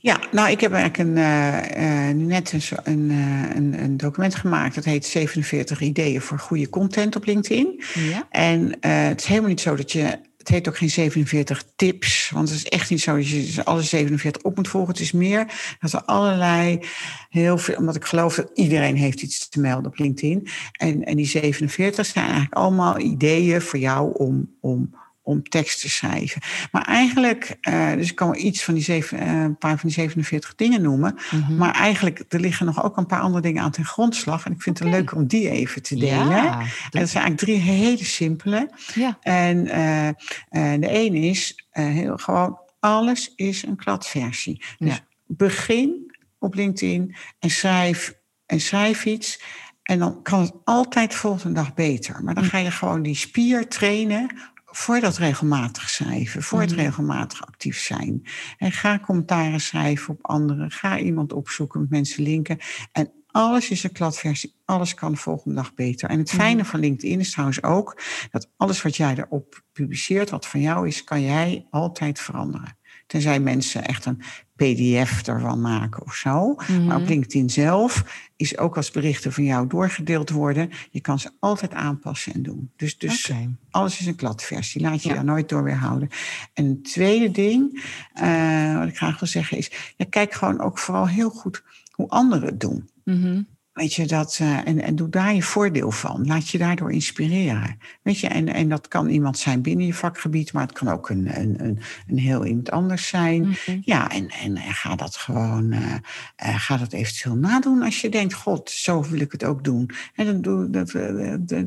Ja, 0.00 0.20
nou, 0.32 0.50
ik 0.50 0.60
heb 0.60 0.72
eigenlijk 0.72 0.98
een, 0.98 2.26
net 2.26 2.52
een, 2.52 3.10
een, 3.10 3.82
een, 3.82 3.96
document 3.96 4.34
gemaakt. 4.34 4.74
Dat 4.74 4.84
heet 4.84 5.06
47 5.06 5.80
ideeën 5.80 6.20
voor 6.20 6.38
goede 6.38 6.68
content 6.68 7.16
op 7.16 7.24
LinkedIn. 7.24 7.82
Ja? 7.94 8.26
En 8.30 8.76
het 8.80 9.20
is 9.20 9.26
helemaal 9.26 9.48
niet 9.48 9.60
zo 9.60 9.76
dat 9.76 9.92
je. 9.92 10.18
Het 10.38 10.48
heet 10.48 10.68
ook 10.68 10.76
geen 10.76 10.90
47 10.90 11.64
tips. 11.76 12.30
Want 12.30 12.48
het 12.48 12.58
is 12.58 12.64
echt 12.64 12.90
niet 12.90 13.00
zo 13.00 13.16
dat 13.16 13.28
je 13.28 13.64
alle 13.64 13.82
47 13.82 14.42
op 14.42 14.56
moet 14.56 14.68
volgen. 14.68 14.92
Het 14.92 15.00
is 15.00 15.12
meer 15.12 15.76
dat 15.80 15.92
er 15.92 16.04
allerlei. 16.04 16.80
Heel 17.28 17.58
veel, 17.58 17.76
omdat 17.76 17.96
ik 17.96 18.04
geloof 18.04 18.34
dat 18.34 18.50
iedereen 18.54 18.96
heeft 18.96 19.22
iets 19.22 19.48
te 19.48 19.60
melden 19.60 19.90
op 19.90 19.98
LinkedIn. 19.98 20.48
En, 20.72 21.04
en 21.04 21.16
die 21.16 21.26
47 21.26 22.06
zijn 22.06 22.24
eigenlijk 22.24 22.54
allemaal 22.54 22.98
ideeën 22.98 23.62
voor 23.62 23.78
jou 23.78 24.12
om. 24.14 24.56
om 24.60 24.94
om 25.28 25.42
tekst 25.48 25.80
te 25.80 25.88
schrijven. 25.90 26.42
Maar 26.72 26.82
eigenlijk, 26.82 27.56
uh, 27.68 27.92
dus 27.92 28.08
ik 28.10 28.14
kan 28.14 28.30
wel 28.30 28.40
iets 28.40 28.64
van 28.64 28.74
die 28.74 28.82
zeven, 28.82 29.22
uh, 29.22 29.42
een 29.42 29.58
paar 29.58 29.78
van 29.78 29.88
die 29.88 29.92
47 29.98 30.54
dingen 30.54 30.82
noemen. 30.82 31.18
Mhm. 31.30 31.56
Maar 31.56 31.74
eigenlijk, 31.74 32.24
er 32.28 32.40
liggen 32.40 32.66
nog 32.66 32.84
ook 32.84 32.96
een 32.96 33.06
paar 33.06 33.20
andere 33.20 33.42
dingen 33.42 33.62
aan 33.62 33.70
ten 33.70 33.84
grondslag. 33.84 34.44
En 34.46 34.52
ik 34.52 34.62
vind 34.62 34.78
het 34.78 34.88
leuk 34.88 35.14
om 35.14 35.26
die 35.26 35.50
even 35.50 35.82
te 35.82 35.96
delen. 35.96 36.28
Ja, 36.28 36.60
En 36.60 37.00
dat 37.00 37.08
zijn 37.08 37.24
eigenlijk 37.24 37.38
drie 37.38 37.56
hele 37.56 38.04
simpele. 38.04 38.70
ja. 38.94 39.18
En 39.20 39.66
eh, 39.66 40.08
eh, 40.08 40.80
de 40.80 40.88
ene 40.88 41.18
is 41.18 41.66
eh, 41.70 41.84
heel 41.86 42.16
gewoon, 42.16 42.58
alles 42.80 43.32
is 43.36 43.62
een 43.62 43.76
kladversie. 43.76 44.62
Dus 44.78 44.92
Ja. 44.94 44.98
begin 45.26 46.14
op 46.38 46.54
LinkedIn 46.54 47.14
en 47.38 47.50
schrijf, 47.50 48.14
en 48.46 48.60
schrijf 48.60 49.04
iets. 49.04 49.42
En 49.82 49.98
dan 49.98 50.22
kan 50.22 50.40
het 50.40 50.52
altijd 50.64 51.10
de 51.10 51.16
volgende 51.16 51.54
dag 51.54 51.74
beter. 51.74 52.24
Maar 52.24 52.34
dan 52.34 52.44
Hm. 52.44 52.50
ga 52.50 52.58
je 52.58 52.70
gewoon 52.70 53.02
die 53.02 53.14
spier 53.16 53.68
trainen 53.68 54.36
voor 54.78 55.00
dat 55.00 55.16
regelmatig 55.16 55.90
schrijven, 55.90 56.42
voor 56.42 56.60
het 56.60 56.70
Mhm. 56.70 56.80
regelmatig 56.80 57.46
actief 57.46 57.78
zijn. 57.80 58.22
En 58.56 58.72
ga 58.72 58.98
commentaren 58.98 59.60
schrijven 59.60 60.14
op 60.14 60.18
anderen, 60.26 60.70
ga 60.70 60.98
iemand 60.98 61.32
opzoeken, 61.32 61.80
met 61.80 61.90
mensen 61.90 62.22
linken. 62.22 62.58
En 62.92 63.10
alles 63.26 63.70
is 63.70 63.84
een 63.84 63.92
kladversie, 63.92 64.54
alles 64.64 64.94
kan 64.94 65.12
de 65.12 65.18
volgende 65.18 65.56
dag 65.56 65.74
beter. 65.74 66.08
En 66.08 66.18
het 66.18 66.30
fijne 66.30 66.64
van 66.64 66.80
LinkedIn 66.80 67.20
is 67.20 67.30
trouwens 67.30 67.62
ook 67.62 68.02
dat 68.30 68.50
alles 68.56 68.82
wat 68.82 68.96
jij 68.96 69.14
erop 69.16 69.62
publiceert, 69.72 70.30
wat 70.30 70.46
van 70.46 70.60
jou 70.60 70.86
is, 70.86 71.04
kan 71.04 71.22
jij 71.22 71.66
altijd 71.70 72.20
veranderen. 72.20 72.78
Tenzij 73.06 73.40
mensen 73.40 73.84
echt 73.84 74.04
een 74.04 74.22
PDF 74.58 75.22
ervan 75.26 75.60
maken 75.60 76.04
of 76.04 76.14
zo. 76.14 76.54
Maar 76.54 76.96
op 76.96 77.02
Mhm. 77.02 77.10
LinkedIn 77.10 77.50
zelf 77.50 78.04
is 78.36 78.58
ook 78.58 78.76
als 78.76 78.90
berichten 78.90 79.32
van 79.32 79.44
jou 79.44 79.66
doorgedeeld 79.66 80.30
worden. 80.30 80.70
Je 80.90 81.00
kan 81.00 81.18
ze 81.18 81.30
altijd 81.38 81.72
aanpassen 81.74 82.32
en 82.34 82.42
doen. 82.42 82.70
Dus, 82.76 82.98
dus 82.98 83.32
alles 83.70 84.00
is 84.00 84.06
een 84.06 84.14
kladversie. 84.16 84.80
Laat 84.80 85.02
je 85.02 85.08
Ja. 85.08 85.14
daar 85.14 85.24
nooit 85.24 85.48
door 85.48 85.62
weerhouden. 85.64 86.08
En 86.54 86.64
een 86.64 86.82
tweede 86.82 87.30
ding, 87.30 87.84
eh, 88.14 88.78
wat 88.78 88.88
ik 88.88 88.96
graag 88.96 89.18
wil 89.20 89.28
zeggen, 89.28 89.58
is: 89.58 89.70
ja, 89.96 90.04
kijk 90.10 90.32
gewoon 90.34 90.60
ook 90.60 90.78
vooral 90.78 91.08
heel 91.08 91.30
goed 91.30 91.62
hoe 91.92 92.08
anderen 92.08 92.48
het 92.48 92.60
doen. 92.60 92.88
Mhm. 93.04 93.42
Weet 93.78 93.94
je, 93.94 94.06
dat, 94.06 94.38
eh, 94.40 94.66
en, 94.66 94.80
en 94.80 94.96
doe 94.96 95.08
daar 95.08 95.34
je 95.34 95.42
voordeel 95.42 95.90
van. 95.90 96.26
Laat 96.26 96.48
je 96.48 96.58
daardoor 96.58 96.92
inspireren. 96.92 97.78
Weet 98.02 98.18
je, 98.18 98.26
en, 98.26 98.48
en 98.48 98.68
dat 98.68 98.88
kan 98.88 99.08
iemand 99.08 99.38
zijn 99.38 99.62
binnen 99.62 99.86
je 99.86 99.94
vakgebied, 99.94 100.52
maar 100.52 100.62
het 100.62 100.72
kan 100.72 100.88
ook 100.88 101.08
een, 101.08 101.40
een, 101.40 101.64
een, 101.64 101.78
een 102.06 102.18
heel 102.18 102.44
iemand 102.44 102.70
anders 102.70 103.08
zijn. 103.08 103.42
Mhm. 103.42 103.78
Ja, 103.80 104.10
en, 104.10 104.28
en, 104.28 104.56
en 104.56 104.72
ga 104.72 104.96
dat 104.96 105.16
gewoon, 105.16 105.72
eh, 105.72 105.94
eh, 106.36 106.54
ga 106.60 106.76
dat 106.76 106.92
eventueel 106.92 107.34
nadoen 107.34 107.82
als 107.82 108.00
je 108.00 108.08
denkt, 108.08 108.34
god, 108.34 108.70
zo 108.70 109.02
wil 109.02 109.20
ik 109.20 109.32
het 109.32 109.44
ook 109.44 109.64
doen. 109.64 109.90
En 110.14 110.26
dan 110.26 110.40
doe 110.40 110.70
dat, 110.70 110.90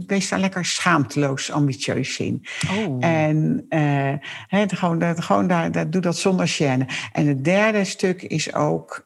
wees 0.08 0.30
daar 0.30 0.40
lekker 0.40 0.66
schaamteloos 0.66 1.52
ambitieus 1.52 2.18
in. 2.18 2.46
Oh. 2.72 3.06
En 3.06 3.66
gewoon, 4.50 5.00
dat, 5.00 5.24
gewoon 5.24 5.48
daar, 5.48 5.72
dat, 5.72 5.92
doe 5.92 6.02
dat 6.02 6.18
zonder 6.18 6.50
gêne. 6.50 6.86
En 7.12 7.28
het 7.28 7.44
derde 7.44 7.84
stuk 7.84 8.22
is 8.22 8.54
ook. 8.54 9.06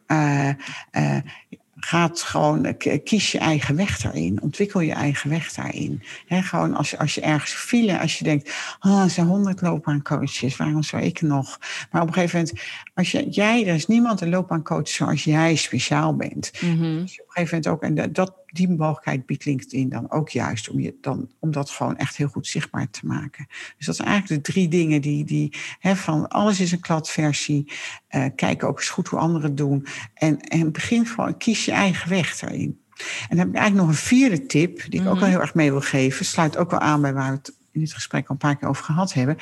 Gaat 1.86 2.22
gewoon, 2.22 2.66
eh, 2.66 3.00
kies 3.04 3.32
je 3.32 3.38
eigen 3.38 3.76
weg 3.76 3.98
daarin. 3.98 4.42
Ontwikkel 4.42 4.80
je 4.80 4.94
eigen 4.94 5.30
weg 5.30 5.54
daarin. 5.54 6.04
Gewoon 6.28 6.76
als 6.76 6.90
je, 6.90 6.98
als 6.98 7.16
je 7.16 7.22
ergens 7.22 7.54
file, 7.54 8.00
als 8.00 8.18
je 8.18 8.24
denkt, 8.24 8.54
ah, 8.80 9.04
er 9.04 9.10
zijn 9.10 9.28
honderd 9.28 9.62
loopbaancoaches, 9.62 10.58
waarom 10.58 10.84
zou 10.84 11.04
ik 11.04 11.22
nog? 11.22 11.60
Maar 11.92 12.02
op 12.02 12.08
een 12.08 12.14
gegeven 12.14 12.40
moment, 12.40 12.60
als 12.94 13.12
je, 13.12 13.30
jij, 13.30 13.68
er 13.68 13.76
is 13.76 13.88
niemand 13.88 14.22
een 14.22 14.30
loopbaancoach 14.30 14.88
zoals 14.88 15.24
jij 15.24 15.56
speciaal 15.56 16.16
bent. 16.16 16.52
Mhm. 16.62 17.02
Dus 17.02 17.22
op 17.22 17.28
een 17.28 17.34
gegeven 17.34 17.58
moment 17.58 17.68
ook, 17.68 17.82
en 17.82 18.12
dat, 18.14 18.34
die 18.56 18.70
mogelijkheid 18.70 19.26
biedt 19.26 19.46
LinkedIn 19.46 19.90
dan 19.90 20.12
ook 20.12 20.30
juist, 20.30 20.70
om, 20.70 20.80
je 20.80 20.98
dan, 21.02 21.30
om 21.40 21.52
dat 21.52 21.70
gewoon 21.70 21.98
echt 21.98 22.16
heel 22.16 22.28
goed 22.28 22.48
zichtbaar 22.48 22.90
te 22.90 23.06
maken. 23.06 23.46
Dus 23.78 23.86
dat 23.86 23.96
zijn 23.96 24.08
eigenlijk 24.08 24.44
de 24.46 24.52
drie 24.52 24.68
dingen 24.68 25.02
die, 25.02 25.26
die 25.26 25.54
hè, 25.80 25.96
van 25.96 26.28
alles 26.28 26.60
is 26.60 26.72
een 26.72 26.80
kladversie. 26.80 27.72
eh 28.08 28.26
kijk 28.36 28.64
ook 28.64 28.78
eens 28.78 28.90
goed 28.90 29.08
hoe 29.08 29.20
anderen 29.20 29.48
het 29.50 29.58
doen. 29.58 29.86
En, 30.14 30.40
en 30.40 30.72
begin 30.72 31.06
gewoon, 31.06 31.38
kies 31.38 31.66
je 31.66 31.72
eigen 31.72 32.10
weg 32.10 32.40
daarin. 32.40 32.80
En 32.96 33.28
dan 33.30 33.38
heb 33.38 33.48
ik 33.48 33.56
eigenlijk 33.56 33.88
nog 33.88 33.96
een 33.98 34.04
vierde 34.04 34.46
tip, 34.46 34.86
die 34.90 35.00
ik 35.02 35.08
ook 35.08 35.12
Mhm. 35.14 35.20
wel 35.20 35.30
heel 35.30 35.42
erg 35.42 35.54
mee 35.54 35.72
wil 35.72 35.82
geven. 35.82 36.26
Sluit 36.26 36.58
ook 36.58 36.72
wel 36.72 36.80
aan 36.80 37.02
bij 37.02 37.14
waar 37.14 37.32
we 37.32 37.38
het 37.38 37.54
in 37.72 37.80
dit 37.82 37.94
gesprek 37.94 38.24
al 38.28 38.32
een 38.32 38.38
paar 38.38 38.56
keer 38.58 38.68
over 38.68 38.84
gehad 38.84 39.14
hebben. 39.14 39.38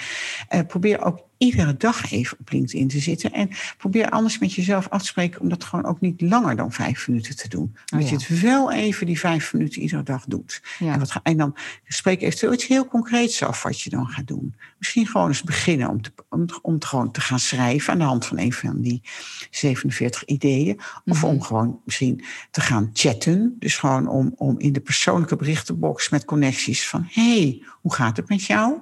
Eh, 0.47 0.59
probeer 0.67 1.01
ook 1.03 1.19
iedere 1.45 1.77
dag 1.77 2.11
even 2.11 2.37
op 2.39 2.51
LinkedIn 2.51 2.87
te 2.87 2.99
zitten. 2.99 3.31
En 3.31 3.49
probeer 3.77 4.09
anders 4.09 4.39
met 4.39 4.53
jezelf 4.53 4.89
af 4.89 5.01
te 5.01 5.07
spreken 5.07 5.41
om 5.41 5.49
dat 5.49 5.63
gewoon 5.63 5.85
ook 5.85 6.01
niet 6.01 6.21
langer 6.21 6.55
dan 6.55 6.71
vijf 6.71 7.07
minuten 7.07 7.35
te 7.35 7.47
doen. 7.49 7.75
Dat 7.85 7.99
Oh 7.99 8.05
ja. 8.05 8.11
je 8.11 8.15
het 8.15 8.41
wel 8.41 8.71
even 8.71 9.05
die 9.05 9.19
vijf 9.19 9.53
minuten 9.53 9.81
iedere 9.81 10.03
dag 10.03 10.25
doet. 10.25 10.61
Ja. 10.79 10.93
En, 10.93 10.99
wat 10.99 11.19
en 11.23 11.37
dan 11.37 11.55
spreek 11.87 12.21
eventueel 12.21 12.53
iets 12.53 12.67
heel 12.67 12.87
concreets 12.87 13.43
af 13.43 13.63
wat 13.63 13.81
je 13.81 13.89
dan 13.89 14.07
gaat 14.07 14.27
doen. 14.27 14.55
Misschien 14.77 15.07
gewoon 15.07 15.27
eens 15.27 15.43
beginnen 15.43 15.89
om, 15.89 16.01
te, 16.01 16.11
om, 16.29 16.45
om 16.61 16.79
te 16.79 16.87
gewoon 16.87 17.11
te 17.11 17.21
gaan 17.21 17.39
schrijven 17.39 17.93
aan 17.93 17.99
de 17.99 18.05
hand 18.05 18.25
van 18.25 18.39
een 18.39 18.53
van 18.53 18.81
die 18.81 19.01
47 19.49 20.25
ideeën. 20.25 20.79
Of 21.05 21.21
Mhm. 21.21 21.25
om 21.25 21.41
gewoon 21.41 21.79
misschien 21.85 22.23
te 22.51 22.61
gaan 22.61 22.89
chatten. 22.93 23.55
Dus 23.59 23.77
gewoon 23.77 24.07
om, 24.07 24.33
om 24.35 24.59
in 24.59 24.73
de 24.73 24.79
persoonlijke 24.79 25.35
berichtenbox 25.35 26.09
met 26.09 26.25
connecties 26.25 26.87
van... 26.87 27.07
hey, 27.09 27.63
hoe 27.81 27.93
gaat 27.93 28.17
het 28.17 28.29
met 28.29 28.43
jou? 28.43 28.77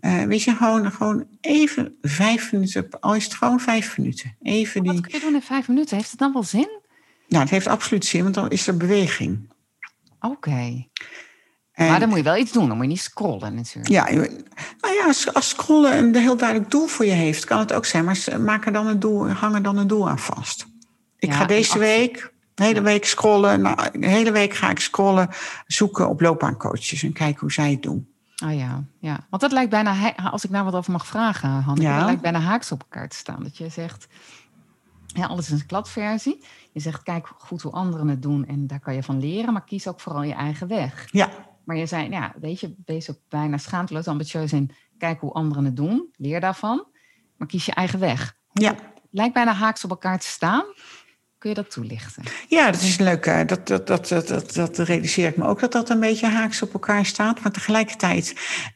Eh, 0.00 0.22
weet 0.22 0.42
je, 0.42 0.54
gewoon, 0.54 0.92
gewoon 0.92 1.26
even 1.40 1.89
vijf 2.02 2.52
minuten, 2.52 2.88
al 3.00 3.14
is 3.14 3.24
het 3.24 3.34
gewoon 3.34 3.60
vijf 3.60 3.98
minuten. 3.98 4.36
Even 4.42 4.84
Wat 4.84 4.92
die... 4.92 5.02
kun 5.02 5.12
je 5.18 5.20
doen 5.20 5.34
in 5.34 5.42
vijf 5.42 5.68
minuten? 5.68 5.96
Heeft 5.96 6.10
het 6.10 6.18
dan 6.18 6.32
wel 6.32 6.42
zin? 6.42 6.68
Nou, 7.28 7.42
het 7.42 7.50
heeft 7.52 7.66
absoluut 7.66 8.04
zin, 8.04 8.22
want 8.22 8.34
dan 8.34 8.50
is 8.50 8.66
er 8.66 8.76
beweging. 8.76 9.52
Oké. 10.20 10.86
En- 11.72 11.88
Maar 11.88 12.00
dan 12.00 12.08
moet 12.08 12.18
je 12.18 12.24
wel 12.24 12.36
iets 12.36 12.52
doen. 12.52 12.66
Dan 12.68 12.76
moet 12.76 12.84
je 12.86 12.90
niet 12.90 13.00
scrollen 13.00 13.54
natuurlijk. 13.54 13.88
Ja, 13.88 14.10
nou 14.80 14.94
ja, 14.94 15.04
als, 15.06 15.34
als 15.34 15.48
scrollen 15.48 15.98
een 15.98 16.14
heel 16.16 16.36
duidelijk 16.36 16.70
doel 16.70 16.86
voor 16.86 17.04
je 17.04 17.12
heeft, 17.12 17.44
kan 17.44 17.58
het 17.58 17.72
ook 17.72 17.84
zijn. 17.86 18.04
Maar 18.04 18.40
maak 18.40 18.66
er 18.66 18.72
dan 18.72 18.86
een 18.86 19.00
doel, 19.00 19.28
hang 19.30 19.54
er 19.54 19.62
dan 19.62 19.76
een 19.76 19.86
doel 19.86 20.08
aan 20.08 20.18
vast. 20.18 20.66
Ik 21.18 21.28
Ja, 21.28 21.34
ga 21.34 21.44
deze 21.44 21.78
week, 21.78 22.32
de 22.54 22.64
hele 22.64 22.80
week 22.82 23.04
scrollen. 23.04 23.60
Nou, 23.60 23.98
de 24.00 24.06
hele 24.06 24.30
week 24.32 24.54
ga 24.54 24.70
ik 24.70 24.78
scrollen, 24.80 25.28
zoeken 25.66 26.08
op 26.08 26.20
loopbaancoaches 26.20 27.02
en 27.02 27.12
kijken 27.12 27.40
hoe 27.40 27.52
zij 27.52 27.70
het 27.70 27.82
doen. 27.82 28.09
Oh 28.44 28.54
ja, 28.54 28.84
ja. 29.00 29.26
Want 29.30 29.42
dat 29.42 29.52
lijkt 29.52 29.70
bijna, 29.70 30.14
als 30.30 30.44
ik 30.44 30.50
daar 30.50 30.64
wat 30.64 30.74
over 30.74 30.92
mag 30.92 31.06
vragen, 31.06 31.48
Hanneke, 31.50 31.86
Ja. 31.88 31.96
dat 31.96 32.04
lijkt 32.06 32.22
bijna 32.22 32.38
haaks 32.40 32.72
op 32.72 32.80
elkaar 32.80 33.08
te 33.08 33.16
staan. 33.16 33.42
Dat 33.42 33.56
je 33.56 33.68
zegt, 33.68 34.06
ja, 35.06 35.26
alles 35.26 35.50
is 35.50 35.60
een 35.60 35.66
kladversie. 35.66 36.44
Je 36.72 36.80
zegt, 36.80 37.02
kijk 37.02 37.26
goed 37.38 37.62
hoe 37.62 37.72
anderen 37.72 38.08
het 38.08 38.22
doen 38.22 38.46
en 38.46 38.66
daar 38.66 38.80
kan 38.80 38.94
je 38.94 39.02
van 39.02 39.20
leren, 39.20 39.52
maar 39.52 39.64
kies 39.64 39.88
ook 39.88 40.00
vooral 40.00 40.22
je 40.22 40.34
eigen 40.34 40.68
weg. 40.68 41.08
Ja, 41.12 41.28
Maar 41.64 41.76
je 41.76 41.86
zei, 41.86 42.10
ja, 42.10 42.32
weet 42.40 42.60
je, 42.60 42.74
wees 42.84 43.10
ook 43.10 43.18
bijna 43.28 43.56
schaamteloos 43.58 44.08
ambitieus 44.08 44.52
en 44.52 44.70
kijk 44.98 45.20
hoe 45.20 45.32
anderen 45.32 45.64
het 45.64 45.76
doen, 45.76 46.08
leer 46.16 46.40
daarvan, 46.40 46.86
maar 47.36 47.48
kies 47.48 47.66
je 47.66 47.72
eigen 47.74 47.98
weg. 47.98 48.36
ja. 48.52 48.74
Lijkt 49.12 49.34
bijna 49.34 49.52
haaks 49.52 49.84
op 49.84 49.90
elkaar 49.90 50.18
te 50.18 50.26
staan. 50.26 50.64
Kun 51.40 51.50
je 51.50 51.56
dat 51.56 51.70
toelichten? 51.70 52.22
Ja, 52.48 52.70
dat 52.70 52.80
is 52.80 52.98
leuk. 52.98 53.26
eh, 53.26 53.46
Dat, 53.46 53.66
dat, 53.66 53.86
dat, 53.86 54.08
dat, 54.08 54.28
dat, 54.28 54.54
dat 54.54 54.78
realiseer 54.78 55.28
ik 55.28 55.36
me 55.36 55.44
ook 55.44 55.60
dat 55.60 55.72
dat 55.72 55.90
een 55.90 56.00
beetje 56.00 56.26
haaks 56.26 56.62
op 56.62 56.72
elkaar 56.72 57.06
staat. 57.06 57.40
Maar 57.42 57.52
tegelijkertijd 57.52 58.26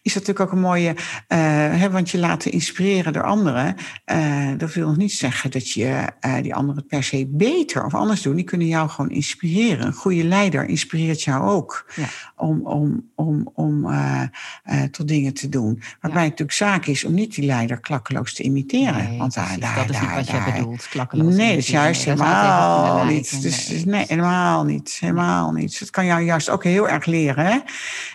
is 0.03 0.13
dat 0.13 0.27
natuurlijk 0.27 0.41
ook 0.41 0.53
een 0.53 0.61
mooie. 0.61 0.95
eh, 1.29 1.39
hè, 1.81 1.91
want 1.91 2.11
je 2.11 2.19
laten 2.19 2.53
inspireren 2.53 3.13
door 3.13 3.23
anderen. 3.23 3.77
eh, 4.05 4.49
dat 4.57 4.73
wil 4.75 4.87
nog 4.87 4.97
niet 4.97 5.13
zeggen 5.13 5.51
dat 5.51 5.71
je 5.71 6.07
eh, 6.21 6.35
die 6.43 6.55
anderen 6.55 6.77
het 6.77 6.87
per 6.87 7.03
se 7.05 7.27
beter 7.31 7.85
of 7.85 7.95
anders 7.95 8.23
doen. 8.23 8.37
Die 8.37 8.45
kunnen 8.45 8.67
jou 8.67 8.89
gewoon 8.89 9.11
inspireren. 9.11 9.87
Een 9.87 9.93
goede 9.93 10.25
leider 10.25 10.65
inspireert 10.69 11.23
jou 11.23 11.49
ook 11.51 11.93
Ja. 11.97 12.05
om, 12.37 12.67
om, 12.67 13.11
om, 13.15 13.51
om 13.55 13.91
eh, 13.91 14.23
eh, 14.65 14.83
tot 14.83 15.09
dingen 15.09 15.35
te 15.35 15.49
doen. 15.49 15.83
Waarbij 16.01 16.21
het 16.23 16.31
natuurlijk 16.31 16.53
zaak 16.59 16.87
is 16.87 17.05
om 17.05 17.15
niet 17.15 17.35
die 17.35 17.45
leider 17.47 17.81
klakkeloos 17.81 18.35
te 18.35 18.43
imiteren. 18.43 19.09
Nee, 19.09 19.19
want 19.19 19.35
daar, 19.35 19.45
precies. 19.45 19.61
daar, 19.63 19.75
dat 19.77 19.91
is 19.91 20.01
niet 20.01 20.09
daar, 20.09 20.17
wat 20.19 20.27
daar- 20.27 20.47
je 20.47 20.53
bedoelt. 20.53 20.89
Klakkeloos 20.89 21.35
Nee, 21.35 21.49
dat 21.49 21.59
is 21.59 21.67
juist 21.69 22.03
tegen 22.03 22.19
helemaal 22.57 23.05
niet. 23.05 23.43
Dus, 23.43 23.69
Nee. 23.69 23.77
dus 23.77 23.85
nee, 23.85 24.05
helemaal 24.09 24.65
niet. 24.65 24.97
Helemaal 25.01 25.53
niet. 25.53 25.79
Het 25.79 25.91
kan 25.91 26.07
jou 26.07 26.23
juist 26.23 26.51
ook 26.51 26.65
heel 26.65 26.89
erg 26.89 27.05
leren. 27.07 27.47
Hè? 27.47 27.59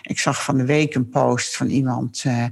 Ik 0.02 0.18
zag 0.18 0.44
van 0.44 0.56
de 0.56 0.64
week 0.64 0.94
een 0.94 1.08
post 1.08 1.56
van 1.56 1.68
iemand, 1.68 2.22
eh, 2.24 2.44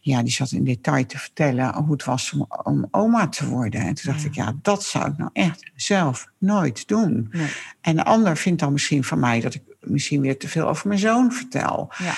ja, 0.00 0.22
die 0.22 0.32
zat 0.32 0.50
in 0.50 0.64
detail 0.64 1.06
te 1.06 1.18
vertellen 1.18 1.74
hoe 1.74 1.92
het 1.92 2.04
was 2.04 2.32
om, 2.32 2.46
om 2.62 2.88
oma 2.90 3.28
te 3.28 3.48
worden. 3.48 3.80
En 3.80 3.94
toen 3.94 4.12
dacht 4.12 4.22
Ja. 4.22 4.28
ik, 4.28 4.34
ja, 4.34 4.52
dat 4.62 4.84
zou 4.84 5.10
ik 5.10 5.16
nou 5.16 5.30
echt 5.32 5.70
zelf 5.74 6.26
nooit 6.38 6.88
doen. 6.88 7.28
Nee. 7.30 7.48
En 7.80 7.96
de 7.96 8.04
ander 8.04 8.36
vindt 8.36 8.60
dan 8.60 8.72
misschien 8.72 9.04
van 9.04 9.18
mij 9.18 9.40
dat 9.40 9.54
ik 9.54 9.62
misschien 9.80 10.20
weer 10.20 10.38
te 10.38 10.48
veel 10.48 10.68
over 10.68 10.88
mijn 10.88 11.00
zoon 11.00 11.32
vertel. 11.32 11.92
Ja. 11.98 12.14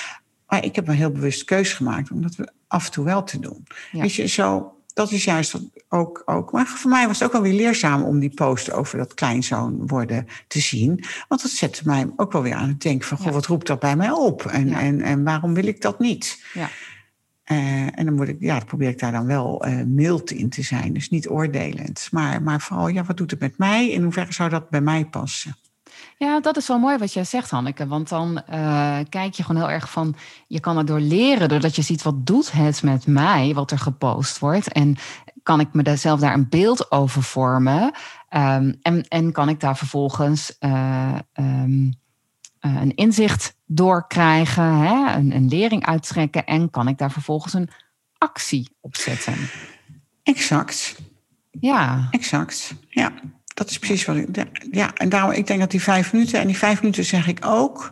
Maar 0.47 0.63
ik 0.63 0.75
heb 0.75 0.87
een 0.87 0.95
heel 0.95 1.11
bewust 1.11 1.43
keus 1.43 1.73
gemaakt 1.73 2.11
om 2.11 2.21
dat 2.21 2.35
af 2.67 2.85
en 2.85 2.91
toe 2.91 3.05
wel 3.05 3.23
te 3.23 3.39
doen. 3.39 3.67
Ja. 3.91 4.01
Weet 4.01 4.13
je, 4.13 4.27
zo, 4.27 4.73
dat 4.99 5.11
is 5.11 5.23
juist 5.23 5.55
ook, 5.89 6.21
ook. 6.25 6.51
Maar 6.51 6.67
voor 6.67 6.89
mij 6.91 7.07
was 7.07 7.19
het 7.19 7.27
ook 7.27 7.33
wel 7.33 7.41
weer 7.41 7.53
leerzaam 7.53 8.03
om 8.03 8.19
die 8.19 8.33
post 8.33 8.71
over 8.71 8.97
dat 8.97 9.13
kleinzoon 9.13 9.87
worden 9.87 10.27
te 10.47 10.59
zien. 10.59 11.03
Want 11.27 11.41
dat 11.41 11.51
zette 11.51 11.81
mij 11.85 12.07
ook 12.15 12.31
wel 12.31 12.41
weer 12.41 12.53
aan 12.53 12.67
het 12.67 12.81
denken 12.81 13.07
van, 13.07 13.17
goh, 13.17 13.25
Ja. 13.25 13.31
wat 13.31 13.45
roept 13.45 13.67
dat 13.67 13.79
bij 13.79 13.95
mij 13.95 14.11
op? 14.11 14.45
En, 14.45 14.67
Ja. 14.67 14.79
en, 14.79 15.01
en 15.01 15.23
waarom 15.23 15.53
wil 15.53 15.65
ik 15.67 15.81
dat 15.81 15.99
niet? 15.99 16.43
Ja. 16.53 16.69
Eh, 17.43 17.99
en 17.99 18.05
dan, 18.05 18.13
moet 18.13 18.27
ik, 18.27 18.37
ja, 18.39 18.57
dan 18.57 18.65
probeer 18.65 18.89
ik 18.89 18.99
daar 18.99 19.11
dan 19.11 19.25
wel 19.25 19.63
eh 19.65 19.83
mild 19.85 20.31
in 20.31 20.49
te 20.49 20.61
zijn. 20.61 20.93
Dus 20.93 21.09
niet 21.09 21.29
oordelend. 21.29 22.07
Maar, 22.11 22.41
maar 22.41 22.61
vooral, 22.61 22.87
ja, 22.87 23.03
wat 23.03 23.17
doet 23.17 23.31
het 23.31 23.39
met 23.39 23.57
mij? 23.57 23.89
In 23.89 24.03
hoeverre 24.03 24.33
zou 24.33 24.49
dat 24.49 24.69
bij 24.69 24.81
mij 24.81 25.05
passen? 25.05 25.55
Ja, 26.19 26.39
dat 26.39 26.57
is 26.57 26.67
wel 26.67 26.79
mooi 26.79 26.97
wat 26.97 27.13
jij 27.13 27.23
zegt, 27.23 27.49
Hanneke. 27.49 27.87
Want 27.87 28.09
dan 28.09 28.41
uh, 28.49 28.97
kijk 29.09 29.33
je 29.33 29.43
gewoon 29.43 29.61
heel 29.61 29.71
erg 29.71 29.91
van, 29.91 30.15
je 30.47 30.59
kan 30.59 30.77
het 30.77 30.87
door 30.87 30.99
leren, 30.99 31.49
doordat 31.49 31.75
je 31.75 31.81
ziet 31.81 32.01
wat 32.01 32.25
doet 32.25 32.51
het 32.51 32.83
met 32.83 33.07
mij, 33.07 33.53
wat 33.53 33.71
er 33.71 33.79
gepost 33.79 34.39
wordt. 34.39 34.71
En 34.71 34.97
kan 35.43 35.59
ik 35.59 35.73
me 35.73 35.95
zelf 35.95 36.19
daar 36.19 36.33
een 36.33 36.49
beeld 36.49 36.91
over 36.91 37.23
vormen. 37.23 37.83
Um, 38.29 38.77
en, 38.81 39.07
en 39.07 39.31
kan 39.31 39.49
ik 39.49 39.59
daar 39.59 39.77
vervolgens 39.77 40.55
uh, 40.59 41.15
um, 41.33 41.93
uh, 42.61 42.81
een 42.81 42.95
inzicht 42.95 43.55
door 43.65 44.07
krijgen, 44.07 44.73
hè? 44.73 45.15
Een, 45.15 45.35
een 45.35 45.47
lering 45.47 45.85
uittrekken. 45.85 46.45
En 46.45 46.69
kan 46.69 46.87
ik 46.87 46.97
daar 46.97 47.11
vervolgens 47.11 47.53
een 47.53 47.69
actie 48.17 48.75
op 48.81 48.95
zetten. 48.95 49.35
Exact. 50.23 50.99
Ja. 51.51 52.07
Exact. 52.11 52.73
Ja 52.89 53.11
dat 53.59 53.69
is 53.69 53.79
precies 53.79 54.05
wat 54.05 54.15
ik. 54.15 54.27
Ja, 54.71 54.93
en 54.93 55.09
daarom, 55.09 55.31
ik 55.31 55.47
denk 55.47 55.59
dat 55.59 55.71
die 55.71 55.81
vijf 55.81 56.13
minuten, 56.13 56.39
en 56.39 56.47
die 56.47 56.57
vijf 56.57 56.81
minuten 56.81 57.05
zeg 57.05 57.27
ik 57.27 57.45
ook, 57.45 57.91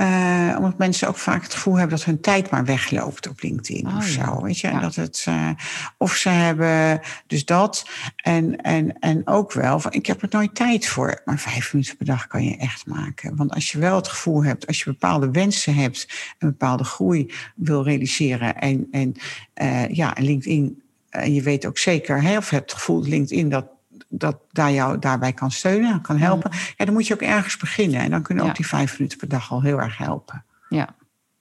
uh, 0.00 0.54
omdat 0.56 0.78
mensen 0.78 1.08
ook 1.08 1.16
vaak 1.16 1.42
het 1.42 1.54
gevoel 1.54 1.78
hebben 1.78 1.96
dat 1.96 2.06
hun 2.06 2.20
tijd 2.20 2.50
maar 2.50 2.64
wegloopt 2.64 3.28
op 3.28 3.42
LinkedIn 3.42 3.86
oh, 3.86 3.96
of 3.96 4.04
zo. 4.04 4.42
Weet 4.42 4.58
je, 4.58 4.68
ja. 4.68 4.80
dat 4.80 4.94
het, 4.94 5.26
uh, 5.28 5.50
of 5.96 6.14
ze 6.14 6.28
hebben 6.28 7.00
dus 7.26 7.44
dat. 7.44 7.86
En, 8.16 8.60
en, 8.60 8.98
en 8.98 9.26
ook 9.26 9.52
wel 9.52 9.80
van, 9.80 9.92
ik 9.92 10.06
heb 10.06 10.22
er 10.22 10.28
nooit 10.30 10.54
tijd 10.54 10.86
voor. 10.86 11.20
Maar 11.24 11.38
vijf 11.38 11.72
minuten 11.72 11.96
per 11.96 12.06
dag 12.06 12.26
kan 12.26 12.44
je 12.44 12.56
echt 12.56 12.86
maken. 12.86 13.36
Want 13.36 13.52
als 13.52 13.72
je 13.72 13.78
wel 13.78 13.96
het 13.96 14.08
gevoel 14.08 14.44
hebt, 14.44 14.66
als 14.66 14.78
je 14.78 14.90
bepaalde 14.90 15.30
wensen 15.30 15.74
hebt, 15.74 16.08
een 16.38 16.48
bepaalde 16.48 16.84
groei 16.84 17.32
wil 17.54 17.84
realiseren 17.84 18.56
en, 18.58 18.88
en 18.90 19.14
uh, 19.62 19.88
ja, 19.88 20.14
LinkedIn. 20.18 20.82
En 21.10 21.34
je 21.34 21.42
weet 21.42 21.66
ook 21.66 21.78
zeker, 21.78 22.22
hè, 22.22 22.36
of 22.36 22.50
hebt 22.50 22.70
het 22.70 22.80
gevoel 22.80 23.02
LinkedIn 23.02 23.48
dat 23.48 23.66
dat 24.14 24.38
daar 24.50 24.72
jou 24.72 24.98
daarbij 24.98 25.32
kan 25.32 25.50
steunen, 25.50 26.00
kan 26.00 26.18
helpen. 26.18 26.50
Ja, 26.76 26.84
dan 26.84 26.94
moet 26.94 27.06
je 27.06 27.14
ook 27.14 27.20
ergens 27.20 27.56
beginnen. 27.56 28.00
En 28.00 28.10
dan 28.10 28.22
kunnen 28.22 28.44
ook 28.44 28.56
die 28.56 28.66
vijf 28.66 28.98
minuten 28.98 29.18
per 29.18 29.28
dag 29.28 29.50
al 29.52 29.62
heel 29.62 29.80
erg 29.80 29.98
helpen. 29.98 30.44
Ja. 30.68 30.94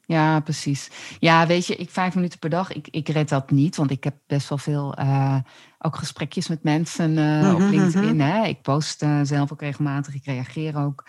Ja, 0.05 0.39
precies. 0.39 0.89
Ja, 1.19 1.47
weet 1.47 1.67
je, 1.67 1.75
ik 1.75 1.89
vijf 1.89 2.15
minuten 2.15 2.39
per 2.39 2.49
dag, 2.49 2.71
ik, 2.71 2.87
ik 2.87 3.09
red 3.09 3.29
dat 3.29 3.51
niet. 3.51 3.75
Want 3.75 3.91
ik 3.91 4.03
heb 4.03 4.15
best 4.27 4.49
wel 4.49 4.57
veel 4.57 4.99
uh, 4.99 5.37
ook 5.79 5.95
gesprekjes 5.95 6.47
met 6.47 6.63
mensen 6.63 7.11
uh, 7.17 7.53
op 7.53 7.59
mhm, 7.59 7.69
LinkedIn. 7.69 8.15
Mhm. 8.15 8.27
Hè. 8.27 8.45
Ik 8.45 8.61
post 8.61 9.03
uh, 9.03 9.19
zelf 9.23 9.51
ook 9.51 9.61
regelmatig. 9.61 10.13
Ik 10.13 10.25
reageer 10.25 10.77
ook 10.77 11.07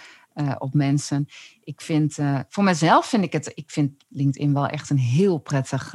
op 0.58 0.74
mensen. 0.74 1.26
Ik 1.64 1.80
vind, 1.80 2.18
voor 2.48 2.64
mezelf 2.64 3.06
vind 3.06 3.24
ik 3.24 3.32
het, 3.32 3.52
ik 3.54 3.70
vind 3.70 4.04
LinkedIn 4.08 4.54
wel 4.54 4.66
echt 4.66 4.90
een 4.90 4.98
heel 4.98 5.38
prettig 5.38 5.94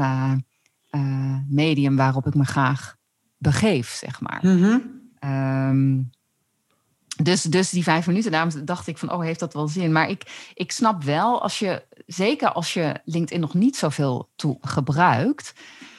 medium 1.47 1.95
waarop 1.95 2.27
ik 2.27 2.33
me 2.33 2.45
graag 2.45 2.95
begeef, 3.37 3.89
zeg 3.89 4.21
maar. 4.21 4.39
Mm 4.41 4.97
Um, 5.27 6.09
dus, 7.23 7.41
dus 7.41 7.69
die 7.69 7.83
vijf 7.83 8.07
minuten, 8.07 8.31
daarom 8.31 8.65
dacht 8.65 8.87
ik 8.87 8.97
van, 8.97 9.11
oh, 9.11 9.21
heeft 9.21 9.39
dat 9.39 9.53
wel 9.53 9.67
zin? 9.67 9.91
Maar 9.91 10.09
ik, 10.09 10.51
ik 10.53 10.71
snap 10.71 11.03
wel, 11.03 11.41
als 11.41 11.59
je, 11.59 11.83
zeker 12.05 12.51
als 12.51 12.73
je 12.73 13.01
LinkedIn 13.05 13.39
nog 13.39 13.53
niet 13.53 13.75
zoveel 13.75 14.29
toe 14.35 14.57
gebruikt, 14.61 15.53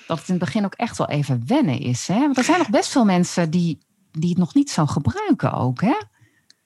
dat 0.07 0.19
het 0.19 0.29
in 0.29 0.35
het 0.35 0.45
begin 0.45 0.65
ook 0.65 0.75
echt 0.75 0.99
wel 0.99 1.09
even 1.09 1.43
wennen 1.47 1.79
is. 1.79 2.07
Hè? 2.07 2.19
Want 2.19 2.37
er 2.37 2.45
zijn 2.45 2.59
nog 2.59 2.71
best 2.71 2.91
veel 2.91 3.05
mensen 3.05 3.51
die, 3.51 3.79
die 4.11 4.29
het 4.29 4.39
nog 4.39 4.55
niet 4.55 4.71
zo 4.71 4.87
gebruiken 4.87 5.53
ook, 5.53 5.81
hè? 5.81 5.97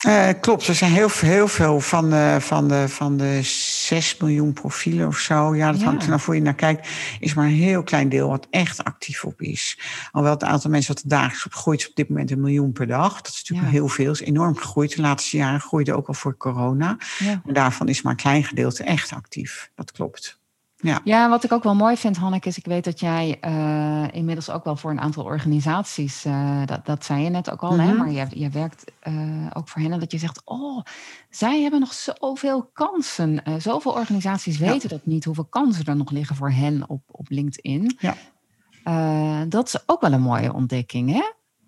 Uh, 0.06 0.28
klopt, 0.40 0.66
er 0.66 0.74
zijn 0.74 0.92
heel, 0.92 1.08
heel 1.10 1.48
veel 1.48 1.80
van 1.80 2.10
de, 2.10 2.36
van, 2.40 2.68
de, 2.68 2.88
van 2.88 3.16
de 3.16 3.42
6 3.42 4.16
miljoen 4.16 4.52
profielen 4.52 5.06
of 5.06 5.18
zo. 5.18 5.54
Ja, 5.54 5.70
dat 5.70 5.80
ja. 5.80 5.86
hangt 5.86 6.02
er 6.02 6.08
nou 6.08 6.20
voor 6.20 6.34
je 6.34 6.42
naar 6.42 6.54
kijkt. 6.54 6.88
Is 7.20 7.34
maar 7.34 7.46
een 7.46 7.52
heel 7.52 7.82
klein 7.82 8.08
deel 8.08 8.28
wat 8.28 8.46
echt 8.50 8.84
actief 8.84 9.24
op 9.24 9.40
is. 9.40 9.78
Alhoewel 10.10 10.38
het 10.38 10.44
aantal 10.44 10.70
mensen 10.70 10.94
wat 10.94 11.02
er 11.02 11.08
dagelijks 11.08 11.46
op 11.46 11.54
groeit 11.54 11.80
is 11.80 11.88
op 11.88 11.94
dit 11.94 12.08
moment 12.08 12.30
een 12.30 12.40
miljoen 12.40 12.72
per 12.72 12.86
dag. 12.86 13.16
Dat 13.16 13.32
is 13.32 13.38
natuurlijk 13.38 13.68
ja. 13.68 13.78
heel 13.78 13.88
veel. 13.88 14.12
is 14.12 14.20
enorm 14.20 14.56
gegroeid. 14.56 14.96
De 14.96 15.02
laatste 15.02 15.36
jaren 15.36 15.60
groeide 15.60 15.94
ook 15.94 16.08
al 16.08 16.14
voor 16.14 16.36
corona. 16.36 16.96
Ja. 17.18 17.42
En 17.46 17.54
daarvan 17.54 17.88
is 17.88 18.02
maar 18.02 18.12
een 18.12 18.18
klein 18.18 18.44
gedeelte 18.44 18.84
echt 18.84 19.12
actief. 19.12 19.70
Dat 19.74 19.92
klopt. 19.92 20.40
Ja. 20.82 21.00
ja, 21.04 21.28
wat 21.28 21.44
ik 21.44 21.52
ook 21.52 21.62
wel 21.62 21.74
mooi 21.74 21.96
vind, 21.96 22.16
Hanneke, 22.16 22.48
is 22.48 22.58
ik 22.58 22.64
weet 22.64 22.84
dat 22.84 23.00
jij 23.00 23.38
uh, 23.44 24.04
inmiddels 24.12 24.50
ook 24.50 24.64
wel 24.64 24.76
voor 24.76 24.90
een 24.90 25.00
aantal 25.00 25.24
organisaties, 25.24 26.24
uh, 26.26 26.66
dat, 26.66 26.86
dat 26.86 27.04
zei 27.04 27.22
je 27.22 27.28
net 27.28 27.50
ook 27.50 27.62
al, 27.62 27.72
mm 27.72 27.78
-hmm. 27.78 27.88
hè, 27.88 27.94
maar 27.94 28.10
jij, 28.10 28.26
jij 28.30 28.50
werkt 28.50 28.92
uh, 29.08 29.46
ook 29.52 29.68
voor 29.68 29.82
hen 29.82 29.92
en 29.92 30.00
dat 30.00 30.12
je 30.12 30.18
zegt, 30.18 30.42
oh, 30.44 30.82
zij 31.30 31.60
hebben 31.60 31.80
nog 31.80 31.92
zoveel 31.92 32.70
kansen. 32.72 33.42
zoveel 33.58 33.92
organisaties 33.92 34.58
weten 34.58 34.80
ja. 34.82 34.88
dat 34.88 35.06
niet, 35.06 35.24
hoeveel 35.24 35.44
kansen 35.44 35.84
er 35.84 35.96
nog 35.96 36.10
liggen 36.10 36.36
voor 36.36 36.50
hen 36.50 36.88
op, 36.88 37.02
op 37.06 37.26
LinkedIn. 37.28 37.98
Ja. 37.98 39.44
dat 39.48 39.66
is 39.66 39.82
ook 39.86 40.00
wel 40.00 40.12
een 40.12 40.20
mooie 40.20 40.52
ontdekking, 40.52 41.12
hè? 41.12 41.22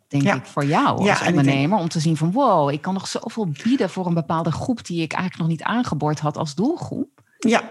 denk 0.09 0.23
ja. 0.23 0.35
ik, 0.35 0.45
voor 0.45 0.65
jou 0.65 1.09
als 1.09 1.27
ondernemer. 1.27 1.69
Denk... 1.69 1.81
Om 1.81 1.89
te 1.89 2.01
zien 2.01 2.17
van, 2.17 2.33
wow, 2.33 2.71
ik 2.71 2.81
kan 2.81 2.95
nog 2.95 3.07
zoveel 3.07 3.49
bieden 3.63 3.91
voor 3.91 4.07
een 4.07 4.15
bepaalde 4.15 4.53
groep 4.53 4.87
die 4.87 5.03
ik 5.03 5.13
eigenlijk 5.13 5.43
nog 5.43 5.51
niet 5.51 5.67
aangeboord 5.67 6.21
had 6.21 6.37
als 6.37 6.55
doelgroep. 6.55 7.23
Ja, 7.39 7.71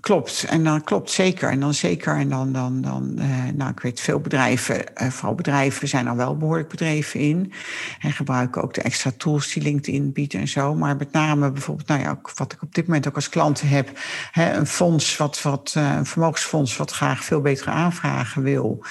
Klopt, 0.00 0.44
en 0.44 0.64
dan 0.64 0.84
klopt 0.84 1.10
zeker. 1.10 1.50
En 1.50 1.60
dan 1.60 1.74
zeker, 1.74 2.16
en 2.16 2.28
dan, 2.28 2.52
dan, 2.52 2.80
dan 2.80 3.14
uh, 3.18 3.44
nou, 3.54 3.70
ik 3.70 3.80
weet 3.80 4.00
veel 4.00 4.20
bedrijven, 4.20 4.84
uh, 5.02 5.08
vooral 5.08 5.34
bedrijven 5.34 5.88
zijn 5.88 6.06
er 6.06 6.16
wel 6.16 6.36
behoorlijk 6.36 6.68
bedreven 6.68 7.20
in. 7.20 7.52
En 8.00 8.12
gebruiken 8.12 8.62
ook 8.62 8.74
de 8.74 8.82
extra 8.82 9.12
tools 9.16 9.52
die 9.52 9.62
LinkedIn 9.62 10.12
biedt 10.12 10.34
en 10.34 10.48
zo. 10.48 10.74
Maar 10.74 10.96
met 10.96 11.12
name 11.12 11.50
bijvoorbeeld, 11.50 11.88
nou 11.88 12.00
ja, 12.00 12.20
wat 12.34 12.52
ik 12.52 12.62
op 12.62 12.74
dit 12.74 12.86
moment 12.86 13.08
ook 13.08 13.14
als 13.14 13.28
klant 13.28 13.60
heb, 13.60 13.90
hè, 14.30 14.52
een 14.52 14.66
fonds, 14.66 15.16
wat, 15.16 15.42
wat, 15.42 15.74
uh, 15.76 15.94
een 15.96 16.06
vermogensfonds, 16.06 16.76
wat 16.76 16.90
graag 16.90 17.24
veel 17.24 17.40
betere 17.40 17.70
aanvragen 17.70 18.42
wil. 18.42 18.84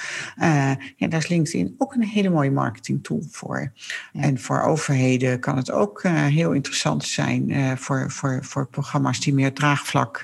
ja, 0.96 1.08
daar 1.08 1.20
is 1.20 1.28
LinkedIn 1.28 1.74
ook 1.78 1.94
een 1.94 2.04
hele 2.04 2.30
mooie 2.30 2.50
marketing 2.50 3.04
tool 3.04 3.22
voor. 3.30 3.72
Ja. 4.12 4.22
En 4.22 4.40
voor 4.40 4.62
overheden 4.62 5.40
kan 5.40 5.56
het 5.56 5.70
ook 5.70 6.02
heel 6.02 6.52
interessant 6.52 7.04
zijn 7.04 7.52
voor, 7.78 8.10
voor, 8.10 8.38
voor 8.44 8.66
programma's 8.66 9.20
die 9.20 9.34
meer 9.34 9.52
draagvlak 9.52 10.20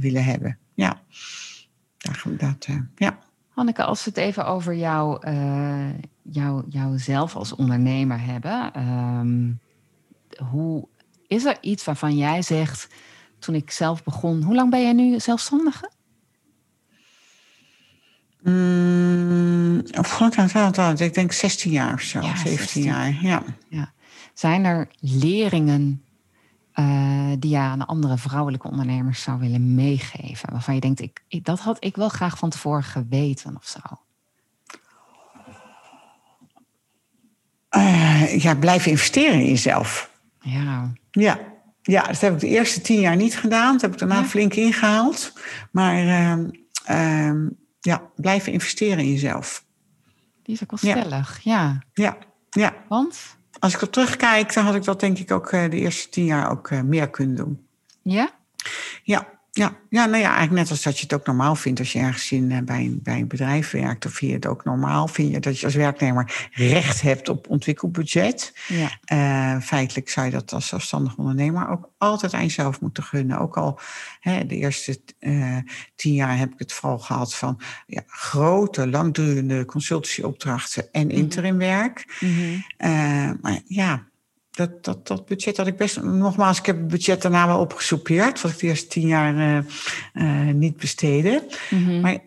willen 0.00 0.24
hebben. 0.24 0.58
Ja, 0.74 1.00
dat, 2.36 2.66
uh, 2.70 2.76
ja. 2.96 3.18
Hanneke, 3.48 3.84
als 3.84 4.04
we 4.04 4.10
het 4.10 4.18
even 4.18 4.46
over 4.46 4.74
jou, 4.74 5.28
uh, 5.28 5.88
jou, 6.22 6.64
jouzelf 6.68 7.36
als 7.36 7.54
ondernemer 7.54 8.20
hebben. 8.20 8.72
Um, 8.78 9.60
hoe, 10.48 10.88
is 11.26 11.44
er 11.44 11.58
iets 11.60 11.84
waarvan 11.84 12.16
jij 12.16 12.42
zegt, 12.42 12.88
toen 13.38 13.54
ik 13.54 13.70
zelf 13.70 14.02
begon, 14.04 14.42
hoe 14.42 14.54
lang 14.54 14.70
ben 14.70 14.82
jij 14.82 14.92
nu 14.92 15.20
zelfstandige? 15.20 15.90
Mm, 18.42 19.82
ik 21.00 21.14
denk 21.14 21.32
16 21.32 21.70
jaar 21.70 21.92
of 21.92 22.00
zo, 22.00 22.20
ja, 22.20 22.36
17 22.36 22.56
16. 22.56 22.82
jaar. 22.82 23.18
Ja. 23.22 23.42
ja. 23.68 23.92
Zijn 24.34 24.64
er 24.64 24.88
leringen 25.00 26.03
uh, 26.74 27.32
die 27.38 27.50
je 27.50 27.56
aan 27.56 27.86
andere 27.86 28.18
vrouwelijke 28.18 28.68
ondernemers 28.68 29.22
zou 29.22 29.38
willen 29.38 29.74
meegeven? 29.74 30.52
Waarvan 30.52 30.74
je 30.74 30.80
denkt, 30.80 31.00
ik, 31.00 31.22
ik, 31.28 31.44
dat 31.44 31.60
had 31.60 31.84
ik 31.84 31.96
wel 31.96 32.08
graag 32.08 32.38
van 32.38 32.50
tevoren 32.50 32.82
geweten 32.82 33.56
of 33.56 33.66
zo. 33.66 33.80
Uh, 37.76 38.42
ja, 38.42 38.54
blijven 38.54 38.90
investeren 38.90 39.40
in 39.40 39.46
jezelf. 39.46 40.10
Ja. 40.40 40.92
Ja. 41.10 41.38
Ja, 41.82 42.02
dat 42.02 42.20
heb 42.20 42.34
ik 42.34 42.40
de 42.40 42.48
eerste 42.48 42.80
tien 42.80 43.00
jaar 43.00 43.16
niet 43.16 43.38
gedaan. 43.38 43.72
Dat 43.72 43.80
heb 43.80 43.92
ik 43.92 43.98
daarna 43.98 44.18
ja. 44.18 44.24
flink 44.24 44.54
ingehaald. 44.54 45.32
Maar 45.70 46.04
uh, 46.04 46.38
uh, 46.90 47.50
ja, 47.80 48.02
blijven 48.16 48.52
investeren 48.52 48.98
in 48.98 49.10
jezelf. 49.10 49.64
Die 50.42 50.54
is 50.54 50.62
ook 50.62 50.80
wel 50.80 50.92
stellig, 50.92 51.40
ja. 51.42 51.82
Ja, 51.92 52.16
ja. 52.50 52.74
Want? 52.88 53.36
Als 53.64 53.74
ik 53.74 53.82
op 53.82 53.92
terugkijk, 53.92 54.54
dan 54.54 54.64
had 54.64 54.74
ik 54.74 54.84
dat 54.84 55.00
denk 55.00 55.18
ik 55.18 55.30
ook 55.30 55.50
eh, 55.50 55.70
de 55.70 55.76
eerste 55.76 56.08
tien 56.08 56.24
jaar 56.24 56.50
ook 56.50 56.70
eh, 56.70 56.80
meer 56.80 57.10
kunnen 57.10 57.36
doen. 57.36 57.66
Ja? 58.02 58.30
Ja, 59.02 59.28
ja, 59.56 59.76
ja, 59.88 60.04
nou 60.04 60.22
ja, 60.22 60.28
eigenlijk 60.28 60.60
net 60.60 60.70
als 60.70 60.82
dat 60.82 60.96
je 60.96 61.02
het 61.02 61.12
ook 61.12 61.26
normaal 61.26 61.54
vindt 61.54 61.78
als 61.78 61.92
je 61.92 61.98
ergens 61.98 62.32
in, 62.32 62.50
uh, 62.50 62.58
bij, 62.58 62.80
een, 62.80 63.00
bij 63.02 63.18
een 63.18 63.28
bedrijf 63.28 63.70
werkt. 63.70 64.06
Of 64.06 64.12
vind 64.12 64.30
je 64.30 64.36
het 64.36 64.46
ook 64.46 64.64
normaal, 64.64 65.08
vind 65.08 65.32
je 65.32 65.40
dat 65.40 65.58
je 65.58 65.66
als 65.66 65.74
werknemer 65.74 66.48
recht 66.52 67.00
hebt 67.00 67.28
op 67.28 67.48
ontwikkelbudget. 67.48 68.52
Ja. 68.68 68.98
Uh, 69.12 69.60
feitelijk 69.62 70.08
zou 70.08 70.26
je 70.26 70.32
dat 70.32 70.52
als 70.52 70.66
zelfstandig 70.66 71.16
ondernemer 71.16 71.68
ook 71.68 71.90
altijd 71.98 72.34
aan 72.34 72.42
jezelf 72.42 72.80
moeten 72.80 73.02
gunnen. 73.02 73.38
Ook 73.38 73.56
al 73.56 73.80
hè, 74.20 74.46
de 74.46 74.56
eerste 74.56 75.00
uh, 75.20 75.58
tien 75.96 76.14
jaar 76.14 76.38
heb 76.38 76.52
ik 76.52 76.58
het 76.58 76.72
vooral 76.72 76.98
gehad 76.98 77.34
van 77.34 77.60
ja, 77.86 78.02
grote, 78.06 78.88
langdurende 78.88 79.64
consultancyopdrachten 79.64 80.92
en 80.92 81.10
interimwerk. 81.10 82.16
Mm 82.20 82.34
-hmm. 82.34 83.38
maar 83.40 83.60
ja, 83.66 84.04
dat, 84.54 84.84
dat, 84.84 85.06
dat 85.06 85.26
budget 85.26 85.56
had 85.56 85.66
ik 85.66 85.76
best. 85.76 86.02
Nogmaals, 86.02 86.58
ik 86.58 86.66
heb 86.66 86.76
het 86.76 86.88
budget 86.88 87.22
daarna 87.22 87.46
wel 87.46 87.58
opgesoupeerd. 87.58 88.40
Wat 88.40 88.50
ik 88.50 88.58
de 88.58 88.66
eerste 88.66 88.86
tien 88.86 89.06
jaar 89.06 89.34
uh, 89.34 89.58
uh, 90.14 90.54
niet 90.54 90.76
besteden. 90.76 91.42
Mm 91.70 91.84
-hmm. 91.84 92.00
Maar 92.00 92.18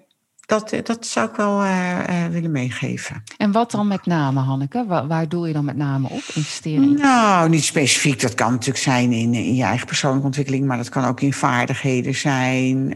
dat, 0.45 0.73
dat 0.84 1.05
zou 1.05 1.30
ik 1.30 1.36
wel 1.36 1.63
uh, 1.63 2.25
willen 2.25 2.51
meegeven. 2.51 3.23
En 3.38 3.51
wat 3.51 3.71
dan 3.71 3.88
met 3.88 4.05
name, 4.05 4.39
Hanneke? 4.39 4.86
Waar, 4.88 5.07
waar 5.07 5.30
doe 5.30 5.47
je 5.47 5.53
dan 5.53 5.65
met 5.65 5.75
name 5.75 6.07
op? 6.07 6.23
Investeringen? 6.34 6.99
Nou, 6.99 7.49
niet 7.49 7.63
specifiek. 7.63 8.21
Dat 8.21 8.34
kan 8.34 8.51
natuurlijk 8.51 8.84
zijn 8.84 9.11
in, 9.11 9.34
in 9.34 9.55
je 9.55 9.63
eigen 9.63 9.88
persoonlijke 9.88 10.25
ontwikkeling. 10.25 10.65
Maar 10.65 10.78
dat 10.78 10.89
kan 10.89 11.05
ook 11.05 11.21
in 11.21 11.34
vaardigheden 11.34 12.15
zijn. 12.15 12.93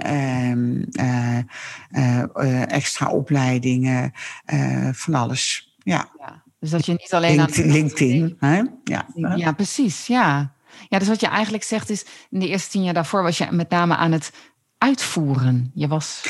extra 2.68 3.10
opleidingen. 3.10 4.12
van 4.92 5.14
alles. 5.14 5.76
Ja. 5.84 6.10
ja. 6.20 6.44
Dus 6.62 6.70
dat 6.70 6.86
je 6.86 6.92
niet 6.92 7.14
alleen 7.14 7.36
LinkedIn, 7.36 7.64
aan 7.64 7.72
LinkedIn 7.72 8.38
hè? 8.40 8.62
Ja. 8.84 9.06
ja, 9.36 9.52
precies, 9.52 10.08
ja. 10.08 10.54
Ja, 10.90 11.00
dus 11.00 11.08
wat 11.08 11.20
je 11.20 11.28
eigenlijk 11.28 11.64
zegt 11.64 11.90
is, 11.90 12.06
in 12.30 12.40
de 12.40 12.48
eerste 12.48 12.70
tien 12.70 12.84
jaar 12.84 12.94
daarvoor 12.94 13.24
was 13.24 13.38
je 13.38 13.48
met 13.52 13.70
name 13.70 13.96
aan 13.96 14.12
het 14.12 14.32
uitvoeren. 14.78 15.72
Je 15.74 15.88
was. 15.88 16.22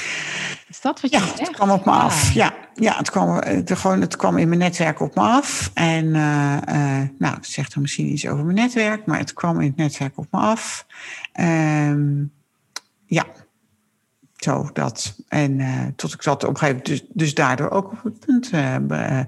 Is 0.67 0.81
dat 0.81 1.01
wat 1.01 1.11
je 1.11 1.17
ja, 1.17 1.25
zegt? 1.25 1.39
het 1.39 1.49
kwam 1.49 1.69
op 1.69 1.85
me 1.85 1.91
af. 1.91 2.33
Ja, 2.33 2.53
ja 2.73 2.97
het, 2.97 3.09
kwam, 3.09 3.35
het, 3.35 3.71
gewoon, 3.77 4.01
het 4.01 4.15
kwam 4.15 4.37
in 4.37 4.47
mijn 4.47 4.59
netwerk 4.59 4.99
op 4.99 5.15
me 5.15 5.21
af. 5.21 5.71
En 5.73 6.05
uh, 6.05 6.57
uh, 6.69 7.01
nou, 7.17 7.35
het 7.35 7.45
zegt 7.45 7.73
dan 7.73 7.81
misschien 7.81 8.11
iets 8.11 8.27
over 8.27 8.45
mijn 8.45 8.57
netwerk, 8.57 9.05
maar 9.05 9.17
het 9.17 9.33
kwam 9.33 9.59
in 9.59 9.67
het 9.67 9.75
netwerk 9.75 10.17
op 10.17 10.27
me 10.31 10.39
af. 10.39 10.85
Um, 11.39 12.31
ja, 13.05 13.25
zo 14.43 14.69
dat. 14.73 15.15
En 15.27 15.59
uh, 15.59 15.85
tot 15.95 16.13
ik 16.13 16.21
zat 16.21 16.43
op 16.43 16.49
een 16.49 16.57
gegeven 16.57 16.81
moment, 16.81 17.01
dus, 17.01 17.09
dus 17.13 17.33
daardoor 17.33 17.69
ook 17.69 17.91
op 17.91 18.03
het 18.03 18.19
punt 18.19 18.53
uh, 18.53 18.77
be, 18.77 19.25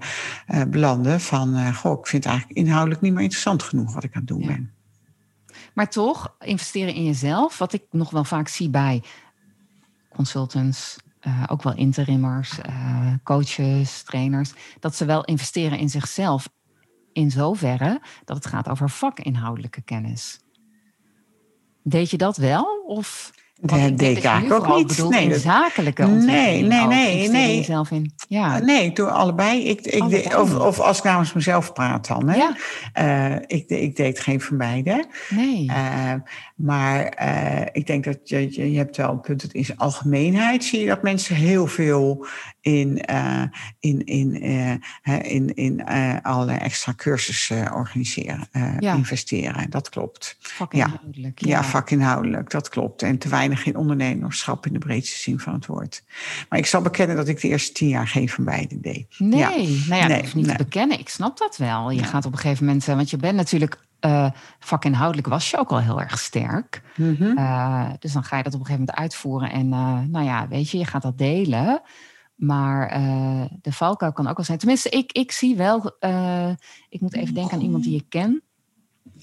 uh, 0.47 0.63
belanden 0.63 1.21
van, 1.21 1.75
goh, 1.75 1.99
ik 1.99 2.07
vind 2.07 2.23
het 2.23 2.33
eigenlijk 2.33 2.59
inhoudelijk 2.59 3.01
niet 3.01 3.13
meer 3.13 3.21
interessant 3.21 3.63
genoeg 3.63 3.93
wat 3.93 4.03
ik 4.03 4.13
aan 4.13 4.19
het 4.21 4.29
doen 4.29 4.41
ja. 4.41 4.47
ben. 4.47 4.73
Maar 5.73 5.89
toch, 5.89 6.35
investeren 6.39 6.93
in 6.93 7.03
jezelf, 7.03 7.57
wat 7.57 7.73
ik 7.73 7.83
nog 7.91 8.09
wel 8.09 8.23
vaak 8.23 8.47
zie 8.47 8.69
bij 8.69 9.03
consultants, 10.09 10.97
ook 11.47 11.63
wel 11.63 11.75
interimmers, 11.75 12.59
coaches, 13.23 14.03
trainers, 14.03 14.53
dat 14.79 14.95
ze 14.95 15.05
wel 15.05 15.23
investeren 15.23 15.77
in 15.77 15.89
zichzelf 15.89 16.49
in 17.13 17.31
zoverre 17.31 18.01
dat 18.25 18.35
het 18.35 18.45
gaat 18.45 18.69
over 18.69 18.89
vakinhoudelijke 18.89 19.81
kennis. 19.81 20.39
Deed 21.83 22.09
je 22.09 22.17
dat 22.17 22.37
wel? 22.37 22.83
Of? 22.85 23.31
Dat 23.65 23.97
deed 23.97 24.17
ik 24.17 24.23
eigenlijk 24.23 24.67
ook 24.67 24.77
niet. 24.77 25.09
Nee, 25.09 25.29
in 25.29 25.39
zakelijke 25.39 26.05
nee, 26.05 26.61
nee, 26.61 26.85
nee, 26.85 27.29
nee. 27.29 27.55
Jezelf 27.57 27.91
in. 27.91 28.13
Ja. 28.27 28.59
Nee, 28.59 28.85
ik 28.85 28.95
doe 28.95 29.09
allebei. 29.09 29.63
Ik, 29.63 29.81
ik 29.81 30.01
allebei. 30.01 30.23
Deed, 30.23 30.35
of, 30.35 30.55
of 30.59 30.79
als 30.79 30.97
ik 30.97 31.03
namens 31.03 31.33
mezelf 31.33 31.73
praat 31.73 32.07
dan. 32.07 32.29
Hè. 32.29 32.35
Ja. 32.35 32.55
Uh, 33.31 33.35
ik, 33.47 33.69
ik 33.69 33.95
deed 33.95 34.19
geen 34.19 34.41
van 34.41 34.57
beide. 34.57 35.05
Nee. 35.29 35.65
Uh, 35.65 36.13
maar 36.55 37.17
uh, 37.21 37.65
ik 37.71 37.87
denk 37.87 38.03
dat 38.03 38.17
je, 38.23 38.55
je, 38.55 38.71
je 38.71 38.77
hebt 38.77 38.97
wel 38.97 39.09
een 39.09 39.21
punt. 39.21 39.41
Dat 39.41 39.51
in 39.51 39.65
zijn 39.65 39.77
algemeenheid 39.77 40.63
zie 40.63 40.79
je 40.79 40.87
dat 40.87 41.01
mensen 41.01 41.35
heel 41.35 41.67
veel 41.67 42.25
in, 42.63 42.97
in, 43.79 44.05
in, 44.05 44.33
in, 45.21 45.55
in 45.55 45.85
allerlei 46.21 46.57
extra 46.57 46.93
cursussen 46.95 47.73
organiseren, 47.73 48.47
ja. 48.79 48.93
investeren. 48.93 49.69
Dat 49.69 49.89
klopt. 49.89 50.37
Vakinhoudelijk. 50.39 51.39
Ja. 51.45 51.49
ja, 51.49 51.63
vakinhoudelijk, 51.63 52.49
dat 52.49 52.69
klopt. 52.69 53.01
En 53.01 53.17
te 53.17 53.29
weinig 53.29 53.65
in 53.65 53.75
ondernemerschap 53.75 54.65
in 54.65 54.73
de 54.73 54.79
breedste 54.79 55.19
zin 55.19 55.39
van 55.39 55.53
het 55.53 55.65
woord. 55.65 56.03
Maar 56.49 56.59
ik 56.59 56.65
zal 56.65 56.81
bekennen 56.81 57.15
dat 57.15 57.27
ik 57.27 57.41
de 57.41 57.47
eerste 57.47 57.73
tien 57.73 57.87
jaar 57.87 58.07
geen 58.07 58.29
van 58.29 58.43
beide 58.43 58.79
deed. 58.79 59.05
Nee, 59.17 59.39
ja. 59.39 59.49
nou 59.87 60.01
ja, 60.01 60.07
nee, 60.07 60.17
dat 60.17 60.25
is 60.25 60.33
niet 60.33 60.45
nee. 60.45 60.55
te 60.55 60.63
bekennen. 60.63 60.99
Ik 60.99 61.09
snap 61.09 61.37
dat 61.37 61.57
wel. 61.57 61.91
Je 61.91 61.99
ja. 61.99 62.05
gaat 62.05 62.25
op 62.25 62.31
een 62.31 62.39
gegeven 62.39 62.65
moment, 62.65 62.85
want 62.85 63.09
je 63.09 63.17
bent 63.17 63.35
natuurlijk 63.35 63.77
uh, 64.05 64.31
vakinhoudelijk 64.59 65.27
was 65.27 65.49
je 65.49 65.57
ook 65.57 65.69
al 65.69 65.81
heel 65.81 66.01
erg 66.01 66.19
sterk. 66.19 66.81
Mm 66.95 67.15
-hmm. 67.15 67.37
uh, 67.37 67.89
dus 67.99 68.13
dan 68.13 68.23
ga 68.23 68.37
je 68.37 68.43
dat 68.43 68.53
op 68.53 68.59
een 68.59 68.65
gegeven 68.65 68.85
moment 68.85 69.03
uitvoeren. 69.03 69.51
En 69.51 69.67
uh, 69.67 69.99
nou 70.07 70.25
ja, 70.25 70.47
weet 70.47 70.69
je, 70.69 70.77
je 70.77 70.85
gaat 70.85 71.01
dat 71.01 71.17
delen. 71.17 71.81
Maar 72.35 72.87
de 73.61 73.71
valkuil 73.71 74.13
kan 74.13 74.27
ook 74.27 74.35
wel 74.35 74.45
zijn. 74.45 74.57
Tenminste, 74.57 74.89
ik, 74.89 75.11
ik 75.11 75.31
zie 75.31 75.55
wel. 75.55 75.95
ik 76.89 77.01
moet 77.01 77.15
even 77.15 77.33
denken 77.33 77.53
aan 77.53 77.63
iemand 77.63 77.83
die 77.83 77.95
ik 77.95 78.05
ken. 78.09 78.43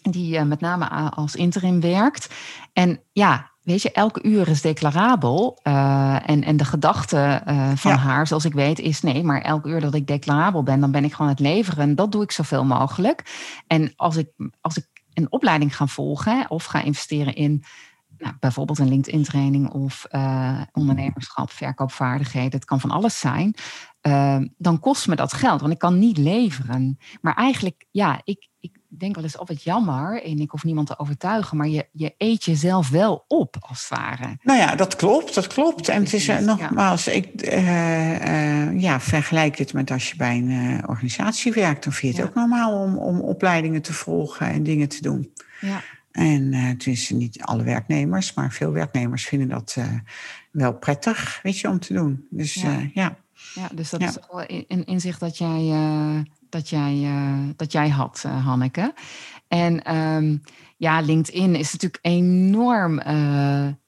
Die 0.02 0.44
met 0.44 0.60
name 0.60 0.88
als 1.10 1.34
interim 1.36 1.80
werkt. 1.80 2.34
En 2.72 3.00
ja, 3.12 3.50
weet 3.62 3.82
je, 3.82 3.92
elke 3.92 4.22
uur 4.22 4.48
is 4.48 4.60
declarabel. 4.62 5.58
En, 5.62 6.44
en 6.44 6.56
de 6.56 6.64
gedachte 6.64 7.42
van 7.74 7.90
Ja. 7.92 7.96
haar, 7.96 8.26
zoals 8.26 8.44
ik 8.44 8.52
weet, 8.52 8.78
is 8.78 9.00
nee, 9.02 9.22
maar 9.22 9.40
elke 9.40 9.68
uur 9.68 9.80
dat 9.80 9.94
ik 9.94 10.06
declarabel 10.06 10.62
ben, 10.62 10.80
dan 10.80 10.90
ben 10.90 11.04
ik 11.04 11.12
gewoon 11.12 11.30
het 11.30 11.40
leveren. 11.40 11.82
En 11.88 11.94
dat 11.94 12.12
doe 12.12 12.22
ik 12.22 12.30
zoveel 12.32 12.64
mogelijk. 12.64 13.22
En 13.66 13.92
als 13.96 14.16
ik, 14.16 14.28
als 14.60 14.76
ik 14.76 14.86
een 15.14 15.32
opleiding 15.32 15.76
ga 15.76 15.86
volgen 15.86 16.50
of 16.50 16.64
ga 16.64 16.82
investeren 16.82 17.34
in 17.34 17.64
nou, 18.20 18.34
bijvoorbeeld 18.40 18.78
een 18.78 18.88
LinkedIn-training 18.88 19.70
of 19.70 20.06
uh, 20.10 20.60
ondernemerschap, 20.72 21.50
verkoopvaardigheden, 21.50 22.52
het 22.52 22.64
kan 22.64 22.80
van 22.80 22.90
alles 22.90 23.18
zijn. 23.20 23.54
Uh, 24.02 24.36
dan 24.58 24.80
kost 24.80 25.08
me 25.08 25.16
dat 25.16 25.32
geld, 25.32 25.60
want 25.60 25.72
ik 25.72 25.78
kan 25.78 25.98
niet 25.98 26.18
leveren. 26.18 26.98
Maar 27.20 27.34
eigenlijk, 27.34 27.84
ja, 27.90 28.20
ik, 28.24 28.48
ik 28.60 28.78
denk 28.88 29.14
wel 29.14 29.24
eens 29.24 29.38
of 29.38 29.48
het 29.48 29.62
jammer, 29.62 30.22
en 30.24 30.38
ik 30.38 30.50
hoef 30.50 30.64
niemand 30.64 30.86
te 30.86 30.98
overtuigen, 30.98 31.56
maar 31.56 31.68
je, 31.68 31.88
je 31.92 32.14
eet 32.18 32.44
jezelf 32.44 32.88
wel 32.88 33.24
op, 33.28 33.56
als 33.60 33.88
het 33.88 33.98
ware. 33.98 34.38
Nou 34.42 34.58
ja, 34.58 34.74
dat 34.74 34.96
klopt, 34.96 35.34
dat 35.34 35.46
klopt. 35.46 35.88
En 35.88 36.02
het 36.02 36.12
is 36.12 36.28
uh, 36.28 36.38
Ja. 36.38 36.44
nogmaals, 36.44 37.08
ik 37.08 37.52
uh, 37.52 38.80
ja, 38.80 39.00
vergelijk 39.00 39.58
het 39.58 39.72
met 39.72 39.90
als 39.90 40.10
je 40.10 40.16
bij 40.16 40.36
een 40.36 40.88
organisatie 40.88 41.52
werkt, 41.52 41.84
dan 41.84 41.92
vind 41.92 42.16
je 42.16 42.22
het 42.22 42.34
Ja. 42.34 42.40
ook 42.40 42.48
normaal 42.48 42.82
om, 42.82 42.98
om 42.98 43.20
opleidingen 43.20 43.82
te 43.82 43.92
volgen 43.92 44.46
en 44.46 44.62
dingen 44.62 44.88
te 44.88 45.02
doen. 45.02 45.32
Ja. 45.60 45.80
En 46.10 46.52
uh, 46.52 46.68
het 46.68 46.86
is 46.86 47.10
niet 47.10 47.42
alle 47.42 47.62
werknemers, 47.62 48.34
maar 48.34 48.52
veel 48.52 48.72
werknemers 48.72 49.26
vinden 49.26 49.48
dat 49.48 49.74
uh, 49.78 49.86
wel 50.50 50.72
prettig, 50.74 51.40
weet 51.42 51.58
je, 51.58 51.68
om 51.68 51.78
te 51.78 51.92
doen. 51.92 52.26
Dus 52.30 52.54
Ja. 52.54 52.78
uh, 52.78 52.94
ja. 52.94 53.16
Ja, 53.54 53.68
dus 53.74 53.90
dat 53.90 54.00
Ja. 54.00 54.08
is 54.08 54.16
wel 54.30 54.44
een 54.68 54.84
inzicht 54.84 55.20
dat 55.20 55.38
jij, 55.38 55.72
dat 56.48 56.68
jij, 56.68 57.08
dat 57.56 57.72
jij 57.72 57.88
had, 57.88 58.22
Hanneke. 58.22 58.94
En 59.48 59.96
um, 59.96 60.42
ja, 60.76 61.00
LinkedIn 61.00 61.54
is 61.54 61.72
natuurlijk 61.72 62.04
enorm. 62.04 63.00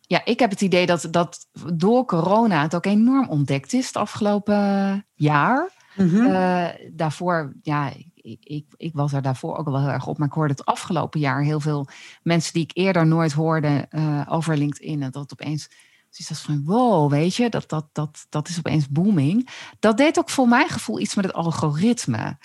Ja, 0.00 0.24
ik 0.24 0.38
heb 0.38 0.50
het 0.50 0.60
idee 0.60 0.86
dat, 0.86 1.08
dat 1.10 1.48
door 1.74 2.04
corona 2.04 2.62
het 2.62 2.74
ook 2.74 2.86
enorm 2.86 3.28
ontdekt 3.28 3.72
is 3.72 3.86
het 3.86 3.96
afgelopen 3.96 5.06
jaar. 5.14 5.70
Mm 5.96 6.08
-hmm. 6.08 6.26
Uh, 6.26 6.68
daarvoor, 6.92 7.52
ja, 7.62 7.92
ik, 8.22 8.64
ik, 8.76 8.92
was 8.92 9.12
er 9.12 9.22
daarvoor 9.22 9.56
ook 9.56 9.68
wel 9.68 9.80
heel 9.80 9.88
erg 9.88 10.06
op, 10.06 10.18
maar 10.18 10.28
ik 10.28 10.34
hoorde 10.34 10.52
het 10.52 10.64
afgelopen 10.64 11.20
jaar 11.20 11.42
heel 11.42 11.60
veel 11.60 11.86
mensen 12.22 12.52
die 12.52 12.62
ik 12.62 12.70
eerder 12.74 13.06
nooit 13.06 13.32
hoorde 13.32 13.88
uh, 13.90 14.26
over 14.28 14.56
LinkedIn. 14.56 15.02
En 15.02 15.10
dat 15.10 15.32
opeens 15.32 15.68
dus 16.16 16.28
dat 16.28 16.38
van 16.38 16.64
wow, 16.64 17.10
weet 17.10 17.34
je, 17.34 17.48
dat, 17.48 17.68
dat, 17.68 17.88
dat, 17.92 18.26
dat 18.28 18.48
is 18.48 18.58
opeens 18.58 18.88
booming. 18.88 19.48
Dat 19.78 19.96
deed 19.96 20.18
ook 20.18 20.30
voor 20.30 20.48
mijn 20.48 20.68
gevoel 20.68 21.00
iets 21.00 21.14
met 21.14 21.24
het 21.24 21.34
algoritme. 21.34 22.38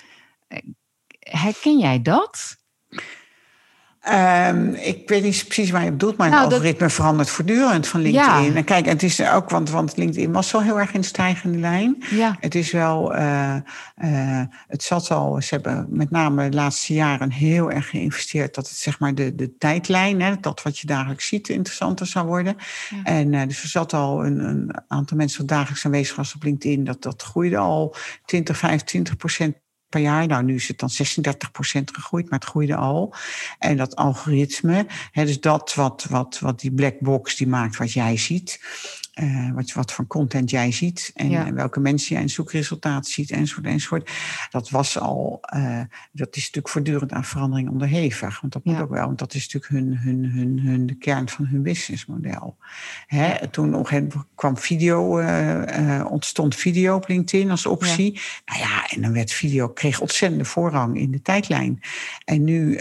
Herken 1.20 1.80
jij 1.80 2.02
dat? 2.02 2.58
Um, 4.12 4.74
ik 4.74 5.10
weet 5.10 5.24
niet 5.24 5.44
precies 5.46 5.70
waar 5.70 5.84
je 5.84 5.92
bedoelt, 5.92 6.18
maar 6.18 6.30
nou, 6.30 6.44
het 6.44 6.52
algoritme 6.52 6.88
dat... 6.88 6.94
verandert 6.94 7.30
voortdurend 7.30 7.88
van 7.88 8.02
LinkedIn. 8.02 8.52
Ja. 8.52 8.56
En 8.56 8.64
kijk, 8.64 8.86
het 8.86 9.04
is 9.04 9.22
ook, 9.22 9.50
want, 9.50 9.70
want 9.70 9.98
LinkedIn 9.98 10.32
was 10.32 10.48
zo 10.50 10.60
heel 10.60 10.80
erg 10.80 10.94
in 10.94 11.02
de 11.02 11.08
stijgende 11.08 11.58
lijn. 11.58 12.04
Ja. 12.10 12.38
Het 12.40 12.56
is 12.56 12.72
wel, 12.72 13.16
uh, 13.16 13.56
uh, 14.04 14.42
het 14.68 14.84
zat 14.84 15.12
al, 15.12 15.42
ze 15.42 15.54
hebben 15.54 15.88
met 15.90 16.12
name 16.12 16.50
de 16.50 16.56
laatste 16.56 16.94
jaren 16.94 17.32
heel 17.32 17.72
erg 17.72 17.90
geïnvesteerd 17.90 18.56
dat 18.56 18.70
het 18.70 18.78
zeg 18.78 19.00
maar 19.00 19.16
de, 19.16 19.36
de 19.36 19.58
tijdlijn, 19.58 20.22
hè, 20.22 20.36
dat 20.40 20.62
wat 20.62 20.80
je 20.80 20.88
dagelijks 20.88 21.28
ziet, 21.28 21.50
interessanter 21.50 22.06
zou 22.06 22.26
worden. 22.28 22.56
Ja. 22.90 23.04
En 23.04 23.34
uh, 23.34 23.42
dus 23.48 23.64
er 23.64 23.70
zat 23.70 23.94
al 23.94 24.26
een, 24.26 24.40
een 24.40 24.76
aantal 24.88 25.18
mensen 25.18 25.40
dat 25.40 25.58
dagelijks 25.58 25.86
aanwezig 25.86 26.16
was 26.16 26.36
op 26.36 26.44
LinkedIn, 26.44 26.84
dat, 26.84 27.02
dat 27.02 27.24
groeide 27.24 27.58
al 27.58 27.96
20, 28.26 28.58
25 28.58 29.18
procent 29.18 29.56
per 29.90 30.02
jaar. 30.02 30.28
Nou, 30.28 30.44
nu 30.44 30.56
is 30.56 30.68
het 30.68 30.80
dan 30.80 30.90
36 30.90 31.52
procent 31.52 31.96
gegroeid, 31.96 32.30
maar 32.30 32.40
het 32.40 32.48
groeide 32.48 32.76
al. 32.76 33.14
En 33.60 33.78
dat 33.78 33.96
algoritme, 33.96 34.86
hè, 35.12 35.26
dus 35.26 35.40
dat 35.40 35.74
wat, 35.74 36.06
wat, 36.10 36.40
wat 36.40 36.60
die 36.60 36.72
black 36.72 37.00
box 37.00 37.36
die 37.36 37.48
maakt 37.48 37.78
wat 37.78 37.92
jij 37.92 38.18
ziet, 38.18 38.60
uh, 39.20 39.52
wat, 39.54 39.74
wat 39.74 39.92
voor 39.92 40.08
content 40.08 40.50
jij 40.50 40.72
ziet 40.72 41.12
en, 41.16 41.30
Ja. 41.30 41.46
en 41.46 41.56
welke 41.56 41.80
mensen 41.80 42.14
jij 42.14 42.22
in 42.22 42.30
zoekresultaten 42.30 43.12
ziet, 43.12 43.32
enzovoort, 43.32 43.66
enzovoort. 43.66 44.12
Dat 44.50 44.70
was 44.70 45.00
al, 45.00 45.40
uh, 45.56 45.80
dat 46.12 46.36
is 46.36 46.42
natuurlijk 46.42 46.70
voortdurend 46.70 47.12
aan 47.12 47.24
verandering 47.24 47.70
onderhevig. 47.70 48.42
Want 48.42 48.54
dat 48.54 48.66
moet 48.66 48.76
Ja. 48.76 48.82
ook 48.82 48.90
wel, 48.90 49.06
want 49.06 49.20
dat 49.20 49.34
is 49.34 49.54
natuurlijk 49.54 49.72
hun, 49.72 49.98
hun, 49.98 50.32
hun, 50.32 50.60
hun, 50.60 50.86
de 50.86 50.96
kern 50.96 51.30
van 51.30 51.46
hun 51.46 51.62
businessmodel. 51.62 52.58
Hè, 53.08 53.48
toen 53.48 53.76
op 53.76 53.92
een 53.92 54.12
kwam 54.36 54.58
video, 54.58 55.20
uh, 55.20 56.06
ontstond 56.10 56.56
video 56.56 56.96
op 56.96 57.08
LinkedIn 57.08 57.52
als 57.52 57.66
optie. 57.66 58.20
Nou 58.46 58.60
ja, 58.60 58.90
en 58.90 59.02
dan 59.02 59.14
werd 59.14 59.32
video, 59.32 59.68
kreeg 59.70 60.00
ontzettende 60.00 60.46
voorrang 60.46 60.98
in 60.98 61.12
de 61.12 61.22
tijdlijn. 61.22 61.80
En 62.26 62.44
nu 62.44 62.80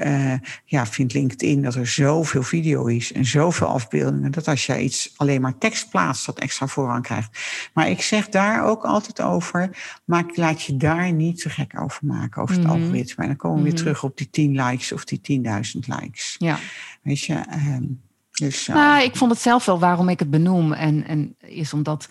ja, 0.64 0.86
vindt 0.86 1.12
LinkedIn 1.12 1.62
dat 1.62 1.74
er 1.74 1.86
zoveel 1.86 2.42
video 2.42 2.86
is 2.86 3.12
en 3.12 3.24
zoveel 3.24 3.66
afbeeldingen, 3.66 4.30
dat 4.30 4.48
als 4.48 4.66
jij 4.66 4.82
iets 4.82 5.12
alleen 5.16 5.40
maar 5.40 5.58
tekst 5.58 5.90
plaatst, 5.90 6.25
dat 6.26 6.38
extra 6.38 6.66
voorrang 6.66 7.02
krijgt. 7.02 7.38
Maar 7.74 7.88
ik 7.90 8.02
zeg 8.02 8.28
daar 8.28 8.64
ook 8.64 8.84
altijd 8.84 9.20
over, 9.22 9.76
maak, 10.04 10.36
laat 10.36 10.62
je 10.62 10.76
daar 10.76 11.12
niet 11.12 11.40
te 11.40 11.50
gek 11.50 11.80
over 11.80 12.06
maken, 12.06 12.42
over 12.42 12.54
het 12.54 12.64
Mhm. 12.64 12.72
algoritme. 12.72 13.22
En 13.22 13.28
dan 13.28 13.36
komen 13.36 13.56
we 13.56 13.62
Mhm. 13.62 13.72
weer 13.72 13.82
terug 13.82 14.02
op 14.02 14.16
die 14.16 14.30
10 14.30 14.62
likes 14.62 14.92
of 14.92 15.04
die 15.04 15.20
10.000 15.20 15.86
likes. 15.86 16.34
Ja. 16.38 16.58
Weet 17.02 17.20
je, 17.20 17.34
ehm, 17.34 17.84
dus... 18.30 18.68
uh, 18.68 18.74
Nou, 18.76 19.02
ik 19.04 19.16
vond 19.16 19.30
het 19.30 19.40
zelf 19.40 19.64
wel 19.64 19.78
waarom 19.78 20.08
ik 20.08 20.18
het 20.18 20.30
benoem. 20.30 20.72
En, 20.72 21.06
en 21.06 21.36
is 21.40 21.72
omdat 21.72 22.08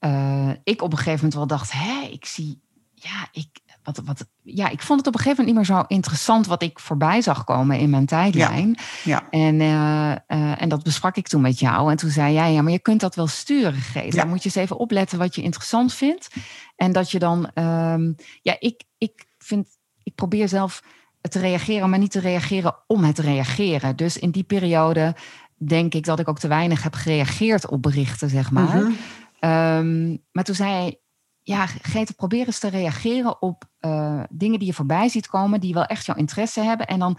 uh, 0.00 0.50
ik 0.64 0.82
op 0.82 0.90
een 0.90 0.96
gegeven 0.98 1.14
moment 1.16 1.34
wel 1.34 1.46
dacht: 1.46 1.72
hé, 1.72 2.08
ik 2.10 2.24
zie. 2.24 2.60
Ja, 2.94 3.28
ik, 3.32 3.48
wat, 3.84 4.00
wat, 4.04 4.26
ja, 4.42 4.68
ik 4.68 4.82
vond 4.82 4.98
het 4.98 5.08
op 5.08 5.14
een 5.14 5.20
gegeven 5.20 5.44
moment 5.44 5.66
niet 5.66 5.68
meer 5.68 5.78
zo 5.78 5.94
interessant 5.94 6.46
wat 6.46 6.62
ik 6.62 6.78
voorbij 6.78 7.22
zag 7.22 7.44
komen 7.44 7.78
in 7.78 7.90
mijn 7.90 8.06
tijdlijn. 8.06 8.76
Ja. 9.04 9.30
En, 9.30 9.54
uh, 9.60 10.10
uh, 10.10 10.62
en 10.62 10.68
dat 10.68 10.82
besprak 10.82 11.16
ik 11.16 11.28
toen 11.28 11.40
met 11.40 11.58
jou. 11.58 11.90
En 11.90 11.96
toen 11.96 12.10
zei 12.10 12.32
jij, 12.32 12.52
ja, 12.52 12.62
maar 12.62 12.72
je 12.72 12.78
kunt 12.78 13.00
dat 13.00 13.14
wel 13.14 13.26
sturen. 13.26 13.82
Ja. 13.94 14.10
Dan 14.10 14.28
moet 14.28 14.42
je 14.42 14.44
eens 14.44 14.54
even 14.54 14.78
opletten 14.78 15.18
wat 15.18 15.34
je 15.34 15.42
interessant 15.42 15.94
vindt. 15.94 16.28
En 16.76 16.92
dat 16.92 17.10
je 17.10 17.18
dan, 17.18 17.50
um, 17.54 18.14
ja, 18.42 18.56
ik, 18.58 18.82
ik 18.98 19.26
vind, 19.38 19.66
ik 20.02 20.14
probeer 20.14 20.48
zelf 20.48 20.82
te 21.20 21.38
reageren, 21.38 21.90
maar 21.90 21.98
niet 21.98 22.10
te 22.10 22.20
reageren 22.20 22.76
om 22.86 23.04
het 23.04 23.18
reageren. 23.18 23.96
Dus 23.96 24.18
in 24.18 24.30
die 24.30 24.42
periode 24.42 25.16
denk 25.56 25.94
ik 25.94 26.04
dat 26.04 26.18
ik 26.18 26.28
ook 26.28 26.38
te 26.38 26.48
weinig 26.48 26.82
heb 26.82 26.94
gereageerd 26.94 27.68
op 27.68 27.82
berichten, 27.82 28.28
zeg 28.30 28.50
maar. 28.50 28.76
Mhm. 28.76 28.92
Ehm, 29.38 30.16
maar 30.32 30.44
toen 30.44 30.54
zei 30.54 30.72
hij, 30.72 30.98
ja, 31.46 31.66
Grete, 31.66 32.14
probeer 32.14 32.46
eens 32.46 32.58
te 32.58 32.68
reageren 32.68 33.42
op 33.42 33.64
eh, 33.80 34.20
dingen 34.30 34.58
die 34.58 34.68
je 34.68 34.74
voorbij 34.74 35.08
ziet 35.08 35.26
komen, 35.26 35.60
die 35.60 35.74
wel 35.74 35.84
echt 35.84 36.06
jouw 36.06 36.16
interesse 36.16 36.60
hebben. 36.60 36.86
En 36.86 36.98
dan 36.98 37.18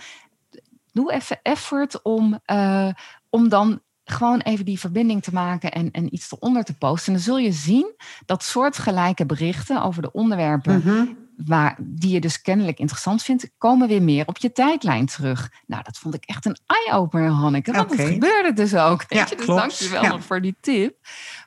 doe 0.91 1.11
even 1.13 1.39
effort 1.41 2.01
om, 2.01 2.39
eh, 2.45 2.89
om 3.29 3.49
dan 3.49 3.79
gewoon 4.03 4.39
even 4.39 4.65
die 4.65 4.79
verbinding 4.79 5.23
te 5.23 5.33
maken 5.33 5.71
en, 5.71 5.91
en 5.91 6.13
iets 6.13 6.31
eronder 6.31 6.63
te 6.63 6.77
posten. 6.77 7.07
En 7.07 7.13
dan 7.13 7.21
zul 7.23 7.37
je 7.37 7.51
zien 7.51 7.93
dat 8.25 8.43
soortgelijke 8.43 9.25
berichten 9.25 9.81
over 9.83 10.01
de 10.01 10.11
onderwerpen 10.11 10.77
Mhm. 10.85 11.05
waar, 11.45 11.75
die 11.79 12.13
je 12.13 12.19
dus 12.21 12.41
kennelijk 12.41 12.79
interessant 12.79 13.23
vindt, 13.23 13.49
komen 13.57 13.87
weer 13.87 14.01
meer 14.01 14.27
op 14.27 14.37
je 14.37 14.51
tijdlijn 14.51 15.05
terug. 15.05 15.51
Nou, 15.67 15.83
dat 15.83 15.97
vond 15.97 16.13
ik 16.15 16.23
echt 16.25 16.45
een 16.45 16.57
eye-opener, 16.65 17.29
Hanneke. 17.29 17.71
Want 17.71 17.89
dat 17.97 18.07
gebeurde 18.07 18.53
dus 18.53 18.75
ook. 18.75 19.05
Weet 19.07 19.19
Ja, 19.19 19.25
je? 19.29 19.35
Dus 19.35 19.45
klopt. 19.45 19.77
je 19.77 19.89
wel 19.89 20.03
Ja. 20.03 20.09
nog 20.09 20.23
voor 20.23 20.41
die 20.41 20.55
tip. 20.61 20.95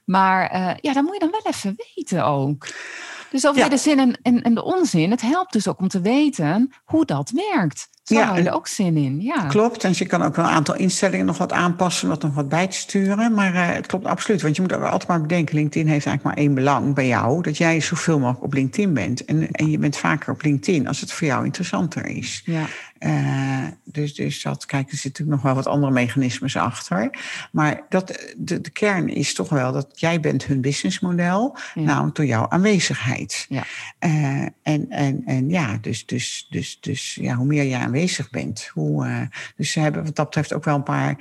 Maar 0.08 0.46
eh, 0.50 0.74
ja, 0.80 0.92
dat 0.92 1.02
moet 1.02 1.12
je 1.12 1.18
dan 1.18 1.30
wel 1.30 1.52
even 1.52 1.76
weten 1.94 2.24
ook. 2.24 2.66
Dus 3.30 3.46
over 3.46 3.60
Ja. 3.60 3.68
de 3.68 3.76
zin 3.76 3.98
en, 3.98 4.18
en, 4.22 4.42
en 4.42 4.54
de 4.54 4.64
onzin. 4.64 5.10
Het 5.10 5.20
helpt 5.20 5.52
dus 5.52 5.68
ook 5.68 5.78
om 5.78 5.88
te 5.88 6.00
weten 6.00 6.72
hoe 6.84 7.04
dat 7.04 7.32
werkt. 7.54 7.88
Zo 8.02 8.14
Ja, 8.14 8.24
hou 8.24 8.38
je 8.42 8.48
er 8.48 8.54
ook 8.54 8.66
zin 8.66 8.96
in. 8.96 9.20
Ja. 9.20 9.46
Klopt, 9.46 9.84
en 9.84 9.92
je 9.94 10.06
kan 10.06 10.22
ook 10.22 10.36
wel 10.36 10.44
een 10.44 10.50
aantal 10.50 10.74
instellingen 10.76 11.26
nog 11.26 11.38
wat 11.38 11.52
aanpassen, 11.52 12.08
wat 12.08 12.22
nog 12.22 12.34
wat 12.34 12.48
bij 12.48 12.66
te 12.66 12.76
sturen. 12.76 13.34
Maar 13.34 13.54
eh, 13.54 13.66
het 13.66 13.86
klopt 13.86 14.06
absoluut, 14.06 14.42
want 14.42 14.56
je 14.56 14.62
moet 14.62 14.72
ook 14.72 14.82
altijd 14.82 15.08
maar 15.08 15.20
bedenken, 15.20 15.54
LinkedIn 15.54 15.88
heeft 15.88 16.06
eigenlijk 16.06 16.36
maar 16.36 16.44
één 16.46 16.54
belang 16.54 16.94
bij 16.94 17.06
jou, 17.06 17.42
dat 17.42 17.56
jij 17.56 17.80
zoveel 17.80 18.18
mogelijk 18.18 18.44
op 18.44 18.52
LinkedIn 18.52 18.94
bent. 18.94 19.24
En, 19.24 19.50
en 19.50 19.70
je 19.70 19.78
bent 19.78 19.96
vaker 19.96 20.32
op 20.32 20.42
LinkedIn 20.42 20.88
als 20.88 21.00
het 21.00 21.12
voor 21.12 21.26
jou 21.26 21.44
interessanter 21.44 22.06
is. 22.06 22.42
Ja. 22.44 22.64
Eh, 22.98 23.66
dus, 23.84 24.14
dus 24.14 24.42
dat, 24.42 24.66
kijk, 24.66 24.90
er 24.90 24.96
zitten 24.96 25.10
natuurlijk 25.10 25.42
nog 25.42 25.54
wel 25.54 25.64
wat 25.64 25.72
andere 25.74 25.92
mechanismes 25.92 26.56
achter. 26.56 27.10
Maar 27.52 27.82
dat, 27.88 28.32
de, 28.36 28.60
de 28.60 28.70
kern 28.70 29.08
is 29.08 29.34
toch 29.34 29.48
wel 29.48 29.72
dat 29.72 30.00
jij 30.00 30.20
bent 30.20 30.44
hun 30.44 30.60
businessmodel, 30.60 31.56
Ja. 31.74 31.82
namelijk 31.82 32.16
door 32.16 32.26
jouw 32.26 32.48
aanwezigheid. 32.48 33.46
Ja. 33.48 33.64
Eh, 33.98 34.42
en, 34.62 34.86
en, 34.88 35.22
en 35.24 35.48
ja, 35.48 35.78
dus, 35.80 36.06
dus, 36.06 36.46
dus, 36.50 36.80
dus 36.80 37.14
ja, 37.14 37.34
hoe 37.34 37.46
meer 37.46 37.64
je 37.64 37.76
aanwezig 37.76 38.30
bent, 38.30 38.66
hoe. 38.72 39.06
eh, 39.06 39.20
dus 39.56 39.70
ze 39.72 39.80
hebben 39.80 40.04
wat 40.04 40.16
dat 40.16 40.24
betreft 40.26 40.52
ook 40.52 40.64
wel 40.64 40.74
een 40.74 40.82
paar 40.82 41.16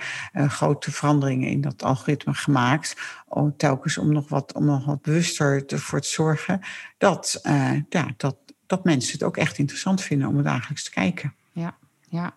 grote 0.47 0.91
veranderingen 0.91 1.49
in 1.49 1.61
dat 1.61 1.83
algoritme 1.83 2.33
gemaakt. 2.33 2.95
Om, 3.27 3.57
telkens 3.57 3.97
om 3.97 4.13
nog 4.13 4.29
wat, 4.29 4.53
om 4.53 4.65
nog 4.65 4.85
wat 4.85 5.01
bewuster 5.01 5.65
ervoor 5.65 6.01
te 6.01 6.07
zorgen 6.09 6.59
dat, 6.97 7.39
ja, 7.89 8.07
dat, 8.17 8.35
dat 8.67 8.83
mensen 8.83 9.13
het 9.13 9.23
ook 9.23 9.37
echt 9.37 9.57
interessant 9.57 10.01
vinden 10.01 10.27
om 10.27 10.37
er 10.37 10.43
dagelijks 10.43 10.83
te 10.83 10.89
kijken. 10.89 11.33
Ja, 12.09 12.33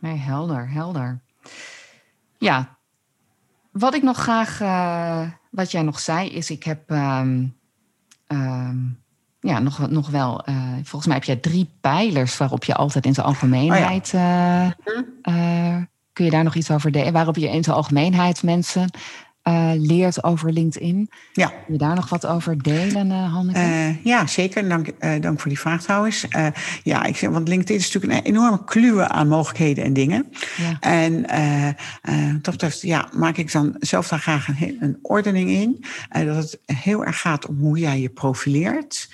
nee, 0.00 0.16
helder, 0.16 0.70
helder. 0.70 1.20
Ja, 2.38 2.76
wat 3.70 3.94
ik 3.94 4.02
nog 4.02 4.16
graag, 4.16 4.60
eh, 4.60 5.30
wat 5.50 5.70
jij 5.70 5.82
nog 5.82 6.00
zei, 6.00 6.28
is 6.28 6.50
ik 6.50 6.62
heb 6.62 6.90
ehm, 6.90 7.46
ehm, 8.26 8.76
ja, 9.40 9.58
nog, 9.58 9.90
nog 9.90 10.08
wel, 10.08 10.44
eh, 10.44 10.54
volgens 10.82 11.06
mij 11.06 11.14
heb 11.14 11.24
jij 11.24 11.36
drie 11.36 11.70
pijlers 11.80 12.36
waarop 12.36 12.64
je 12.64 12.74
altijd 12.74 13.06
in 13.06 13.14
zijn 13.14 13.26
algemeenheid, 13.26 14.12
eh, 14.14 14.64
eh, 15.22 15.82
kun 16.12 16.24
je 16.24 16.30
daar 16.30 16.44
nog 16.44 16.54
iets 16.54 16.70
over 16.70 16.92
delen, 16.92 17.12
waarop 17.12 17.36
je 17.36 17.48
in 17.48 17.64
zijn 17.64 17.76
algemeenheid 17.76 18.42
mensen 18.42 18.90
eh, 19.48 19.70
leert 19.76 20.24
over 20.24 20.52
LinkedIn. 20.52 21.10
Ja. 21.32 21.46
Kun 21.46 21.72
je 21.72 21.78
daar 21.78 21.94
nog 21.94 22.08
wat 22.08 22.26
over 22.26 22.62
delen, 22.62 23.10
eh, 23.10 23.32
Hanneke? 23.32 23.58
Eh, 23.58 24.04
ja, 24.04 24.26
zeker. 24.26 24.68
Dank, 24.68 24.90
dank 25.20 25.40
voor 25.40 25.48
die 25.48 25.60
vraag 25.60 25.82
trouwens. 25.82 26.26
Ja, 26.82 27.04
ik 27.04 27.28
want 27.30 27.48
LinkedIn 27.48 27.76
is 27.76 27.92
natuurlijk 27.92 28.26
een 28.26 28.32
enorme 28.32 28.64
kluwe 28.64 29.08
aan 29.08 29.28
mogelijkheden 29.28 29.84
en 29.84 29.92
dingen. 29.92 30.26
ja. 30.56 30.76
En 30.80 31.22
dat 32.42 32.52
betreft, 32.52 32.82
ja, 32.82 33.08
maak 33.12 33.36
ik 33.36 33.52
dan 33.52 33.76
zelf 33.78 34.08
daar 34.08 34.18
graag 34.18 34.48
een, 34.48 34.76
een 34.80 34.98
ordening 35.02 35.50
in. 35.50 35.84
Dat 36.24 36.36
het 36.36 36.60
heel 36.66 37.04
erg 37.04 37.20
gaat 37.20 37.46
om 37.46 37.58
hoe 37.58 37.78
jij 37.78 38.00
je 38.00 38.08
profileert. 38.08 39.08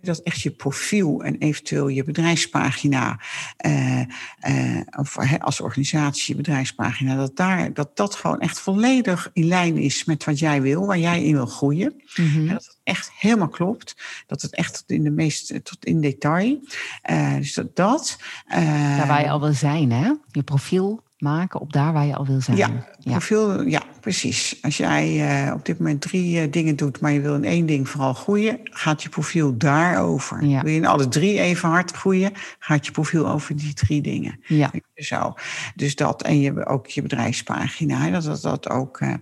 Dat 0.00 0.18
echt 0.18 0.40
je 0.40 0.50
profiel 0.50 1.22
en 1.24 1.38
eventueel 1.38 1.88
je 1.88 2.04
bedrijfspagina, 2.04 3.20
eh, 3.56 4.00
eh, 4.38 4.80
of 4.98 5.16
als 5.40 5.60
organisatie 5.60 6.24
je 6.26 6.42
bedrijfspagina, 6.42 7.16
dat, 7.16 7.36
daar, 7.36 7.72
dat 7.72 7.96
dat 7.96 8.14
gewoon 8.14 8.40
echt 8.40 8.60
volledig 8.60 9.30
in 9.32 9.46
lijn 9.46 9.76
is 9.76 10.04
met 10.04 10.24
wat 10.24 10.38
jij 10.38 10.62
wil, 10.62 10.86
waar 10.86 10.98
jij 10.98 11.24
in 11.24 11.34
wil 11.34 11.46
groeien. 11.46 12.02
En 12.14 12.46
dat 12.46 12.64
het 12.64 12.78
echt 12.82 13.10
helemaal 13.18 13.48
klopt. 13.48 13.96
Dat 14.26 14.42
het 14.42 14.54
echt 14.54 14.74
tot 14.74 14.90
in 14.90 15.02
de 15.02 15.10
meest 15.10 15.64
tot 15.64 15.84
in 15.84 16.00
detail. 16.00 16.60
Eh, 17.02 17.36
dus 17.36 17.54
dat. 17.54 17.76
dat 17.76 18.18
eh, 18.46 18.96
Daar 18.96 19.06
waar 19.06 19.20
je 19.20 19.30
al 19.30 19.40
wil 19.40 19.52
zijn, 19.52 19.92
hè? 19.92 20.12
Je 20.30 20.42
profiel 20.42 21.02
maken 21.18 21.60
op 21.60 21.72
daar 21.72 21.92
waar 21.92 22.06
je 22.06 22.14
al 22.14 22.26
wil 22.26 22.40
zijn. 22.40 22.56
Ja, 22.56 22.70
profiel, 23.02 23.62
ja, 23.62 23.82
precies. 24.00 24.58
Als 24.62 24.76
jij 24.76 25.30
eh, 25.46 25.54
op 25.54 25.66
dit 25.66 25.78
moment 25.78 26.00
drie 26.00 26.40
eh, 26.40 26.52
dingen 26.52 26.76
doet, 26.76 27.00
maar 27.00 27.12
je 27.12 27.20
wil 27.20 27.34
in 27.34 27.44
één 27.44 27.66
ding 27.66 27.88
vooral 27.88 28.14
groeien, 28.14 28.60
gaat 28.62 29.02
je 29.02 29.08
profiel 29.08 29.56
daarover. 29.56 30.44
Ja. 30.44 30.62
Wil 30.62 30.72
je 30.72 30.78
in 30.78 30.86
alle 30.86 31.08
drie 31.08 31.40
even 31.40 31.68
hard 31.68 31.90
groeien, 31.90 32.32
gaat 32.58 32.86
je 32.86 32.92
profiel 32.92 33.28
over 33.28 33.56
die 33.56 33.74
drie 33.74 34.00
dingen. 34.00 34.40
ja. 34.46 34.70
Zo. 34.94 35.34
Dus 35.74 35.94
dat 35.94 36.22
en 36.22 36.40
je, 36.40 36.66
ook 36.66 36.86
je 36.86 37.02
bedrijfspagina. 37.02 38.10
Dat, 38.10 38.24
dat, 38.24 38.42
dat 38.42 38.68
ook. 38.68 39.00
eh, 39.00 39.14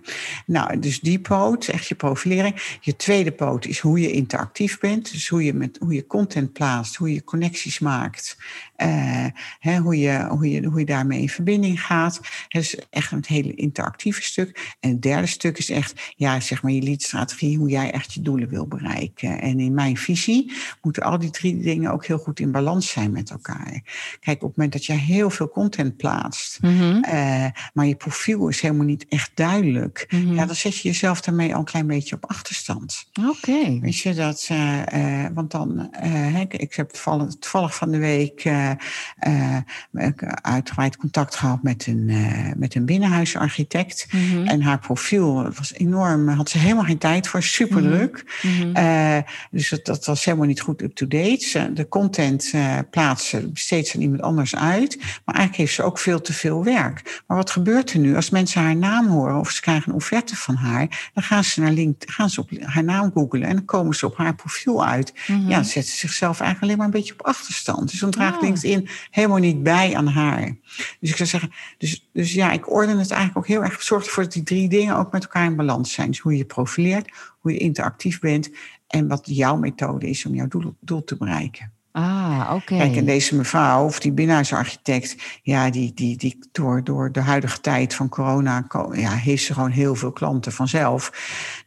nou, 0.45 0.79
dus 0.79 0.99
die 0.99 1.19
poot, 1.19 1.67
echt 1.67 1.87
je 1.87 1.95
profilering. 1.95 2.77
Je 2.81 2.95
tweede 2.95 3.31
poot 3.31 3.65
is 3.65 3.79
hoe 3.79 3.99
je 3.99 4.11
interactief 4.11 4.79
bent. 4.79 5.11
Dus 5.11 5.27
hoe 5.27 5.43
je, 5.43 5.53
met, 5.53 5.77
hoe 5.79 5.93
je 5.93 6.07
content 6.07 6.53
plaatst, 6.53 6.95
hoe 6.95 7.13
je 7.13 7.23
connecties 7.23 7.79
maakt. 7.79 8.37
Eh, 8.77 9.25
hè, 9.59 9.77
hoe, 9.77 9.97
je, 9.97 10.25
hoe, 10.29 10.49
je, 10.49 10.65
hoe 10.65 10.79
je 10.79 10.85
daarmee 10.85 11.21
in 11.21 11.29
verbinding 11.29 11.81
gaat. 11.85 12.19
Dus 12.47 12.77
echt 12.89 13.11
een 13.11 13.23
hele 13.27 13.53
interactieve 13.53 14.21
stuk. 14.21 14.75
En 14.79 14.89
het 14.89 15.01
derde 15.01 15.27
stuk 15.27 15.57
is 15.57 15.69
echt, 15.69 16.13
ja, 16.15 16.39
zeg 16.39 16.63
maar 16.63 16.71
je 16.71 16.81
leadstrategie, 16.81 17.57
hoe 17.57 17.69
jij 17.69 17.91
echt 17.91 18.13
je 18.13 18.21
doelen 18.21 18.49
wil 18.49 18.67
bereiken. 18.67 19.41
En 19.41 19.59
in 19.59 19.73
mijn 19.73 19.97
visie 19.97 20.51
moeten 20.81 21.03
al 21.03 21.17
die 21.19 21.29
drie 21.29 21.59
dingen 21.61 21.91
ook 21.91 22.05
heel 22.05 22.17
goed 22.17 22.39
in 22.39 22.51
balans 22.51 22.89
zijn 22.89 23.11
met 23.11 23.29
elkaar. 23.29 23.81
Kijk, 24.19 24.43
op 24.43 24.47
het 24.47 24.57
moment 24.57 24.71
dat 24.73 24.85
je 24.85 24.93
heel 24.93 25.29
veel 25.29 25.49
content 25.49 25.97
plaatst, 25.97 26.61
Mhm. 26.61 27.03
eh, 27.03 27.45
maar 27.73 27.85
je 27.85 27.95
profiel 27.95 28.47
is 28.47 28.61
helemaal 28.61 28.85
niet 28.85 29.05
echt 29.09 29.31
duidelijk, 29.33 30.05
Mhm. 30.09 30.33
ja, 30.33 30.45
dan 30.45 30.55
zet 30.55 30.77
je 30.77 30.87
jezelf 30.87 31.21
daarmee 31.21 31.53
al 31.53 31.59
een 31.59 31.65
klein 31.65 31.87
beetje 31.87 32.15
op 32.15 32.25
achterstand. 32.25 33.05
Oké. 33.29 33.79
Weet 33.79 33.97
je 33.97 34.13
dat? 34.13 34.45
eh, 34.49 35.25
want 35.33 35.51
dan, 35.51 35.89
ik- 36.39 36.53
ik 36.53 36.73
heb 36.75 36.89
toevallig, 36.89 37.33
toevallig 37.39 37.75
van 37.75 37.91
de 37.91 37.97
week 37.97 38.45
uitgebreid 40.41 40.97
contact 40.97 41.35
gehad 41.35 41.63
met 41.63 41.87
een, 41.87 42.09
eh, 42.09 42.51
met 42.55 42.75
een 42.75 42.85
binnenhuisarchitect. 42.85 44.07
Mhm. 44.11 44.47
En 44.47 44.61
haar 44.61 44.79
profiel 44.79 45.51
was 45.55 45.73
enorm, 45.73 46.27
had 46.27 46.49
ze 46.49 46.57
helemaal 46.57 46.83
geen 46.83 46.97
tijd 46.97 47.27
voor, 47.27 47.43
super 47.43 47.81
druk. 47.81 48.39
Mhm. 48.41 48.75
Eh, 48.75 49.17
dus 49.51 49.69
dat, 49.69 49.85
dat 49.85 50.05
was 50.05 50.25
helemaal 50.25 50.47
niet 50.47 50.61
goed 50.61 50.81
up-to-date. 50.81 51.71
De 51.73 51.87
content 51.87 52.49
eh 52.53 52.77
plaatsen 52.91 53.53
besteedt 53.53 53.87
ze 53.87 53.95
aan 53.95 54.01
iemand 54.01 54.21
anders 54.21 54.55
uit. 54.55 54.97
Maar 54.97 55.35
eigenlijk 55.35 55.55
heeft 55.55 55.73
ze 55.73 55.83
ook 55.83 55.99
veel 55.99 56.21
te 56.21 56.33
veel 56.33 56.63
werk. 56.63 57.23
Maar 57.27 57.37
wat 57.37 57.51
gebeurt 57.51 57.91
er 57.91 57.99
nu? 57.99 58.15
Als 58.15 58.29
mensen 58.29 58.61
haar 58.61 58.75
naam 58.75 59.07
horen 59.07 59.39
of 59.39 59.49
ze 59.51 59.61
krijgen 59.61 59.89
een 59.89 59.95
offerte 59.95 60.35
van 60.35 60.55
haar, 60.55 61.09
dan 61.13 61.23
gaan 61.23 61.43
ze 61.43 61.61
naar 61.61 61.71
LinkedIn, 61.71 62.15
gaan 62.15 62.29
ze 62.29 62.39
op 62.41 62.49
haar 62.61 62.83
naam 62.83 63.11
googlen 63.13 63.43
en 63.43 63.55
dan 63.55 63.65
komen 63.65 63.95
ze 63.95 64.05
op 64.05 64.17
haar 64.17 64.35
profiel 64.35 64.85
uit. 64.85 65.13
Mhm. 65.27 65.47
Ja, 65.47 65.55
dan 65.55 65.65
zetten 65.65 65.91
ze 65.91 65.97
zichzelf 65.97 66.39
eigenlijk 66.39 66.61
alleen 66.61 66.77
maar 66.77 66.85
een 66.85 67.01
beetje 67.01 67.13
op 67.13 67.25
achterstand. 67.25 67.89
Dus 67.91 67.99
dan 67.99 68.11
draagt 68.11 68.35
Ah. 68.35 68.41
LinkedIn 68.63 68.89
helemaal 69.11 69.37
niet 69.37 69.63
bij 69.63 69.95
aan 69.95 70.07
haar. 70.07 70.57
Dus 70.99 71.09
ik 71.09 71.15
zou 71.15 71.29
zeggen, 71.29 71.51
dus, 71.77 72.09
dus 72.13 72.33
ja, 72.33 72.51
ik 72.51 72.71
orden 72.71 72.97
het 72.97 73.11
eigenlijk 73.11 73.37
ook 73.37 73.47
heel 73.47 73.63
erg. 73.63 73.81
Zorg 73.81 74.05
ervoor 74.05 74.23
dat 74.23 74.33
die 74.33 74.43
drie 74.43 74.69
dingen 74.69 74.95
ook 74.95 75.11
met 75.11 75.23
elkaar 75.23 75.45
in 75.45 75.55
balans 75.55 75.93
zijn. 75.93 76.07
Dus 76.07 76.19
hoe 76.19 76.37
je 76.37 76.45
profileert, 76.45 77.11
hoe 77.39 77.51
je 77.51 77.57
interactief 77.57 78.19
bent 78.19 78.49
en 78.87 79.07
wat 79.07 79.21
jouw 79.23 79.57
methode 79.57 80.09
is 80.09 80.25
om 80.25 80.35
jouw 80.35 80.47
doel, 80.47 80.75
doel 80.79 81.03
te 81.03 81.17
bereiken. 81.17 81.71
Ah, 81.97 82.51
oké. 82.53 82.77
Kijk, 82.77 82.95
en 82.95 83.05
deze 83.05 83.35
mevrouw, 83.35 83.85
of 83.85 83.99
die 83.99 84.11
binnenhuisarchitect, 84.11 85.15
ja, 85.43 85.69
die, 85.69 85.93
die, 85.93 86.17
die 86.17 86.39
door, 86.51 86.83
door 86.83 87.11
de 87.11 87.21
huidige 87.21 87.61
tijd 87.61 87.93
van 87.93 88.09
corona 88.09 88.67
ja, 88.91 89.11
heeft 89.11 89.43
ze 89.43 89.53
gewoon 89.53 89.71
heel 89.71 89.95
veel 89.95 90.11
klanten 90.11 90.51
vanzelf. 90.51 91.11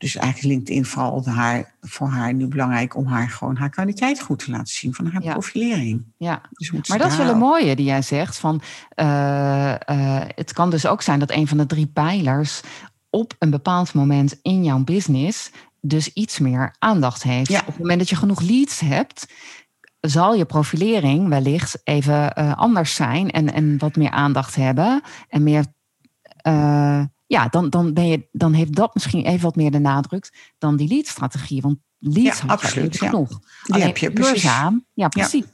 Dus 0.01 0.17
eigenlijk 0.17 0.55
LinkedIn 0.55 0.85
vooral 0.85 1.27
haar, 1.27 1.73
voor 1.81 2.09
haar 2.09 2.35
nu 2.35 2.47
belangrijk 2.47 2.97
om 2.97 3.07
haar 3.07 3.29
gewoon 3.29 3.57
haar 3.57 3.69
kwaliteit 3.71 4.21
goed 4.21 4.39
te 4.45 4.51
laten 4.51 4.75
zien 4.75 4.95
van 4.95 5.07
haar 5.07 5.23
Ja. 5.23 5.33
profilering. 5.33 6.03
Ja. 6.17 6.41
Dus 6.51 6.71
Maar 6.89 6.99
dat 6.99 7.11
is 7.11 7.17
wel 7.17 7.29
een 7.29 7.39
mooie 7.39 7.77
die 7.77 7.85
jij 7.85 8.03
zegt. 8.03 8.39
Van, 8.39 8.63
eh, 8.95 9.73
eh, 9.73 10.29
het 10.35 10.53
kan 10.53 10.71
dus 10.71 10.87
ook 10.87 11.03
zijn 11.03 11.19
dat 11.19 11.31
een 11.31 11.49
van 11.49 11.57
de 11.57 11.67
drie 11.67 11.87
pijlers 11.87 12.61
op 13.11 13.35
een 13.39 13.51
bepaald 13.51 13.93
moment 13.95 14.39
in 14.43 14.65
jouw 14.65 14.79
business 14.85 15.51
dus 15.81 16.13
iets 16.13 16.39
meer 16.39 16.75
aandacht 16.79 17.23
heeft. 17.23 17.51
Ja. 17.51 17.61
Op 17.61 17.67
het 17.67 17.79
moment 17.79 17.99
dat 17.99 18.09
je 18.09 18.17
genoeg 18.17 18.41
leads 18.41 18.81
hebt, 18.81 19.27
zal 20.01 20.35
je 20.35 20.45
profilering 20.45 21.29
wellicht 21.29 21.81
even 21.85 22.35
eh, 22.35 22.57
anders 22.57 22.95
zijn 22.95 23.31
en, 23.31 23.53
en 23.53 23.79
wat 23.79 23.97
meer 23.97 24.11
aandacht 24.11 24.55
hebben 24.55 25.03
en 25.29 25.43
meer. 25.43 25.65
Ja, 27.31 27.49
dan, 27.49 27.70
dan, 27.70 27.95
ben 27.95 28.07
je, 28.07 28.28
dan 28.33 28.53
heeft 28.53 28.74
dat 28.74 28.95
misschien 28.95 29.24
even 29.24 29.43
wat 29.43 29.57
meer 29.57 29.70
de 29.70 29.78
nadruk 29.78 30.53
dan 30.59 30.76
die 30.76 30.89
lead-strategie. 30.89 31.61
Want 31.61 31.78
leads 31.99 32.41
Ja, 32.41 32.47
absoluut, 32.47 32.99
ja. 32.99 33.09
genoeg. 33.09 33.41
Die 33.62 33.83
heb 33.83 33.97
je, 33.97 34.12
precies. 34.12 34.33
duurzaam. 34.33 34.87
Ja, 34.95 35.09
precies. 35.09 35.45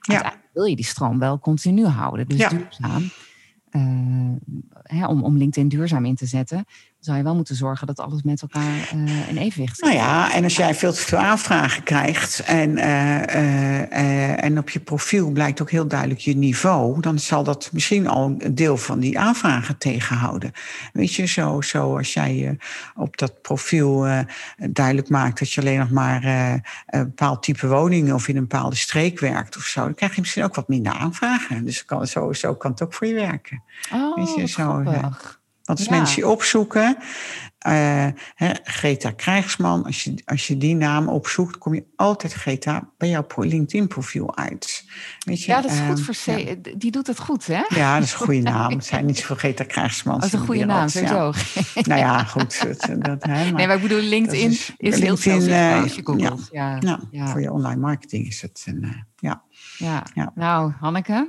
Ja. 0.00 0.22
Uite- 0.22 0.36
wil 0.52 0.64
je 0.64 0.76
die 0.76 0.84
stroom 0.84 1.18
wel 1.18 1.38
continu 1.38 1.86
houden. 1.86 2.28
Dus 2.28 2.48
duurzaam. 2.48 3.10
Uh, 3.70 4.36
hè, 4.82 5.06
om, 5.06 5.22
om 5.24 5.36
LinkedIn 5.36 5.68
duurzaam 5.68 6.04
in 6.04 6.14
te 6.14 6.26
zetten, 6.26 6.64
zou 7.04 7.16
je 7.16 7.22
wel 7.22 7.34
moeten 7.34 7.54
zorgen 7.54 7.86
dat 7.86 8.00
alles 8.00 8.22
met 8.22 8.42
elkaar 8.42 8.90
uh, 8.94 9.28
in 9.28 9.36
evenwicht 9.36 9.76
staat. 9.76 9.90
Nou 9.90 10.02
ja, 10.02 10.32
en 10.32 10.44
als 10.44 10.56
jij 10.56 10.74
veel 10.74 10.92
te 10.92 11.00
veel 11.00 11.18
aanvragen 11.18 11.82
krijgt 11.82 12.40
en, 12.40 12.70
uh, 12.70 14.44
en 14.44 14.58
op 14.58 14.70
je 14.70 14.80
profiel 14.80 15.30
blijkt 15.30 15.62
ook 15.62 15.70
heel 15.70 15.86
duidelijk 15.86 16.20
je 16.20 16.36
niveau, 16.36 17.00
dan 17.00 17.18
zal 17.18 17.44
dat 17.44 17.70
misschien 17.72 18.08
al 18.08 18.34
een 18.38 18.54
deel 18.54 18.76
van 18.76 18.98
die 18.98 19.18
aanvragen 19.18 19.78
tegenhouden. 19.78 20.52
Weet 20.92 21.14
je, 21.14 21.26
zo, 21.26 21.60
zo 21.60 21.96
als 21.96 22.12
jij 22.12 22.58
op 22.94 23.18
dat 23.18 23.42
profiel 23.42 24.06
duidelijk 24.70 25.08
maakt 25.08 25.38
dat 25.38 25.52
je 25.52 25.60
alleen 25.60 25.78
nog 25.78 25.90
maar 25.90 26.24
een 26.86 27.04
bepaald 27.04 27.42
type 27.42 27.68
woningen 27.68 28.14
of 28.14 28.28
in 28.28 28.36
een 28.36 28.46
bepaalde 28.48 28.76
streek 28.76 29.20
werkt 29.20 29.56
of 29.56 29.62
zo, 29.62 29.80
dan 29.80 29.94
krijg 29.94 30.14
je 30.14 30.20
misschien 30.20 30.44
ook 30.44 30.54
wat 30.54 30.68
minder 30.68 30.92
aanvragen. 30.92 31.64
Dus 31.64 31.84
kan, 31.84 32.06
zo, 32.06 32.32
zo 32.32 32.54
kan 32.54 32.70
het 32.70 32.82
ook 32.82 32.94
voor 32.94 33.06
je 33.06 33.14
werken. 33.14 33.62
Oh, 33.92 34.16
Weet 34.16 34.34
je, 34.34 34.46
zo, 34.46 34.82
want 35.64 35.78
als 35.78 35.88
mensen 35.88 36.22
je 36.22 36.28
opzoeken, 36.28 36.96
uh, 37.68 38.06
Greta 38.62 39.10
Krijgsman, 39.10 39.84
als 39.84 40.04
je, 40.04 40.14
als 40.24 40.46
je 40.46 40.58
die 40.58 40.74
naam 40.74 41.08
opzoekt, 41.08 41.58
kom 41.58 41.74
je 41.74 41.84
altijd 41.96 42.32
Greta 42.32 42.88
bij 42.98 43.08
jouw 43.08 43.26
LinkedIn-profiel 43.36 44.36
uit. 44.36 44.84
Weet 45.18 45.42
je, 45.42 45.50
ja, 45.50 45.60
dat 45.60 45.70
is 45.70 45.78
goed 45.78 45.98
ehm, 45.98 46.12
voor 46.12 46.38
ja. 46.38 46.54
Die 46.76 46.90
doet 46.90 47.06
het 47.06 47.18
goed, 47.18 47.46
hè? 47.46 47.62
Ja, 47.68 47.94
dat 47.94 48.04
is 48.04 48.12
een 48.12 48.18
goede 48.18 48.40
naam. 48.50 48.72
Het 48.72 48.84
zijn 48.84 49.06
niet 49.06 49.18
zoveel 49.18 49.36
Greta 49.36 49.64
Krijgsman. 49.64 50.14
Dat 50.14 50.24
is 50.24 50.32
een 50.32 50.46
goede 50.46 50.64
naam, 50.64 50.88
sowieso. 50.88 51.32
nou 51.82 52.00
ja, 52.00 52.24
goed. 52.24 52.62
Dat, 52.62 52.88
dat, 52.98 53.24
maar, 53.26 53.52
nee, 53.52 53.66
maar 53.66 53.76
ik 53.76 53.82
bedoel, 53.82 54.00
LinkedIn 54.00 54.50
is, 54.50 54.72
is 54.76 55.00
heel 55.00 55.16
veel 55.16 55.40
uh, 55.40 55.82
als 55.82 55.94
je 55.94 56.00
googelt. 56.04 56.48
Ja, 56.50 56.78
ja, 57.10 57.26
voor 57.26 57.40
je 57.40 57.52
online 57.52 57.80
marketing 57.80 58.26
is 58.26 58.42
het. 58.42 58.62
Een, 58.66 59.06
ja. 59.16 59.42
Ja. 59.78 60.32
nou 60.34 60.72
Hanneke, 60.80 61.28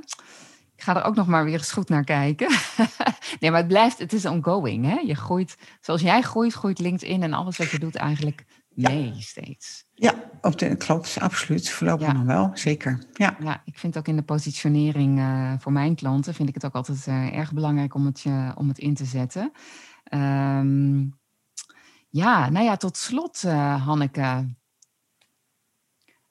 ga 0.84 0.96
er 0.96 1.04
ook 1.04 1.14
nog 1.14 1.26
maar 1.26 1.44
weer 1.44 1.58
eens 1.58 1.72
goed 1.72 1.88
naar 1.88 2.04
kijken. 2.04 2.48
nee, 3.40 3.50
maar 3.50 3.60
het 3.60 3.68
blijft, 3.68 3.98
het 3.98 4.12
is 4.12 4.26
ongoing. 4.26 4.84
Hè? 4.84 4.98
Je 4.98 5.14
groeit, 5.14 5.56
zoals 5.80 6.00
jij 6.00 6.22
groeit, 6.22 6.52
groeit 6.52 6.78
LinkedIn 6.78 7.22
en 7.22 7.32
alles 7.32 7.56
wat 7.56 7.70
je 7.70 7.78
doet 7.78 7.94
eigenlijk 7.94 8.44
mee 8.68 9.14
steeds. 9.18 9.84
Ja, 9.94 10.14
op 10.40 10.58
de, 10.58 10.76
klopt, 10.76 11.20
absoluut. 11.20 11.70
Voorlopig 11.70 12.12
nog 12.12 12.22
wel, 12.22 12.50
zeker. 12.54 13.04
Ja. 13.12 13.36
ja, 13.40 13.62
ik 13.64 13.78
vind 13.78 13.98
ook 13.98 14.08
in 14.08 14.16
de 14.16 14.22
positionering 14.22 15.18
uh, 15.18 15.52
voor 15.58 15.72
mijn 15.72 15.94
klanten, 15.94 16.34
vind 16.34 16.48
ik 16.48 16.54
het 16.54 16.64
ook 16.64 16.74
altijd 16.74 17.06
uh, 17.06 17.36
erg 17.36 17.52
belangrijk 17.52 17.94
om 17.94 18.06
het, 18.06 18.24
uh, 18.26 18.52
om 18.54 18.68
het 18.68 18.78
in 18.78 18.94
te 18.94 19.04
zetten. 19.04 19.52
Um, 20.14 21.18
ja, 22.08 22.50
nou 22.50 22.64
ja, 22.64 22.76
tot 22.76 22.96
slot, 22.96 23.42
Hanneke. 23.42 24.54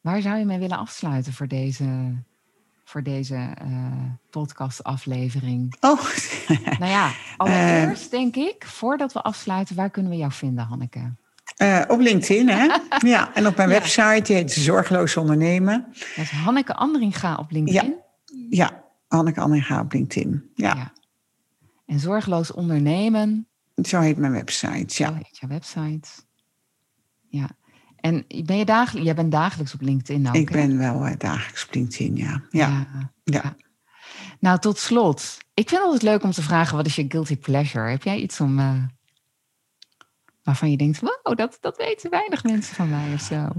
Waar 0.02 0.22
zou 0.22 0.38
je 0.38 0.46
mee 0.46 0.60
willen 0.60 0.78
afsluiten 0.78 1.34
voor 1.34 1.48
deze 1.48 2.16
voor 2.84 3.04
deze 3.04 3.36
uh, 3.66 3.94
podcastaflevering. 4.30 5.76
Oh. 5.80 6.06
nou 6.80 6.92
ja, 6.92 7.12
allereerst 7.38 8.04
uh, 8.04 8.10
denk 8.10 8.36
ik, 8.36 8.66
voordat 8.66 9.14
we 9.14 9.22
afsluiten, 9.22 9.76
waar 9.76 9.90
kunnen 9.90 10.12
we 10.12 10.18
jou 10.18 10.32
vinden, 10.32 10.66
Hanneke? 10.66 11.14
Uh, 11.62 11.82
op 11.88 12.00
LinkedIn, 12.00 12.50
hè? 12.50 12.68
ja, 13.14 13.34
en 13.34 13.48
op 13.48 13.56
mijn 13.56 13.70
website, 13.70 14.22
die 14.22 14.36
heet 14.36 14.52
Zorgeloos 14.52 15.18
Ondernemen. 15.18 15.86
Dat 16.16 16.26
is 16.26 16.30
Hanneke 16.30 16.74
Anderinga 16.74 17.36
op 17.36 17.52
LinkedIn? 17.52 17.96
Ja, 18.26 18.68
ja 18.70 18.84
Hanneke 19.08 19.40
Anderinga 19.40 19.80
op 19.80 19.94
LinkedIn, 19.94 20.52
ja. 20.56 20.76
ja. 20.76 20.94
En 21.86 22.00
Zorgeloos 22.00 22.52
Ondernemen? 22.52 23.48
Zo 23.76 24.00
heet 24.00 24.18
mijn 24.18 24.32
website, 24.32 25.04
ja. 25.04 25.08
Zo 25.08 25.14
heet 25.14 25.38
jouw 25.40 25.50
website. 25.50 26.10
Ja. 27.28 27.50
En 28.04 28.26
ben 28.46 28.58
je 28.58 28.66
dagelijks, 28.66 29.06
jij 29.06 29.16
bent 29.16 29.32
dagelijks 29.32 29.74
op 29.74 29.82
LinkedIn 29.82 30.28
ook, 30.28 30.36
Ik 30.36 30.52
ben 30.52 30.78
wel 30.78 31.08
uh, 31.08 31.14
dagelijks 31.18 31.66
op 31.66 31.74
LinkedIn, 31.74 32.16
ja. 32.16 32.42
Ja. 32.50 32.88
ja. 33.24 33.56
Nou, 34.40 34.60
tot 34.60 34.78
slot. 34.78 35.38
Ik 35.54 35.70
vind 35.70 35.82
het 35.82 35.92
altijd 35.92 36.02
leuk 36.02 36.24
om 36.24 36.32
te 36.32 36.42
vragen, 36.42 36.78
wat 36.78 36.86
is 36.86 36.96
je 36.96 37.06
guilty 37.08 37.38
pleasure? 37.38 37.90
Heb 37.90 38.04
jij 38.04 38.18
iets 38.18 38.40
om, 38.40 38.60
uh, 38.60 38.84
waarvan 40.44 40.72
je 40.72 40.78
denkt, 40.78 41.00
wow, 41.00 41.38
dat, 41.38 41.58
dat 41.62 41.78
weten 41.78 42.10
weinig 42.10 42.44
mensen 42.44 42.76
van 42.76 42.90
mij 42.90 43.14
of 43.14 43.22
zo? 43.22 43.50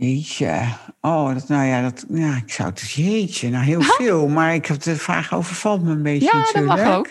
Jeetje. 0.00 0.62
Oh, 1.00 1.34
dat, 1.34 1.48
nou 1.48 1.64
ja, 1.64 1.82
dat, 1.82 2.04
ja, 2.08 2.36
ik 2.36 2.52
zou 2.52 2.68
het 2.68 2.90
jeetje, 2.90 3.50
nou 3.50 3.64
heel 3.64 3.82
veel. 3.82 4.28
Maar 4.28 4.54
ik 4.54 4.66
heb 4.66 4.80
de 4.80 4.96
vraag 4.96 5.34
overvalt 5.34 5.82
me 5.82 5.90
een 5.90 6.02
beetje 6.02 6.30
ja, 6.32 6.38
natuurlijk. 6.38 6.76
dat 6.76 6.86
mag 6.86 6.96
ook. 6.96 7.08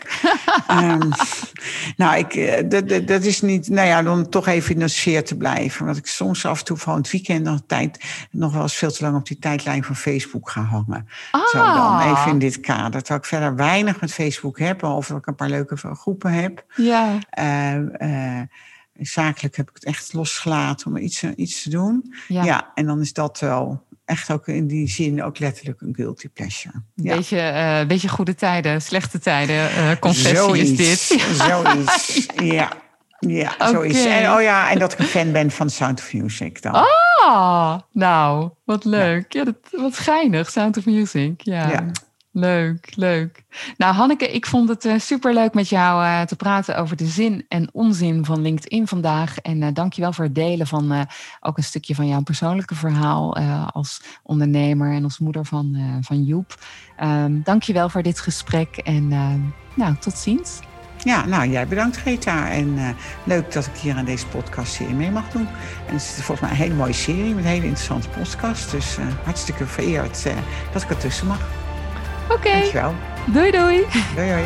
um, 1.02 1.10
nou, 2.06 2.18
ik, 2.18 2.34
eh, 2.36 2.70
dat, 2.70 3.08
dat, 3.08 3.24
is 3.24 3.42
niet, 3.42 3.70
nou 3.70 3.88
ja, 3.88 4.02
dan 4.02 4.30
toch 4.30 4.48
even 4.48 4.74
in 4.74 4.80
de 4.80 4.88
sfeer 4.88 5.24
te 5.24 5.38
blijven. 5.38 5.86
Want 5.86 5.98
ik 5.98 6.08
soms 6.08 6.46
af 6.46 6.60
en 6.60 6.66
toe 6.66 6.78
van 6.78 6.96
het 6.96 7.12
weekend 7.12 7.44
nog, 7.44 7.60
tijd, 7.68 8.04
nog 8.32 8.54
wel 8.54 8.62
eens 8.62 8.76
veel 8.76 8.92
te 8.92 9.04
lang 9.04 9.16
op 9.16 9.28
die 9.28 9.40
tijdlijn 9.40 9.84
van 9.84 9.96
Facebook 9.96 10.50
ga 10.50 10.62
hangen. 10.62 11.08
Ah. 11.32 11.48
Zo 11.48 11.58
dan 11.58 12.00
even 12.00 12.32
in 12.32 12.40
dit 12.40 12.60
kader. 12.60 13.00
Terwijl 13.00 13.20
ik 13.20 13.26
verder 13.26 13.56
weinig 13.56 14.02
met 14.02 14.14
Facebook 14.14 14.60
heb, 14.60 14.80
behalve 14.80 15.12
dat 15.12 15.22
ik 15.22 15.28
een 15.28 15.36
paar 15.36 15.50
leuke 15.50 15.78
groepen 15.78 16.32
heb. 16.32 16.64
Ja. 16.76 17.18
Uh, 17.40 17.76
uh, 18.10 18.42
zakelijk 19.00 19.56
heb 19.56 19.70
ik 19.70 19.76
het 19.76 19.86
echt 19.86 20.14
losgelaten 20.14 20.88
om 20.88 20.98
iets, 20.98 21.24
iets 21.24 21.64
te 21.64 21.70
doen. 21.70 22.14
Ja. 22.28 22.72
en 22.76 22.86
dan 22.86 23.02
is 23.02 23.14
dat 23.14 23.40
wel 23.40 23.88
echt 24.06 24.32
ook 24.32 24.48
in 24.48 24.68
die 24.68 24.88
zin 24.88 25.24
ook 25.24 25.40
letterlijk 25.40 25.82
een 25.82 25.96
guilty 25.96 26.28
pleasure. 26.28 26.74
Ja. 26.96 27.16
Beetje, 27.16 27.38
uh, 27.82 27.88
beetje 27.88 28.10
goede 28.10 28.36
tijden, 28.36 28.82
slechte 28.82 29.20
tijden, 29.20 29.56
uh, 29.56 29.92
confessie 30.00 30.36
zoiets, 30.36 30.70
is 30.70 30.78
dit. 30.78 31.22
Zoiets, 31.48 32.26
ja. 32.44 32.72
Ja, 33.20 33.54
okay. 33.54 33.72
zoiets. 33.72 34.06
En, 34.06 34.32
oh 34.32 34.42
ja, 34.42 34.72
en 34.72 34.80
dat 34.80 34.94
ik 34.94 35.00
een 35.00 35.06
fan 35.06 35.32
ben 35.32 35.52
van 35.52 35.70
Sound 35.70 36.00
of 36.00 36.14
Music 36.14 36.62
dan. 36.62 36.74
Ah, 36.74 37.80
nou, 37.92 38.50
wat 38.64 38.86
leuk. 38.86 39.34
Ja, 39.34 39.44
dat, 39.44 39.56
wat 39.72 39.98
geinig, 39.98 40.52
Sound 40.52 40.78
of 40.78 40.86
Music. 40.86 41.42
Ja. 41.42 41.70
ja. 41.70 41.86
Leuk, 42.40 42.96
leuk. 42.96 43.44
Nou, 43.78 43.94
Hanneke, 43.94 44.32
ik 44.32 44.46
vond 44.46 44.70
het 44.70 44.86
uh, 44.86 44.94
eh, 44.94 45.00
super 45.00 45.34
leuk 45.34 45.54
met 45.54 45.70
jou 45.70 46.04
uh, 46.04 46.22
te 46.22 46.36
praten 46.36 46.78
over 46.78 46.96
de 46.96 47.06
zin 47.06 47.46
en 47.48 47.70
onzin 47.72 48.26
van 48.26 48.42
LinkedIn 48.42 48.88
vandaag. 48.88 49.38
En 49.38 49.74
je 49.94 50.02
wel 50.02 50.14
voor 50.14 50.26
het 50.26 50.36
delen 50.36 50.68
van 50.68 51.08
ook 51.40 51.58
een 51.58 51.64
stukje 51.64 51.96
van 51.96 52.08
jouw 52.08 52.22
persoonlijke 52.22 52.76
verhaal 52.76 53.38
als 53.72 54.02
ondernemer 54.24 54.94
en 54.94 55.04
als 55.04 55.20
moeder 55.20 55.46
van, 55.46 55.78
van 56.02 56.24
Joep. 56.24 56.56
Um, 57.04 57.42
dank 57.44 57.64
je 57.64 57.74
wel 57.74 57.90
voor 57.90 58.04
dit 58.04 58.20
gesprek 58.20 58.78
en 58.78 59.08
nou, 59.74 59.96
tot 60.00 60.14
ziens. 60.14 60.60
Ja, 61.04 61.26
nou, 61.26 61.50
jij 61.50 61.68
bedankt 61.68 61.98
Greta. 61.98 62.50
En 62.50 62.96
leuk 63.24 63.52
dat 63.52 63.66
ik 63.66 63.76
hier 63.76 63.96
aan 63.96 64.06
deze 64.06 64.28
podcast 64.28 64.74
serie 64.74 64.94
mee 64.94 65.12
mag 65.12 65.30
doen. 65.30 65.48
En 65.88 65.94
het 65.94 66.02
is 66.02 66.24
volgens 66.24 66.40
mij 66.40 66.50
een 66.50 66.64
hele 66.64 66.74
mooie 66.74 66.94
serie 66.94 67.34
met 67.34 67.44
een 67.44 67.50
hele 67.50 67.66
interessante 67.66 68.10
podcast. 68.10 68.72
Dus 68.72 68.98
hartstikke 69.24 69.66
vereerd 69.66 70.24
dat 70.72 70.82
ik 70.82 70.90
ertussen 70.90 71.28
mag. 71.28 71.59
Oké. 72.30 72.34
Okay. 72.34 72.60
Dankjewel. 72.60 72.94
Doei 73.26 73.52
doei. 73.52 73.86
Doei 74.16 74.30
doei. 74.30 74.44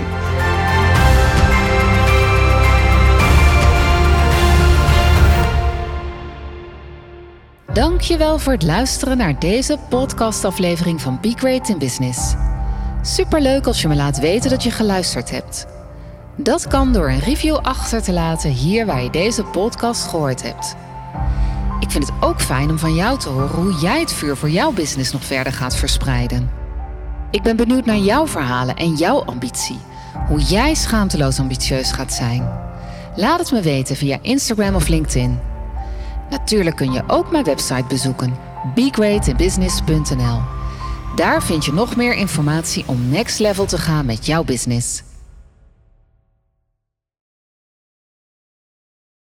Dankjewel 7.73 8.39
voor 8.39 8.53
het 8.53 8.63
luisteren 8.63 9.17
naar 9.17 9.39
deze 9.39 9.77
podcastaflevering 9.89 11.01
van 11.01 11.17
Be 11.21 11.34
Great 11.36 11.69
in 11.69 11.77
Business. 11.77 12.34
Superleuk 13.01 13.67
als 13.67 13.81
je 13.81 13.88
me 13.88 13.95
laat 13.95 14.19
weten 14.19 14.49
dat 14.49 14.63
je 14.63 14.71
geluisterd 14.71 15.31
hebt. 15.31 15.65
Dat 16.36 16.67
kan 16.67 16.93
door 16.93 17.09
een 17.09 17.19
review 17.19 17.55
achter 17.55 18.01
te 18.03 18.13
laten 18.13 18.49
hier 18.49 18.86
waar 18.86 19.03
je 19.03 19.09
deze 19.09 19.43
podcast 19.43 20.07
gehoord 20.07 20.43
hebt. 20.43 20.75
Ik 21.79 21.91
vind 21.91 22.07
het 22.07 22.13
ook 22.19 22.41
fijn 22.41 22.69
om 22.69 22.79
van 22.79 22.95
jou 22.95 23.19
te 23.19 23.29
horen 23.29 23.55
hoe 23.55 23.73
jij 23.73 23.99
het 23.99 24.13
vuur 24.13 24.38
voor 24.38 24.49
jouw 24.49 24.71
business 24.71 25.11
nog 25.11 25.23
verder 25.23 25.53
gaat 25.53 25.75
verspreiden. 25.75 26.62
Ik 27.34 27.41
ben 27.41 27.55
benieuwd 27.55 27.86
naar 27.86 27.97
jouw 27.97 28.27
verhalen 28.27 28.75
en 28.75 28.93
jouw 28.93 29.23
ambitie. 29.23 29.77
Hoe 30.27 30.39
jij 30.39 30.73
schaamteloos 30.73 31.39
ambitieus 31.39 31.91
gaat 31.91 32.13
zijn. 32.13 32.49
Laat 33.15 33.39
het 33.39 33.51
me 33.51 33.61
weten 33.61 33.95
via 33.95 34.17
Instagram 34.21 34.75
of 34.75 34.88
LinkedIn. 34.88 35.39
Natuurlijk 36.29 36.75
kun 36.75 36.91
je 36.91 37.03
ook 37.07 37.31
mijn 37.31 37.43
website 37.43 37.86
bezoeken: 37.88 38.36
begreatinbusiness.nl. 38.75 40.41
Daar 41.15 41.43
vind 41.43 41.65
je 41.65 41.73
nog 41.73 41.95
meer 41.95 42.13
informatie 42.13 42.84
om 42.88 43.09
next 43.09 43.39
level 43.39 43.65
te 43.65 43.77
gaan 43.77 44.05
met 44.05 44.25
jouw 44.25 44.43
business. 44.43 45.03